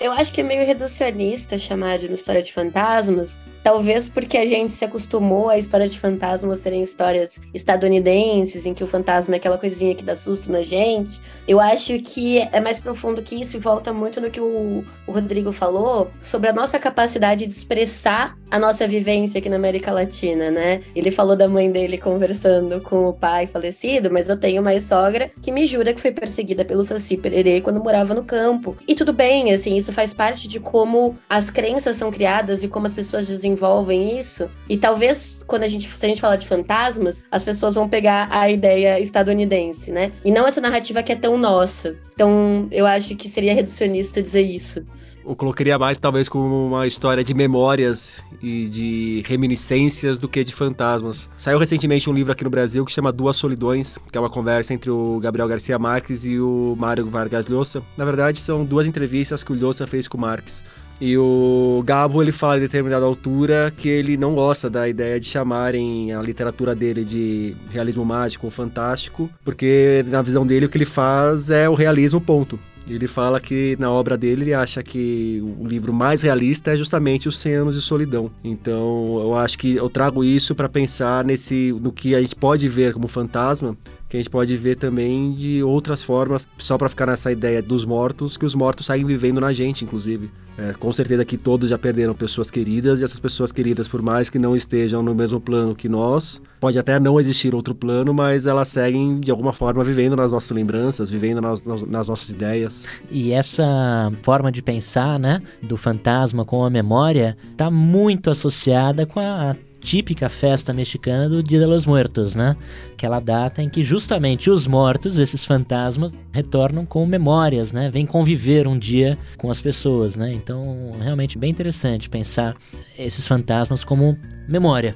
Eu 0.00 0.12
acho 0.12 0.32
que 0.32 0.40
é 0.40 0.44
meio 0.44 0.64
reducionista 0.64 1.58
chamar 1.58 1.98
de 1.98 2.06
uma 2.06 2.14
história 2.14 2.42
de 2.42 2.52
fantasmas, 2.52 3.38
Talvez 3.62 4.08
porque 4.08 4.38
a 4.38 4.46
gente 4.46 4.72
se 4.72 4.84
acostumou 4.84 5.50
a 5.50 5.58
história 5.58 5.86
de 5.86 5.98
fantasmas 5.98 6.60
serem 6.60 6.80
histórias 6.80 7.40
estadunidenses, 7.52 8.64
em 8.64 8.72
que 8.72 8.82
o 8.82 8.86
fantasma 8.86 9.34
é 9.34 9.36
aquela 9.36 9.58
coisinha 9.58 9.94
que 9.94 10.02
dá 10.02 10.16
susto 10.16 10.50
na 10.50 10.62
gente. 10.62 11.20
Eu 11.46 11.60
acho 11.60 11.98
que 11.98 12.38
é 12.38 12.60
mais 12.60 12.80
profundo 12.80 13.20
que 13.20 13.40
isso 13.40 13.56
e 13.58 13.60
volta 13.60 13.92
muito 13.92 14.20
no 14.20 14.30
que 14.30 14.40
o, 14.40 14.84
o 15.08 15.12
Rodrigo 15.12 15.50
falou 15.52 16.10
sobre 16.20 16.50
a 16.50 16.52
nossa 16.52 16.78
capacidade 16.78 17.46
de 17.46 17.52
expressar 17.52 18.36
a 18.50 18.58
nossa 18.58 18.86
vivência 18.86 19.38
aqui 19.38 19.48
na 19.48 19.56
América 19.56 19.90
Latina, 19.90 20.50
né? 20.50 20.82
Ele 20.94 21.10
falou 21.10 21.34
da 21.34 21.48
mãe 21.48 21.70
dele 21.70 21.98
conversando 21.98 22.80
com 22.80 23.08
o 23.08 23.12
pai 23.12 23.46
falecido, 23.46 24.10
mas 24.10 24.28
eu 24.28 24.38
tenho 24.38 24.60
uma 24.60 24.78
sogra 24.80 25.30
que 25.42 25.50
me 25.50 25.66
jura 25.66 25.92
que 25.92 26.00
foi 26.00 26.12
perseguida 26.12 26.64
pelo 26.64 26.84
Saci 26.84 27.16
Pererê 27.16 27.60
quando 27.60 27.82
morava 27.82 28.14
no 28.14 28.22
campo. 28.22 28.76
E 28.86 28.94
tudo 28.94 29.12
bem, 29.12 29.52
assim, 29.52 29.76
isso 29.76 29.92
faz 29.92 30.12
parte 30.12 30.46
de 30.46 30.60
como 30.60 31.16
as 31.28 31.50
crenças 31.50 31.96
são 31.96 32.10
criadas 32.10 32.62
e 32.62 32.68
como 32.68 32.86
as 32.86 32.94
pessoas 32.94 33.26
desenvolvem 33.26 34.18
isso. 34.18 34.48
E 34.68 34.76
talvez, 34.76 35.42
quando 35.46 35.62
a 35.62 35.68
gente, 35.68 35.88
se 35.88 36.04
a 36.04 36.08
gente 36.08 36.20
falar 36.20 36.36
de 36.36 36.46
fantasmas, 36.46 37.24
as 37.30 37.44
pessoas 37.44 37.74
vão 37.74 37.88
pegar 37.88 38.28
a 38.30 38.50
ideia 38.50 39.00
estadunidense, 39.00 39.90
né? 39.90 40.12
E 40.24 40.30
não 40.30 40.46
essa 40.46 40.60
narrativa 40.60 41.02
que 41.02 41.12
é 41.12 41.16
tão 41.16 41.38
nossa. 41.38 41.96
Então, 42.12 42.66
eu 42.70 42.86
acho 42.86 43.14
que 43.14 43.28
seria 43.28 43.54
reducionista 43.54 44.20
dizer 44.20 44.42
isso. 44.42 44.84
Eu 45.28 45.36
colocaria 45.36 45.78
mais, 45.78 45.98
talvez, 45.98 46.26
como 46.26 46.68
uma 46.68 46.86
história 46.86 47.22
de 47.22 47.34
memórias 47.34 48.24
e 48.42 48.64
de 48.64 49.22
reminiscências 49.26 50.18
do 50.18 50.26
que 50.26 50.42
de 50.42 50.54
fantasmas. 50.54 51.28
Saiu 51.36 51.58
recentemente 51.58 52.08
um 52.08 52.14
livro 52.14 52.32
aqui 52.32 52.42
no 52.44 52.48
Brasil 52.48 52.82
que 52.82 52.90
chama 52.90 53.12
Duas 53.12 53.36
Solidões, 53.36 53.98
que 54.10 54.16
é 54.16 54.20
uma 54.20 54.30
conversa 54.30 54.72
entre 54.72 54.90
o 54.90 55.20
Gabriel 55.20 55.46
Garcia 55.46 55.78
Marques 55.78 56.24
e 56.24 56.40
o 56.40 56.74
Mário 56.78 57.04
Vargas 57.10 57.46
Llosa. 57.46 57.82
Na 57.94 58.06
verdade, 58.06 58.40
são 58.40 58.64
duas 58.64 58.86
entrevistas 58.86 59.44
que 59.44 59.52
o 59.52 59.54
Llosa 59.54 59.86
fez 59.86 60.08
com 60.08 60.16
o 60.16 60.20
Marques. 60.22 60.64
E 60.98 61.18
o 61.18 61.82
Gabo 61.84 62.22
ele 62.22 62.32
fala 62.32 62.56
em 62.56 62.60
determinada 62.60 63.04
altura 63.04 63.70
que 63.76 63.86
ele 63.86 64.16
não 64.16 64.34
gosta 64.34 64.70
da 64.70 64.88
ideia 64.88 65.20
de 65.20 65.26
chamarem 65.26 66.10
a 66.10 66.22
literatura 66.22 66.74
dele 66.74 67.04
de 67.04 67.54
realismo 67.70 68.02
mágico 68.02 68.46
ou 68.46 68.50
fantástico, 68.50 69.28
porque 69.44 70.02
na 70.08 70.22
visão 70.22 70.46
dele 70.46 70.64
o 70.64 70.68
que 70.70 70.78
ele 70.78 70.86
faz 70.86 71.50
é 71.50 71.68
o 71.68 71.74
realismo 71.74 72.18
ponto. 72.18 72.58
Ele 72.88 73.06
fala 73.06 73.40
que 73.40 73.76
na 73.78 73.90
obra 73.90 74.16
dele 74.16 74.42
ele 74.44 74.54
acha 74.54 74.82
que 74.82 75.42
o 75.58 75.66
livro 75.66 75.92
mais 75.92 76.22
realista 76.22 76.72
é 76.72 76.76
justamente 76.76 77.28
Os 77.28 77.38
100 77.38 77.54
anos 77.54 77.74
de 77.74 77.82
solidão. 77.82 78.30
Então, 78.42 79.18
eu 79.20 79.34
acho 79.34 79.58
que 79.58 79.76
eu 79.76 79.88
trago 79.90 80.24
isso 80.24 80.54
para 80.54 80.68
pensar 80.68 81.24
nesse 81.24 81.74
no 81.80 81.92
que 81.92 82.14
a 82.14 82.20
gente 82.20 82.34
pode 82.34 82.68
ver 82.68 82.94
como 82.94 83.08
fantasma, 83.08 83.76
que 84.08 84.16
a 84.16 84.20
gente 84.20 84.30
pode 84.30 84.56
ver 84.56 84.76
também 84.76 85.32
de 85.32 85.62
outras 85.62 86.02
formas, 86.02 86.48
só 86.56 86.78
para 86.78 86.88
ficar 86.88 87.06
nessa 87.06 87.30
ideia 87.30 87.62
dos 87.62 87.84
mortos, 87.84 88.36
que 88.36 88.46
os 88.46 88.54
mortos 88.54 88.86
saem 88.86 89.04
vivendo 89.04 89.40
na 89.40 89.52
gente, 89.52 89.84
inclusive. 89.84 90.30
É, 90.58 90.72
com 90.72 90.92
certeza 90.92 91.24
que 91.24 91.36
todos 91.36 91.70
já 91.70 91.78
perderam 91.78 92.14
pessoas 92.14 92.50
queridas, 92.50 93.00
e 93.00 93.04
essas 93.04 93.20
pessoas 93.20 93.52
queridas, 93.52 93.86
por 93.86 94.02
mais 94.02 94.28
que 94.28 94.40
não 94.40 94.56
estejam 94.56 95.02
no 95.04 95.14
mesmo 95.14 95.40
plano 95.40 95.72
que 95.72 95.88
nós, 95.88 96.42
pode 96.58 96.76
até 96.76 96.98
não 96.98 97.20
existir 97.20 97.54
outro 97.54 97.74
plano, 97.74 98.12
mas 98.12 98.44
elas 98.44 98.66
seguem 98.66 99.20
de 99.20 99.30
alguma 99.30 99.52
forma 99.52 99.84
vivendo 99.84 100.16
nas 100.16 100.32
nossas 100.32 100.50
lembranças, 100.50 101.08
vivendo 101.08 101.40
nas, 101.40 101.62
nas, 101.62 102.08
nossas 102.08 102.30
ideias. 102.30 102.86
E 103.08 103.32
essa 103.32 104.12
forma 104.22 104.50
de 104.50 104.60
pensar, 104.60 105.16
né, 105.18 105.40
do 105.62 105.76
fantasma 105.76 106.44
com 106.44 106.64
a 106.64 106.70
memória, 106.70 107.36
está 107.52 107.70
muito 107.70 108.28
associada 108.28 109.06
com 109.06 109.20
a 109.20 109.54
típica 109.80 110.28
festa 110.28 110.72
mexicana 110.72 111.28
do 111.28 111.42
Dia 111.42 111.60
de 111.60 111.66
los 111.66 111.86
Muertos, 111.86 112.34
né? 112.34 112.56
Aquela 112.92 113.20
data 113.20 113.62
em 113.62 113.68
que 113.68 113.82
justamente 113.82 114.50
os 114.50 114.66
mortos, 114.66 115.18
esses 115.18 115.44
fantasmas, 115.44 116.14
retornam 116.32 116.84
com 116.84 117.04
memórias, 117.06 117.72
né? 117.72 117.90
Vêm 117.90 118.06
conviver 118.06 118.66
um 118.66 118.78
dia 118.78 119.18
com 119.36 119.50
as 119.50 119.60
pessoas, 119.60 120.16
né? 120.16 120.32
Então, 120.32 120.92
realmente 121.00 121.38
bem 121.38 121.50
interessante 121.50 122.08
pensar 122.08 122.56
esses 122.98 123.26
fantasmas 123.26 123.84
como 123.84 124.18
memória. 124.48 124.94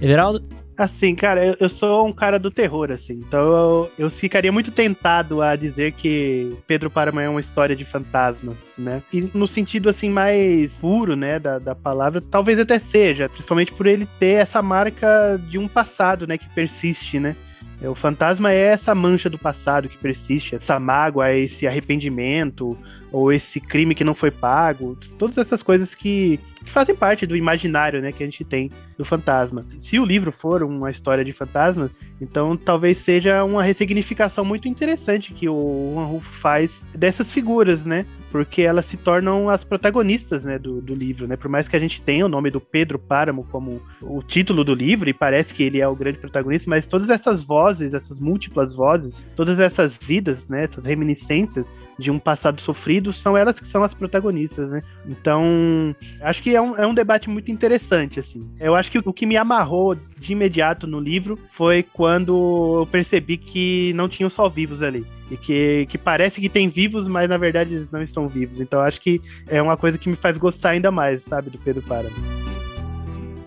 Everaldo? 0.00 0.55
Assim, 0.76 1.14
cara, 1.14 1.44
eu, 1.44 1.56
eu 1.58 1.68
sou 1.70 2.06
um 2.06 2.12
cara 2.12 2.38
do 2.38 2.50
terror, 2.50 2.90
assim. 2.92 3.14
Então 3.14 3.40
eu, 3.40 3.90
eu 3.98 4.10
ficaria 4.10 4.52
muito 4.52 4.70
tentado 4.70 5.40
a 5.40 5.56
dizer 5.56 5.92
que 5.92 6.54
Pedro 6.66 6.90
Parama 6.90 7.22
é 7.22 7.28
uma 7.28 7.40
história 7.40 7.74
de 7.74 7.84
fantasmas, 7.84 8.56
né? 8.76 9.02
E 9.12 9.28
no 9.32 9.48
sentido, 9.48 9.88
assim, 9.88 10.10
mais 10.10 10.70
puro, 10.74 11.16
né, 11.16 11.38
da, 11.38 11.58
da 11.58 11.74
palavra, 11.74 12.20
talvez 12.20 12.58
até 12.58 12.78
seja. 12.78 13.28
Principalmente 13.28 13.72
por 13.72 13.86
ele 13.86 14.06
ter 14.18 14.40
essa 14.40 14.60
marca 14.60 15.40
de 15.48 15.58
um 15.58 15.66
passado, 15.66 16.26
né, 16.26 16.36
que 16.36 16.48
persiste, 16.50 17.18
né? 17.18 17.34
O 17.82 17.94
fantasma 17.94 18.52
é 18.52 18.58
essa 18.58 18.94
mancha 18.94 19.28
do 19.28 19.38
passado 19.38 19.88
que 19.88 19.98
persiste, 19.98 20.54
essa 20.54 20.80
mágoa, 20.80 21.32
esse 21.34 21.66
arrependimento, 21.66 22.76
ou 23.12 23.32
esse 23.32 23.60
crime 23.60 23.94
que 23.94 24.04
não 24.04 24.14
foi 24.14 24.30
pago, 24.30 24.96
todas 25.18 25.38
essas 25.38 25.62
coisas 25.62 25.94
que, 25.94 26.38
que, 26.64 26.70
fazem 26.70 26.94
parte 26.94 27.26
do 27.26 27.36
imaginário, 27.36 28.00
né, 28.00 28.12
que 28.12 28.22
a 28.22 28.26
gente 28.26 28.44
tem 28.44 28.70
do 28.98 29.04
fantasma. 29.04 29.62
Se 29.80 29.98
o 29.98 30.04
livro 30.04 30.32
for 30.32 30.62
uma 30.62 30.90
história 30.90 31.24
de 31.24 31.32
fantasmas, 31.32 31.90
então 32.20 32.56
talvez 32.56 32.98
seja 32.98 33.44
uma 33.44 33.62
ressignificação 33.62 34.44
muito 34.44 34.68
interessante 34.68 35.32
que 35.32 35.48
o 35.48 35.92
Juan 35.94 36.06
Rulfo 36.06 36.32
faz 36.40 36.70
dessas 36.94 37.32
figuras, 37.32 37.84
né? 37.84 38.06
Porque 38.32 38.62
elas 38.62 38.86
se 38.86 38.96
tornam 38.96 39.48
as 39.48 39.64
protagonistas 39.64 40.44
né, 40.44 40.58
do, 40.58 40.80
do 40.82 40.94
livro, 40.94 41.26
né? 41.26 41.36
Por 41.36 41.48
mais 41.48 41.68
que 41.68 41.76
a 41.76 41.78
gente 41.78 42.02
tenha 42.02 42.26
o 42.26 42.28
nome 42.28 42.50
do 42.50 42.60
Pedro 42.60 42.98
Páramo 42.98 43.46
como 43.50 43.80
o 44.02 44.22
título 44.22 44.64
do 44.64 44.74
livro, 44.74 45.08
e 45.08 45.14
parece 45.14 45.54
que 45.54 45.62
ele 45.62 45.80
é 45.80 45.88
o 45.88 45.94
grande 45.94 46.18
protagonista, 46.18 46.68
mas 46.68 46.86
todas 46.86 47.08
essas 47.08 47.42
vozes, 47.44 47.94
essas 47.94 48.18
múltiplas 48.18 48.74
vozes, 48.74 49.24
todas 49.36 49.60
essas 49.60 49.96
vidas, 49.96 50.48
né? 50.48 50.64
Essas 50.64 50.84
reminiscências 50.84 51.66
de 51.98 52.10
um 52.10 52.18
passado 52.18 52.60
sofrido, 52.60 53.12
são 53.12 53.36
elas 53.36 53.58
que 53.58 53.66
são 53.66 53.82
as 53.82 53.94
protagonistas, 53.94 54.68
né? 54.68 54.80
Então, 55.06 55.94
acho 56.20 56.42
que 56.42 56.54
é 56.54 56.60
um, 56.60 56.76
é 56.76 56.86
um 56.86 56.94
debate 56.94 57.28
muito 57.30 57.50
interessante, 57.50 58.20
assim. 58.20 58.40
Eu 58.60 58.74
acho 58.74 58.90
que 58.90 58.98
o 58.98 59.12
que 59.12 59.26
me 59.26 59.36
amarrou 59.36 59.94
de 59.94 60.32
imediato 60.32 60.86
no 60.86 61.00
livro 61.00 61.38
foi 61.52 61.82
quando 61.82 62.80
eu 62.80 62.86
percebi 62.86 63.36
que 63.36 63.92
não 63.94 64.08
tinham 64.08 64.28
só 64.28 64.48
vivos 64.48 64.82
ali. 64.82 65.04
E 65.30 65.36
que, 65.36 65.86
que 65.86 65.98
parece 65.98 66.40
que 66.40 66.48
tem 66.48 66.68
vivos, 66.68 67.08
mas 67.08 67.28
na 67.28 67.36
verdade 67.36 67.74
eles 67.74 67.90
não 67.90 68.02
estão 68.02 68.28
vivos. 68.28 68.60
Então 68.60 68.80
acho 68.80 69.00
que 69.00 69.20
é 69.48 69.60
uma 69.60 69.76
coisa 69.76 69.98
que 69.98 70.08
me 70.08 70.16
faz 70.16 70.36
gostar 70.36 70.70
ainda 70.70 70.90
mais, 70.90 71.22
sabe, 71.24 71.50
do 71.50 71.58
Pedro 71.58 71.82
Para. 71.82 72.06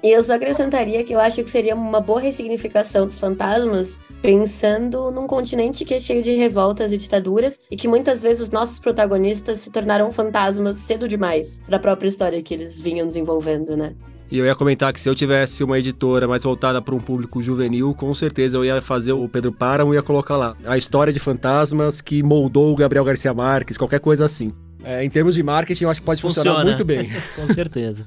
E 0.02 0.12
eu 0.12 0.24
só 0.24 0.36
acrescentaria 0.36 1.04
que 1.04 1.14
eu 1.14 1.20
acho 1.20 1.44
que 1.44 1.50
seria 1.50 1.76
uma 1.76 2.00
boa 2.00 2.22
ressignificação 2.22 3.06
dos 3.06 3.20
fantasmas, 3.20 4.00
pensando 4.22 5.12
num 5.12 5.28
continente 5.28 5.84
que 5.84 5.94
é 5.94 6.00
cheio 6.00 6.24
de 6.24 6.36
revoltas 6.36 6.94
e 6.94 6.98
ditaduras, 6.98 7.60
e 7.70 7.76
que 7.76 7.88
muitas 7.88 8.22
vezes 8.22 8.44
os 8.44 8.50
nossos 8.50 8.80
protagonistas 8.80 9.60
se 9.60 9.70
tornaram 9.70 10.10
fantasmas 10.12 10.78
cedo 10.78 11.08
demais 11.08 11.62
para 11.66 11.76
a 11.76 11.80
própria 11.80 12.08
história 12.08 12.42
que 12.42 12.54
eles 12.54 12.80
vinham 12.80 13.08
desenvolvendo, 13.08 13.76
né? 13.76 13.94
E 14.32 14.38
eu 14.38 14.46
ia 14.46 14.56
comentar 14.56 14.94
que 14.94 15.02
se 15.02 15.10
eu 15.10 15.16
tivesse 15.16 15.64
uma 15.64 15.80
editora 15.80 16.28
mais 16.28 16.44
voltada 16.44 16.80
para 16.80 16.94
um 16.94 17.00
público 17.00 17.42
juvenil, 17.42 17.96
com 17.96 18.14
certeza 18.14 18.58
eu 18.58 18.64
ia 18.64 18.80
fazer 18.80 19.12
o 19.12 19.28
Pedro 19.28 19.52
Páramo 19.52 19.94
e 19.94 19.98
ia 19.98 20.04
colocar 20.04 20.38
lá 20.38 20.56
a 20.66 20.78
história 20.78 21.12
de 21.12 21.20
fantasmas 21.20 22.00
que 22.00 22.22
moldou 22.22 22.72
o 22.72 22.76
Gabriel 22.76 23.04
Garcia 23.04 23.34
Marques, 23.34 23.76
qualquer 23.76 24.00
coisa 24.00 24.26
assim. 24.26 24.54
É, 24.84 25.04
em 25.04 25.10
termos 25.10 25.36
de 25.36 25.44
marketing, 25.44 25.84
eu 25.84 25.90
acho 25.90 26.00
que 26.00 26.06
pode 26.06 26.22
funcionar 26.22 26.52
Funciona. 26.52 26.70
muito 26.70 26.86
bem. 26.86 27.10
Com 27.36 27.48
certeza. 27.48 28.06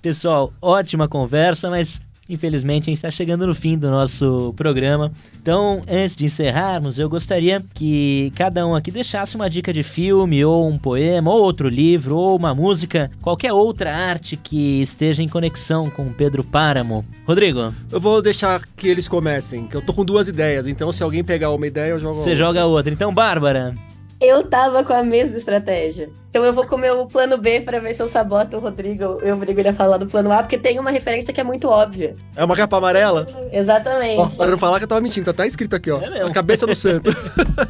Pessoal, 0.00 0.52
ótima 0.60 1.06
conversa, 1.08 1.68
mas 1.70 2.00
infelizmente 2.28 2.84
a 2.84 2.86
gente 2.86 2.96
está 2.96 3.10
chegando 3.10 3.46
no 3.46 3.54
fim 3.54 3.78
do 3.78 3.88
nosso 3.88 4.52
programa. 4.56 5.12
Então, 5.40 5.80
antes 5.88 6.16
de 6.16 6.24
encerrarmos, 6.24 6.98
eu 6.98 7.08
gostaria 7.08 7.62
que 7.74 8.32
cada 8.34 8.66
um 8.66 8.74
aqui 8.74 8.90
deixasse 8.90 9.36
uma 9.36 9.48
dica 9.48 9.72
de 9.72 9.84
filme, 9.84 10.44
ou 10.44 10.68
um 10.68 10.76
poema, 10.76 11.30
ou 11.30 11.40
outro 11.42 11.68
livro, 11.68 12.16
ou 12.16 12.34
uma 12.36 12.52
música, 12.54 13.10
qualquer 13.22 13.52
outra 13.52 13.94
arte 13.94 14.36
que 14.36 14.82
esteja 14.82 15.22
em 15.22 15.28
conexão 15.28 15.88
com 15.90 16.12
Pedro 16.12 16.42
Páramo. 16.42 17.04
Rodrigo, 17.24 17.72
Eu 17.92 18.00
vou 18.00 18.20
deixar 18.20 18.62
que 18.76 18.88
eles 18.88 19.06
comecem, 19.06 19.68
que 19.68 19.76
eu 19.76 19.82
tô 19.82 19.92
com 19.92 20.04
duas 20.04 20.26
ideias, 20.26 20.66
então 20.66 20.90
se 20.90 21.02
alguém 21.04 21.22
pegar 21.22 21.50
uma 21.52 21.66
ideia, 21.66 21.90
eu 21.92 22.00
jogo 22.00 22.14
você 22.14 22.30
outra. 22.30 22.36
joga 22.36 22.64
outra. 22.64 22.92
Então, 22.92 23.14
Bárbara, 23.14 23.72
Eu 24.20 24.44
tava 24.44 24.82
com 24.82 24.92
a 24.92 25.02
mesma 25.02 25.36
estratégia. 25.36 26.08
Então 26.30 26.44
eu 26.44 26.52
vou 26.52 26.66
comer 26.66 26.92
o 26.92 27.06
plano 27.06 27.36
B 27.36 27.60
para 27.60 27.80
ver 27.80 27.94
se 27.94 28.02
eu 28.02 28.08
saboto 28.08 28.56
o 28.56 28.60
Rodrigo. 28.60 29.18
Eu 29.22 29.36
obrigo 29.36 29.60
ele 29.60 29.68
a 29.68 29.74
falar 29.74 29.98
do 29.98 30.06
plano 30.06 30.32
A, 30.32 30.38
porque 30.38 30.58
tem 30.58 30.78
uma 30.78 30.90
referência 30.90 31.32
que 31.32 31.40
é 31.40 31.44
muito 31.44 31.68
óbvia. 31.68 32.16
É 32.34 32.44
uma 32.44 32.56
capa 32.56 32.78
amarela? 32.78 33.26
Exatamente. 33.52 34.20
Ó, 34.20 34.28
para 34.28 34.50
não 34.50 34.58
falar 34.58 34.78
que 34.78 34.84
eu 34.84 34.88
tava 34.88 35.00
mentindo, 35.00 35.24
tá 35.24 35.30
até 35.30 35.46
escrito 35.46 35.76
aqui, 35.76 35.90
ó. 35.90 36.00
É 36.00 36.10
mesmo. 36.10 36.26
a 36.26 36.32
cabeça 36.32 36.66
do 36.66 36.74
santo. 36.74 37.10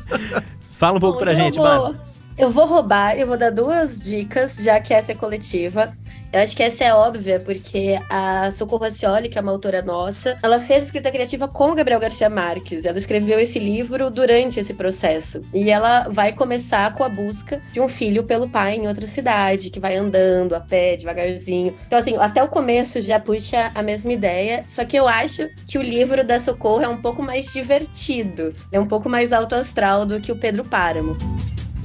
fala 0.77 0.97
um 0.97 1.01
pouco 1.01 1.19
Bom, 1.19 1.25
pra 1.25 1.33
então 1.33 1.45
gente, 1.45 1.59
Bárbara. 1.59 1.97
Eu 2.39 2.51
vou 2.51 2.67
roubar, 2.67 3.19
eu 3.19 3.27
vou 3.27 3.39
dar 3.39 3.49
duas 3.49 3.99
dicas, 3.99 4.57
já 4.57 4.79
que 4.79 4.93
essa 4.93 5.13
é 5.13 5.15
coletiva. 5.15 5.97
Eu 6.31 6.41
acho 6.41 6.55
que 6.55 6.63
essa 6.63 6.85
é 6.85 6.93
óbvia, 6.93 7.41
porque 7.41 7.99
a 8.11 8.51
Socorro 8.51 8.83
Racioli, 8.83 9.31
que 9.31 9.39
é 9.39 9.41
uma 9.41 9.53
autora 9.53 9.81
nossa, 9.81 10.37
ela 10.43 10.61
fez 10.61 10.85
escrita 10.85 11.11
criativa 11.11 11.49
com 11.49 11.71
o 11.71 11.75
Gabriel 11.75 11.99
Garcia 11.99 12.29
Marques. 12.29 12.85
Ela 12.85 12.99
escreveu 12.99 13.41
esse 13.41 13.59
livro 13.59 14.11
durante 14.11 14.61
esse 14.61 14.75
processo. 14.75 15.41
E 15.55 15.71
ela 15.71 16.09
vai 16.11 16.31
começar 16.35 16.93
com 16.93 17.05
a 17.05 17.09
busca 17.09 17.59
de 17.73 17.81
um 17.81 17.89
filho 17.89 18.23
pelo 18.23 18.51
pai 18.51 18.75
em 18.75 18.87
outra 18.87 19.07
cidade, 19.07 19.71
que 19.71 19.81
vai 19.81 19.97
andando 19.97 20.55
a 20.55 20.61
pé, 20.61 20.95
devagarzinho. 20.95 21.75
Então, 21.87 21.99
assim, 21.99 22.19
até 22.19 22.43
o 22.43 22.49
começo 22.49 23.01
já 23.01 23.19
puxa 23.19 23.71
a 23.75 23.83
mesma 23.83 24.13
ideia. 24.13 24.63
Só 24.69 24.85
que 24.85 24.99
eu 24.99 25.09
acho 25.09 25.49
que 25.67 25.79
o 25.79 25.83
livro 25.83 26.23
da 26.23 26.39
Socorro 26.39 26.83
é 26.83 26.89
um 26.89 27.01
pouco 27.01 27.23
mais 27.23 27.47
divertido. 27.51 28.55
É 28.71 28.79
um 28.79 28.87
pouco 28.87 29.09
mais 29.09 29.33
alto 29.33 29.55
astral 29.55 30.05
do 30.05 30.21
que 30.21 30.31
o 30.31 30.37
Pedro 30.37 30.67
Páramo. 30.67 31.17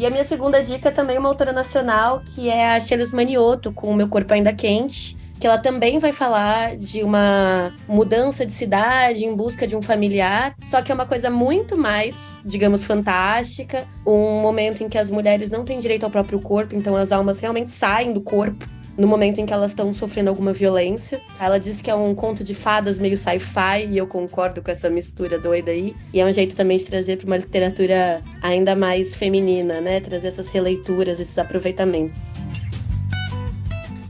E 0.01 0.05
a 0.07 0.09
minha 0.09 0.25
segunda 0.25 0.63
dica 0.63 0.89
é 0.89 0.91
também 0.91 1.15
uma 1.19 1.29
autora 1.29 1.53
nacional, 1.53 2.23
que 2.33 2.49
é 2.49 2.71
a 2.71 2.79
Chelis 2.81 3.13
Manioto, 3.13 3.71
com 3.71 3.85
O 3.85 3.93
Meu 3.93 4.07
Corpo 4.07 4.33
Ainda 4.33 4.51
Quente, 4.51 5.15
que 5.39 5.45
ela 5.45 5.59
também 5.59 5.99
vai 5.99 6.11
falar 6.11 6.75
de 6.75 7.03
uma 7.03 7.71
mudança 7.87 8.43
de 8.43 8.51
cidade 8.51 9.23
em 9.23 9.35
busca 9.35 9.67
de 9.67 9.75
um 9.75 9.81
familiar, 9.83 10.55
só 10.63 10.81
que 10.81 10.91
é 10.91 10.95
uma 10.95 11.05
coisa 11.05 11.29
muito 11.29 11.77
mais, 11.77 12.41
digamos, 12.43 12.83
fantástica, 12.83 13.85
um 14.03 14.41
momento 14.41 14.83
em 14.83 14.89
que 14.89 14.97
as 14.97 15.11
mulheres 15.11 15.51
não 15.51 15.63
têm 15.63 15.79
direito 15.79 16.03
ao 16.03 16.09
próprio 16.09 16.41
corpo, 16.41 16.73
então 16.73 16.95
as 16.95 17.11
almas 17.11 17.37
realmente 17.37 17.69
saem 17.69 18.11
do 18.11 18.21
corpo 18.21 18.65
no 18.97 19.07
momento 19.07 19.39
em 19.39 19.45
que 19.45 19.53
elas 19.53 19.71
estão 19.71 19.93
sofrendo 19.93 20.29
alguma 20.29 20.53
violência. 20.53 21.19
Ela 21.39 21.57
diz 21.57 21.81
que 21.81 21.89
é 21.89 21.95
um 21.95 22.13
conto 22.13 22.43
de 22.43 22.53
fadas 22.53 22.99
meio 22.99 23.17
sci-fi, 23.17 23.87
e 23.89 23.97
eu 23.97 24.07
concordo 24.07 24.61
com 24.61 24.71
essa 24.71 24.89
mistura 24.89 25.39
doida 25.39 25.71
aí. 25.71 25.95
E 26.13 26.19
é 26.19 26.25
um 26.25 26.33
jeito 26.33 26.55
também 26.55 26.77
de 26.77 26.85
trazer 26.85 27.17
para 27.17 27.27
uma 27.27 27.37
literatura 27.37 28.21
ainda 28.41 28.75
mais 28.75 29.15
feminina, 29.15 29.81
né? 29.81 29.99
Trazer 29.99 30.27
essas 30.27 30.47
releituras, 30.47 31.19
esses 31.19 31.37
aproveitamentos. 31.37 32.19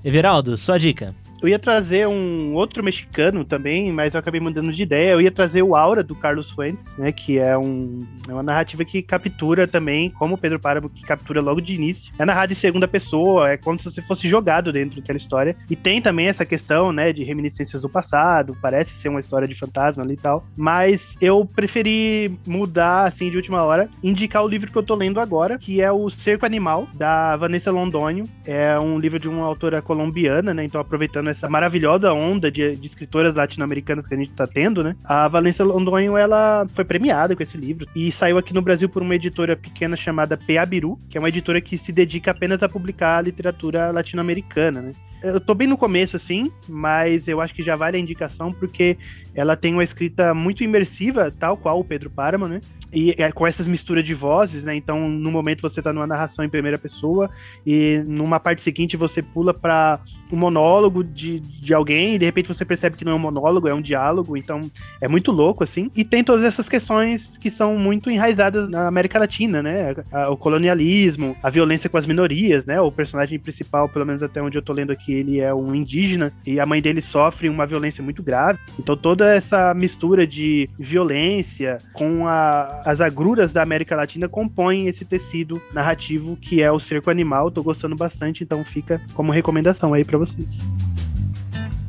Everaldo, 0.04 0.58
sua 0.58 0.78
dica. 0.78 1.14
Eu 1.42 1.50
ia 1.50 1.58
trazer 1.58 2.08
um 2.08 2.54
outro 2.54 2.84
mexicano 2.84 3.44
também, 3.44 3.92
mas 3.92 4.14
eu 4.14 4.20
acabei 4.20 4.39
mudando 4.39 4.72
de 4.72 4.84
ideia. 4.84 5.12
Eu 5.12 5.22
ia 5.22 5.32
trazer 5.32 5.64
o 5.64 5.76
Aura 5.76 6.04
do 6.04 6.14
Carlos 6.14 6.52
Fuentes, 6.52 6.86
né? 6.98 7.12
Que 7.12 7.39
é, 7.39 7.58
um, 7.58 8.02
é 8.28 8.34
uma 8.34 8.44
narrativa 8.44 8.86
que 8.86 9.02
captura 9.02 9.68
também, 9.68 10.12
como 10.12 10.36
o 10.36 10.38
Pedro 10.38 10.60
Páramo, 10.60 10.89
que 10.89 11.02
captura 11.02 11.42
logo 11.42 11.60
de 11.60 11.74
início. 11.74 12.14
É 12.20 12.26
narrado 12.26 12.54
em 12.54 12.56
segunda 12.56 12.88
pessoa, 12.88 13.50
é 13.50 13.58
como 13.58 13.80
se 13.80 13.86
você 13.86 14.02
fosse 14.04 14.30
jogado 14.30 14.72
dentro 14.72 15.02
daquela 15.02 15.18
história. 15.18 15.56
E 15.70 15.76
tem 15.76 16.00
também 16.00 16.28
essa 16.28 16.46
questão, 16.46 16.92
né, 16.92 17.12
de 17.12 17.24
reminiscências 17.24 17.82
do 17.82 17.89
passado, 17.89 18.56
parece 18.62 18.96
ser 18.98 19.10
uma 19.10 19.20
história 19.20 19.48
de 19.48 19.56
fantasma 19.56 20.04
ali 20.04 20.14
e 20.14 20.18
tal. 20.18 20.46
Mas 20.56 21.02
eu 21.20 21.44
preferi 21.44 22.38
mudar, 22.46 23.08
assim, 23.08 23.32
de 23.32 23.38
última 23.38 23.64
hora, 23.64 23.89
indicar 24.04 24.44
o 24.44 24.48
livro 24.48 24.72
que 24.72 24.78
eu 24.78 24.84
tô 24.84 24.94
lendo 24.94 25.20
agora, 25.20 25.58
que 25.58 25.82
é 25.82 25.92
O 25.92 26.08
Cerco 26.12 26.46
Animal, 26.46 26.88
da 26.94 27.36
Vanessa 27.36 27.72
Londonio. 27.72 28.26
É 28.46 28.80
um 28.80 29.00
livro 29.00 29.20
de 29.20 29.28
uma 29.28 29.46
autora 29.46 29.82
colombiana, 29.82 30.54
né? 30.54 30.64
Então, 30.64 30.80
aproveitando 30.80 31.31
essa 31.32 31.50
maravilhosa 31.50 32.14
onda 32.14 32.52
de, 32.52 32.76
de 32.76 32.88
escritoras 32.88 33.36
latino-americanas 33.36 34.06
que 34.06 34.14
a 34.14 34.18
gente 34.18 34.32
tá 34.32 34.46
tendo, 34.46 34.84
né? 34.84 34.96
A 35.04 35.28
Valência 35.28 35.66
Londonho, 35.66 36.18
ela 36.18 36.66
foi 36.76 36.86
premiada 36.86 37.36
com 37.36 37.44
esse 37.44 37.58
livro 37.58 37.88
e 37.96 38.12
saiu 38.12 38.38
aqui 38.38 38.54
no 38.54 38.62
Brasil 38.62 38.90
por 38.90 39.02
uma 39.02 39.16
editora 39.16 39.56
pequena 39.56 39.96
chamada 39.96 40.38
Peabiru, 40.38 41.00
que 41.10 41.18
é 41.18 41.22
uma 41.22 41.30
editora 41.30 41.62
que 41.62 41.78
se 41.78 41.92
dedica 41.92 42.32
apenas 42.32 42.62
a 42.64 42.70
publicar 42.70 43.24
literatura 43.24 43.92
latino-americana, 43.92 44.82
né? 44.82 44.92
Eu 45.24 45.40
tô 45.40 45.54
bem 45.54 45.68
no 45.68 45.78
começo, 45.78 46.16
assim, 46.16 46.52
mas 46.68 47.28
eu 47.28 47.40
acho 47.40 47.54
que 47.54 47.62
já 47.62 47.76
vale 47.76 47.96
a 47.96 48.00
indicação, 48.00 48.50
porque 48.52 48.98
ela 49.34 49.56
tem 49.56 49.74
uma 49.74 49.84
escrita 49.84 50.34
muito 50.34 50.64
imersiva, 50.64 51.32
tal 51.32 51.58
qual 51.58 51.80
o 51.80 51.84
Pedro 51.84 52.10
Páramo, 52.10 52.48
né? 52.48 52.62
E 52.94 53.16
é 53.18 53.32
com 53.32 53.48
essas 53.48 53.68
misturas 53.68 54.04
de 54.04 54.14
vozes, 54.14 54.66
né? 54.66 54.76
Então, 54.76 55.10
no 55.10 55.32
momento 55.32 55.62
você 55.62 55.82
tá 55.82 55.94
numa 55.94 56.08
narração 56.08 56.44
em 56.44 56.50
primeira 56.50 56.78
pessoa, 56.78 57.30
e 57.66 58.04
numa 58.06 58.40
parte 58.40 58.62
seguinte 58.62 58.98
você 58.98 59.22
pula 59.22 59.54
para 59.54 60.00
um 60.32 60.38
monólogo 60.38 61.04
de, 61.04 61.40
de 61.40 61.74
alguém, 61.74 62.16
e 62.16 62.20
de 62.20 62.26
repente 62.26 62.48
você 62.48 62.64
percebe 62.64 62.98
que 62.98 63.04
não 63.04 63.12
é 63.14 63.16
um 63.16 63.20
monólogo, 63.20 63.68
é 63.68 63.74
um 63.74 63.82
diálogo, 63.82 64.38
então 64.38 64.62
é 65.02 65.08
muito 65.08 65.32
louco, 65.32 65.64
assim. 65.64 65.90
E 65.96 66.04
tem 66.04 66.24
todas 66.24 66.44
essas 66.44 66.70
questões 66.70 67.38
que 67.38 67.52
são 67.52 67.78
muito 67.78 68.10
enraizadas 68.10 68.70
na 68.70 68.88
América 68.88 69.20
Latina, 69.20 69.62
né? 69.62 69.96
O 70.30 70.38
colonialismo, 70.38 71.36
a 71.44 71.50
violência 71.50 71.90
com 71.90 71.98
as 71.98 72.08
minorias, 72.08 72.66
né? 72.66 72.80
O 72.80 72.92
personagem 72.92 73.40
principal, 73.40 73.88
pelo 73.90 74.06
menos 74.06 74.24
até 74.24 74.42
onde 74.42 74.58
eu 74.58 74.62
tô 74.62 74.74
lendo 74.74 74.92
aqui, 74.92 75.14
ele 75.14 75.40
é 75.40 75.54
um 75.54 75.74
indígena 75.76 76.32
e 76.46 76.60
a 76.60 76.66
mãe 76.66 76.82
dele 76.82 77.02
sofre 77.02 77.50
uma 77.50 77.66
violência 77.66 78.04
muito 78.04 78.24
grave. 78.24 78.60
Então 78.80 78.96
toda 79.22 79.36
essa 79.36 79.72
mistura 79.76 80.26
de 80.26 80.67
violência 80.80 81.78
com 81.93 82.28
a, 82.28 82.82
as 82.84 82.99
agruras 82.99 83.53
da 83.53 83.61
América 83.61 83.95
Latina 83.95 84.28
compõem 84.28 84.88
esse 84.88 85.05
tecido 85.05 85.61
narrativo 85.74 86.36
que 86.36 86.63
é 86.63 86.72
o 86.72 86.80
cerco 86.80 87.11
animal. 87.11 87.51
Tô 87.51 87.61
gostando 87.61 87.95
bastante, 87.95 88.43
então 88.43 88.63
fica 88.63 88.99
como 89.13 89.32
recomendação 89.32 89.93
aí 89.93 90.03
para 90.03 90.17
vocês. 90.17 90.49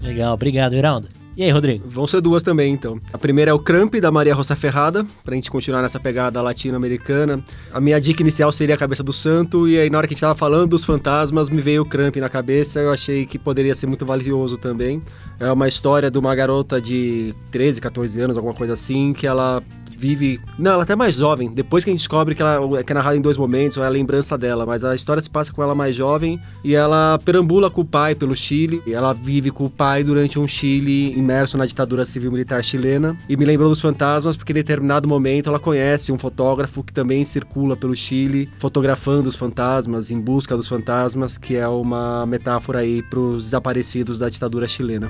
Legal, 0.02 0.34
obrigado, 0.34 0.74
Everaldo. 0.74 1.21
E 1.34 1.42
aí, 1.42 1.50
Rodrigo? 1.50 1.88
Vão 1.88 2.06
ser 2.06 2.20
duas 2.20 2.42
também, 2.42 2.74
então. 2.74 3.00
A 3.10 3.16
primeira 3.16 3.50
é 3.50 3.54
o 3.54 3.58
Cramp, 3.58 3.94
da 3.94 4.12
Maria 4.12 4.34
Rosa 4.34 4.54
Ferrada, 4.54 5.06
pra 5.24 5.34
gente 5.34 5.50
continuar 5.50 5.80
nessa 5.80 5.98
pegada 5.98 6.42
latino-americana. 6.42 7.42
A 7.72 7.80
minha 7.80 7.98
dica 7.98 8.20
inicial 8.20 8.52
seria 8.52 8.74
a 8.74 8.78
Cabeça 8.78 9.02
do 9.02 9.14
Santo, 9.14 9.66
e 9.66 9.78
aí 9.78 9.88
na 9.88 9.96
hora 9.96 10.06
que 10.06 10.12
a 10.12 10.14
gente 10.14 10.20
tava 10.20 10.34
falando 10.34 10.70
dos 10.70 10.84
fantasmas, 10.84 11.48
me 11.48 11.62
veio 11.62 11.82
o 11.82 11.86
Cramp 11.86 12.16
na 12.16 12.28
cabeça, 12.28 12.80
eu 12.80 12.92
achei 12.92 13.24
que 13.24 13.38
poderia 13.38 13.74
ser 13.74 13.86
muito 13.86 14.04
valioso 14.04 14.58
também. 14.58 15.02
É 15.40 15.50
uma 15.50 15.66
história 15.66 16.10
de 16.10 16.18
uma 16.18 16.34
garota 16.34 16.80
de 16.80 17.34
13, 17.50 17.80
14 17.80 18.20
anos, 18.20 18.36
alguma 18.36 18.54
coisa 18.54 18.74
assim, 18.74 19.14
que 19.14 19.26
ela 19.26 19.62
vive. 20.03 20.40
Não, 20.59 20.72
ela 20.72 20.82
é 20.82 20.84
até 20.84 20.96
mais 20.96 21.14
jovem. 21.14 21.53
Depois 21.53 21.84
que 21.84 21.90
a 21.90 21.92
gente 21.92 22.00
descobre 22.00 22.34
que 22.34 22.42
ela 22.42 22.82
que 22.82 22.92
é 22.92 22.94
narrada 22.94 23.16
em 23.16 23.20
dois 23.20 23.36
momentos, 23.36 23.78
é 23.78 23.86
a 23.86 23.88
lembrança 23.88 24.36
dela. 24.36 24.66
Mas 24.66 24.84
a 24.84 24.96
história 24.96 25.22
se 25.22 25.30
passa 25.30 25.53
com 25.53 25.62
ela 25.62 25.76
mais 25.76 25.94
jovem 25.94 26.40
e 26.64 26.74
ela 26.74 27.20
perambula 27.24 27.70
com 27.70 27.82
o 27.82 27.84
pai 27.84 28.16
pelo 28.16 28.34
Chile. 28.34 28.82
Ela 28.86 29.12
vive 29.12 29.53
com 29.53 29.64
o 29.64 29.70
pai 29.70 30.03
durante 30.03 30.40
um 30.40 30.48
Chile 30.48 31.16
imerso 31.16 31.57
na 31.57 31.66
ditadura 31.66 32.05
civil-militar 32.05 32.62
chilena. 32.64 33.16
E 33.28 33.36
me 33.36 33.44
lembrou 33.44 33.68
dos 33.68 33.80
fantasmas 33.80 34.36
porque 34.36 34.53
em 34.53 34.57
determinado 34.57 35.07
momento 35.07 35.48
ela 35.48 35.61
conhece 35.61 36.11
um 36.11 36.18
fotógrafo 36.18 36.82
que 36.82 36.92
também 36.92 37.24
circula 37.24 37.76
pelo 37.76 37.94
Chile, 37.94 38.48
fotografando 38.59 39.28
os 39.28 39.36
fantasmas, 39.36 40.11
em 40.11 40.20
busca 40.20 40.57
dos 40.57 40.66
fantasmas, 40.66 41.38
que 41.38 41.57
é 41.57 41.68
uma 41.68 42.26
metáfora 42.26 42.80
aí 42.80 43.03
para 43.03 43.20
os 43.20 43.44
desaparecidos 43.44 44.18
da 44.18 44.28
ditadura 44.28 44.66
chilena. 44.66 45.09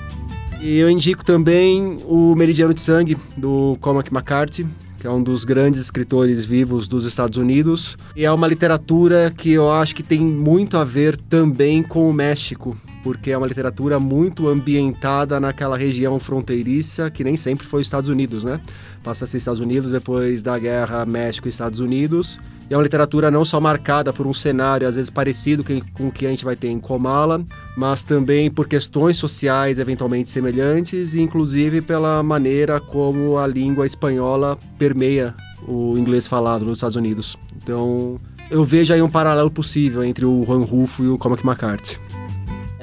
E 0.63 0.79
eu 0.79 0.89
indico 0.89 1.25
também 1.25 1.99
o 2.07 2.37
Meridiano 2.37 2.73
de 2.73 2.81
Sangue, 2.81 3.19
do 3.37 3.77
Cormac 3.81 4.09
McCarthy, 4.15 4.65
que 4.97 5.09
é 5.09 5.11
um 5.11 5.21
dos 5.21 5.45
grandes 5.45 5.81
escritores 5.81 6.45
vivos 6.45 6.87
dos 6.87 7.05
Estados 7.05 7.37
Unidos. 7.37 7.97
E 8.15 8.25
é 8.25 8.31
uma 8.31 8.47
literatura 8.47 9.35
que 9.37 9.51
eu 9.51 9.69
acho 9.69 9.93
que 9.93 10.05
tem 10.05 10.21
muito 10.21 10.77
a 10.77 10.85
ver 10.85 11.17
também 11.17 11.83
com 11.83 12.09
o 12.09 12.13
México, 12.13 12.77
porque 13.03 13.33
é 13.33 13.37
uma 13.37 13.49
literatura 13.49 13.99
muito 13.99 14.49
ambientada 14.49 15.41
naquela 15.41 15.77
região 15.77 16.21
fronteiriça, 16.21 17.11
que 17.11 17.25
nem 17.25 17.37
sempre 17.37 17.67
foi 17.67 17.81
os 17.81 17.89
Estados 17.89 18.09
Unidos, 18.09 18.45
né? 18.45 18.61
Passa 19.03 19.25
a 19.25 19.27
ser 19.27 19.39
Estados 19.39 19.59
Unidos 19.59 19.91
depois 19.91 20.43
da 20.43 20.57
guerra 20.57 21.05
México 21.05 21.49
e 21.49 21.51
Estados 21.51 21.81
Unidos. 21.81 22.39
É 22.73 22.77
uma 22.77 22.83
literatura 22.83 23.31
não 23.31 23.45
só 23.45 23.61
marcada 23.61 24.13
por 24.13 24.27
um 24.27 24.33
cenário 24.33 24.89
às 24.89 24.95
vezes 24.95 25.11
parecido 25.11 25.63
com 25.63 26.07
o 26.09 26.11
que 26.11 26.25
a 26.25 26.31
gente 26.31 26.45
vai 26.45 26.57
ter 26.57 26.69
em 26.69 26.81
Comala, 26.81 27.45
mas 27.77 28.03
também 28.03 28.51
por 28.51 28.67
questões 28.67 29.19
sociais 29.19 29.79
eventualmente 29.79 30.31
semelhantes 30.31 31.13
e 31.13 31.21
inclusive 31.21 31.83
pela 31.83 32.23
maneira 32.23 32.81
como 32.81 33.37
a 33.39 33.47
língua 33.47 33.85
espanhola 33.85 34.59
permeia 34.79 35.35
o 35.69 35.99
inglês 35.99 36.27
falado 36.27 36.65
nos 36.65 36.79
Estados 36.79 36.97
Unidos. 36.97 37.37
Então, 37.63 38.19
eu 38.51 38.65
vejo 38.65 38.95
aí 38.95 39.03
um 39.03 39.11
paralelo 39.11 39.51
possível 39.51 40.03
entre 40.03 40.25
o 40.25 40.43
Juan 40.43 40.65
Rufo 40.65 41.05
e 41.05 41.09
o 41.09 41.19
Cormac 41.19 41.45
McCarthy. 41.45 41.99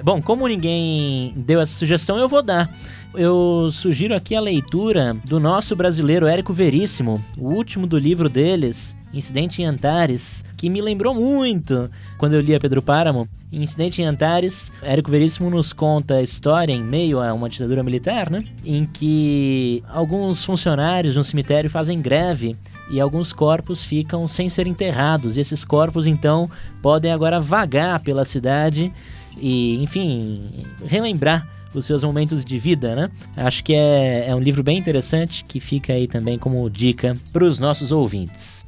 Bom, 0.03 0.21
como 0.21 0.47
ninguém 0.47 1.33
deu 1.35 1.59
essa 1.59 1.73
sugestão, 1.73 2.17
eu 2.17 2.29
vou 2.29 2.41
dar. 2.41 2.69
Eu 3.13 3.69
sugiro 3.71 4.15
aqui 4.15 4.35
a 4.35 4.39
leitura 4.39 5.17
do 5.25 5.39
nosso 5.39 5.75
brasileiro 5.75 6.27
Érico 6.27 6.53
Veríssimo, 6.53 7.23
o 7.39 7.49
último 7.49 7.87
do 7.87 7.97
livro 7.97 8.29
deles, 8.29 8.95
Incidente 9.13 9.61
em 9.61 9.65
Antares, 9.65 10.43
que 10.55 10.69
me 10.69 10.81
lembrou 10.81 11.15
muito 11.15 11.89
quando 12.17 12.33
eu 12.33 12.41
li 12.41 12.53
a 12.53 12.59
Pedro 12.59 12.81
Páramo. 12.81 13.27
Incidente 13.51 14.01
em 14.01 14.05
Antares, 14.05 14.71
Érico 14.83 15.09
Veríssimo 15.09 15.49
nos 15.49 15.73
conta 15.73 16.15
a 16.15 16.21
história 16.21 16.71
em 16.71 16.83
meio 16.83 17.19
a 17.19 17.33
uma 17.33 17.49
ditadura 17.49 17.81
militar, 17.81 18.29
né? 18.29 18.39
Em 18.63 18.85
que 18.85 19.83
alguns 19.89 20.45
funcionários 20.45 21.13
de 21.13 21.19
um 21.19 21.23
cemitério 21.23 21.69
fazem 21.69 21.99
greve 21.99 22.55
e 22.91 22.99
alguns 22.99 23.33
corpos 23.33 23.83
ficam 23.83 24.27
sem 24.27 24.49
ser 24.49 24.67
enterrados. 24.67 25.35
E 25.35 25.39
esses 25.39 25.65
corpos, 25.65 26.05
então, 26.05 26.47
podem 26.79 27.11
agora 27.11 27.39
vagar 27.39 27.99
pela 28.01 28.23
cidade 28.23 28.93
e, 29.35 29.81
enfim, 29.81 30.63
relembrar 30.85 31.47
os 31.73 31.85
seus 31.85 32.03
momentos 32.03 32.43
de 32.43 32.59
vida, 32.59 32.95
né? 32.95 33.09
Acho 33.35 33.63
que 33.63 33.73
é, 33.73 34.27
é 34.27 34.35
um 34.35 34.39
livro 34.39 34.63
bem 34.63 34.77
interessante 34.77 35.43
que 35.43 35.59
fica 35.59 35.93
aí 35.93 36.07
também 36.07 36.37
como 36.37 36.69
dica 36.69 37.15
para 37.31 37.45
os 37.45 37.59
nossos 37.59 37.91
ouvintes. 37.91 38.58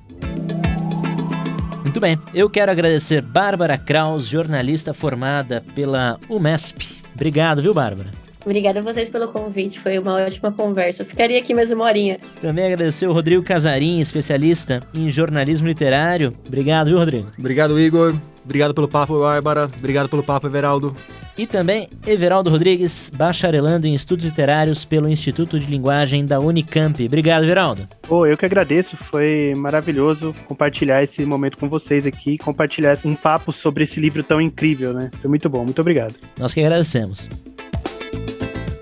Muito 1.81 1.99
bem, 1.99 2.17
eu 2.33 2.49
quero 2.49 2.71
agradecer 2.71 3.25
Bárbara 3.25 3.77
Kraus, 3.77 4.27
jornalista 4.27 4.93
formada 4.93 5.63
pela 5.73 6.19
UMESP. 6.29 7.01
Obrigado, 7.13 7.61
viu, 7.61 7.73
Bárbara? 7.73 8.09
Obrigada 8.45 8.79
a 8.79 8.83
vocês 8.83 9.09
pelo 9.09 9.27
convite, 9.27 9.79
foi 9.79 9.99
uma 9.99 10.15
ótima 10.15 10.51
conversa. 10.51 11.03
Eu 11.03 11.05
ficaria 11.05 11.39
aqui 11.39 11.53
mais 11.53 11.71
uma 11.71 11.85
horinha. 11.85 12.19
Também 12.41 12.65
agradecer 12.65 13.07
o 13.07 13.13
Rodrigo 13.13 13.43
Casarim, 13.43 13.99
especialista 13.99 14.81
em 14.93 15.09
jornalismo 15.09 15.67
literário. 15.67 16.31
Obrigado, 16.47 16.87
viu, 16.87 16.97
Rodrigo? 16.97 17.31
Obrigado, 17.37 17.79
Igor. 17.79 18.15
Obrigado 18.43 18.73
pelo 18.73 18.87
papo, 18.87 19.19
Bárbara. 19.19 19.69
Obrigado 19.77 20.09
pelo 20.09 20.23
papo, 20.23 20.47
Everaldo. 20.47 20.95
E 21.37 21.47
também 21.47 21.87
Everaldo 22.05 22.49
Rodrigues, 22.49 23.11
bacharelando 23.15 23.87
em 23.87 23.93
estudos 23.93 24.25
literários 24.25 24.83
pelo 24.83 25.07
Instituto 25.07 25.59
de 25.59 25.65
Linguagem 25.65 26.25
da 26.25 26.39
Unicamp. 26.39 27.03
Obrigado, 27.05 27.43
Everaldo. 27.43 27.87
Pô, 28.01 28.25
eu 28.25 28.37
que 28.37 28.45
agradeço. 28.45 28.97
Foi 28.97 29.53
maravilhoso 29.55 30.35
compartilhar 30.47 31.01
esse 31.01 31.25
momento 31.25 31.57
com 31.57 31.69
vocês 31.69 32.05
aqui, 32.05 32.37
compartilhar 32.37 32.97
um 33.05 33.15
papo 33.15 33.51
sobre 33.51 33.85
esse 33.85 33.99
livro 33.99 34.23
tão 34.23 34.41
incrível, 34.41 34.93
né? 34.93 35.09
Foi 35.21 35.29
muito 35.29 35.49
bom. 35.49 35.63
Muito 35.63 35.79
obrigado. 35.79 36.15
Nós 36.37 36.53
que 36.53 36.59
agradecemos. 36.59 37.29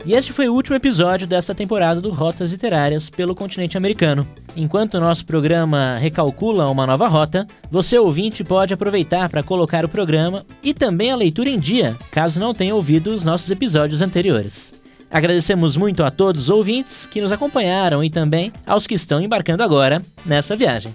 E 0.06 0.14
este 0.14 0.32
foi 0.32 0.47
o 0.47 0.54
último 0.54 0.78
episódio 0.78 1.28
desta 1.28 1.54
temporada 1.54 2.00
do 2.00 2.10
Rotas 2.10 2.52
Literárias 2.52 3.10
pelo 3.10 3.36
continente 3.36 3.78
americano. 3.78 4.26
Enquanto 4.56 4.95
o 4.95 5.00
nosso 5.00 5.26
programa 5.26 5.97
recalcula 5.97 6.72
uma 6.72 6.88
nova 6.88 7.08
rota, 7.08 7.45
você 7.70 7.97
ouvinte 7.97 8.43
pode 8.43 8.74
aproveitar 8.74 9.30
para 9.30 9.43
colocar 9.43 9.84
o 9.84 9.89
programa 9.89 10.45
e 10.64 10.74
também 10.74 11.12
a 11.12 11.18
leitura 11.18 11.50
em 11.50 11.60
dia, 11.60 11.97
caso 12.12 12.39
não 12.39 12.54
tenha 12.54 12.74
ouvido 12.74 13.12
os 13.12 13.26
nossos 13.26 13.52
episódios 13.52 14.02
anteriores. 14.02 14.74
Agradecemos 15.12 15.76
muito 15.76 16.04
a 16.04 16.12
todos 16.12 16.43
os 16.43 16.50
ouvintes 16.50 17.06
que 17.06 17.22
nos 17.22 17.32
acompanharam 17.32 18.04
e 18.04 18.10
também 18.10 18.54
aos 18.66 18.88
que 18.88 18.95
estão 18.95 19.20
embarcando 19.20 19.64
agora 19.64 20.02
nessa 20.26 20.56
viagem. 20.56 20.93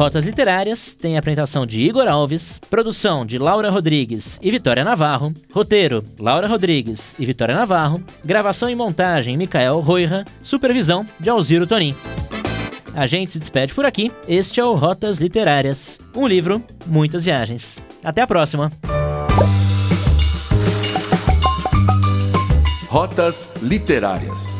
Rotas 0.00 0.24
Literárias 0.24 0.94
tem 0.94 1.18
apresentação 1.18 1.66
de 1.66 1.78
Igor 1.78 2.08
Alves, 2.08 2.58
produção 2.70 3.26
de 3.26 3.36
Laura 3.36 3.68
Rodrigues 3.68 4.38
e 4.40 4.50
Vitória 4.50 4.82
Navarro, 4.82 5.30
roteiro 5.52 6.02
Laura 6.18 6.48
Rodrigues 6.48 7.14
e 7.18 7.26
Vitória 7.26 7.54
Navarro, 7.54 8.02
gravação 8.24 8.70
e 8.70 8.74
montagem 8.74 9.36
Micael 9.36 9.78
Roira, 9.80 10.24
supervisão 10.42 11.06
de 11.20 11.28
Alziro 11.28 11.66
Tonin. 11.66 11.94
A 12.94 13.06
gente 13.06 13.32
se 13.32 13.38
despede 13.38 13.74
por 13.74 13.84
aqui. 13.84 14.10
Este 14.26 14.58
é 14.58 14.64
o 14.64 14.74
Rotas 14.74 15.18
Literárias. 15.18 16.00
Um 16.16 16.26
livro, 16.26 16.64
muitas 16.86 17.22
viagens. 17.22 17.78
Até 18.02 18.22
a 18.22 18.26
próxima. 18.26 18.72
Rotas 22.88 23.50
Literárias. 23.60 24.59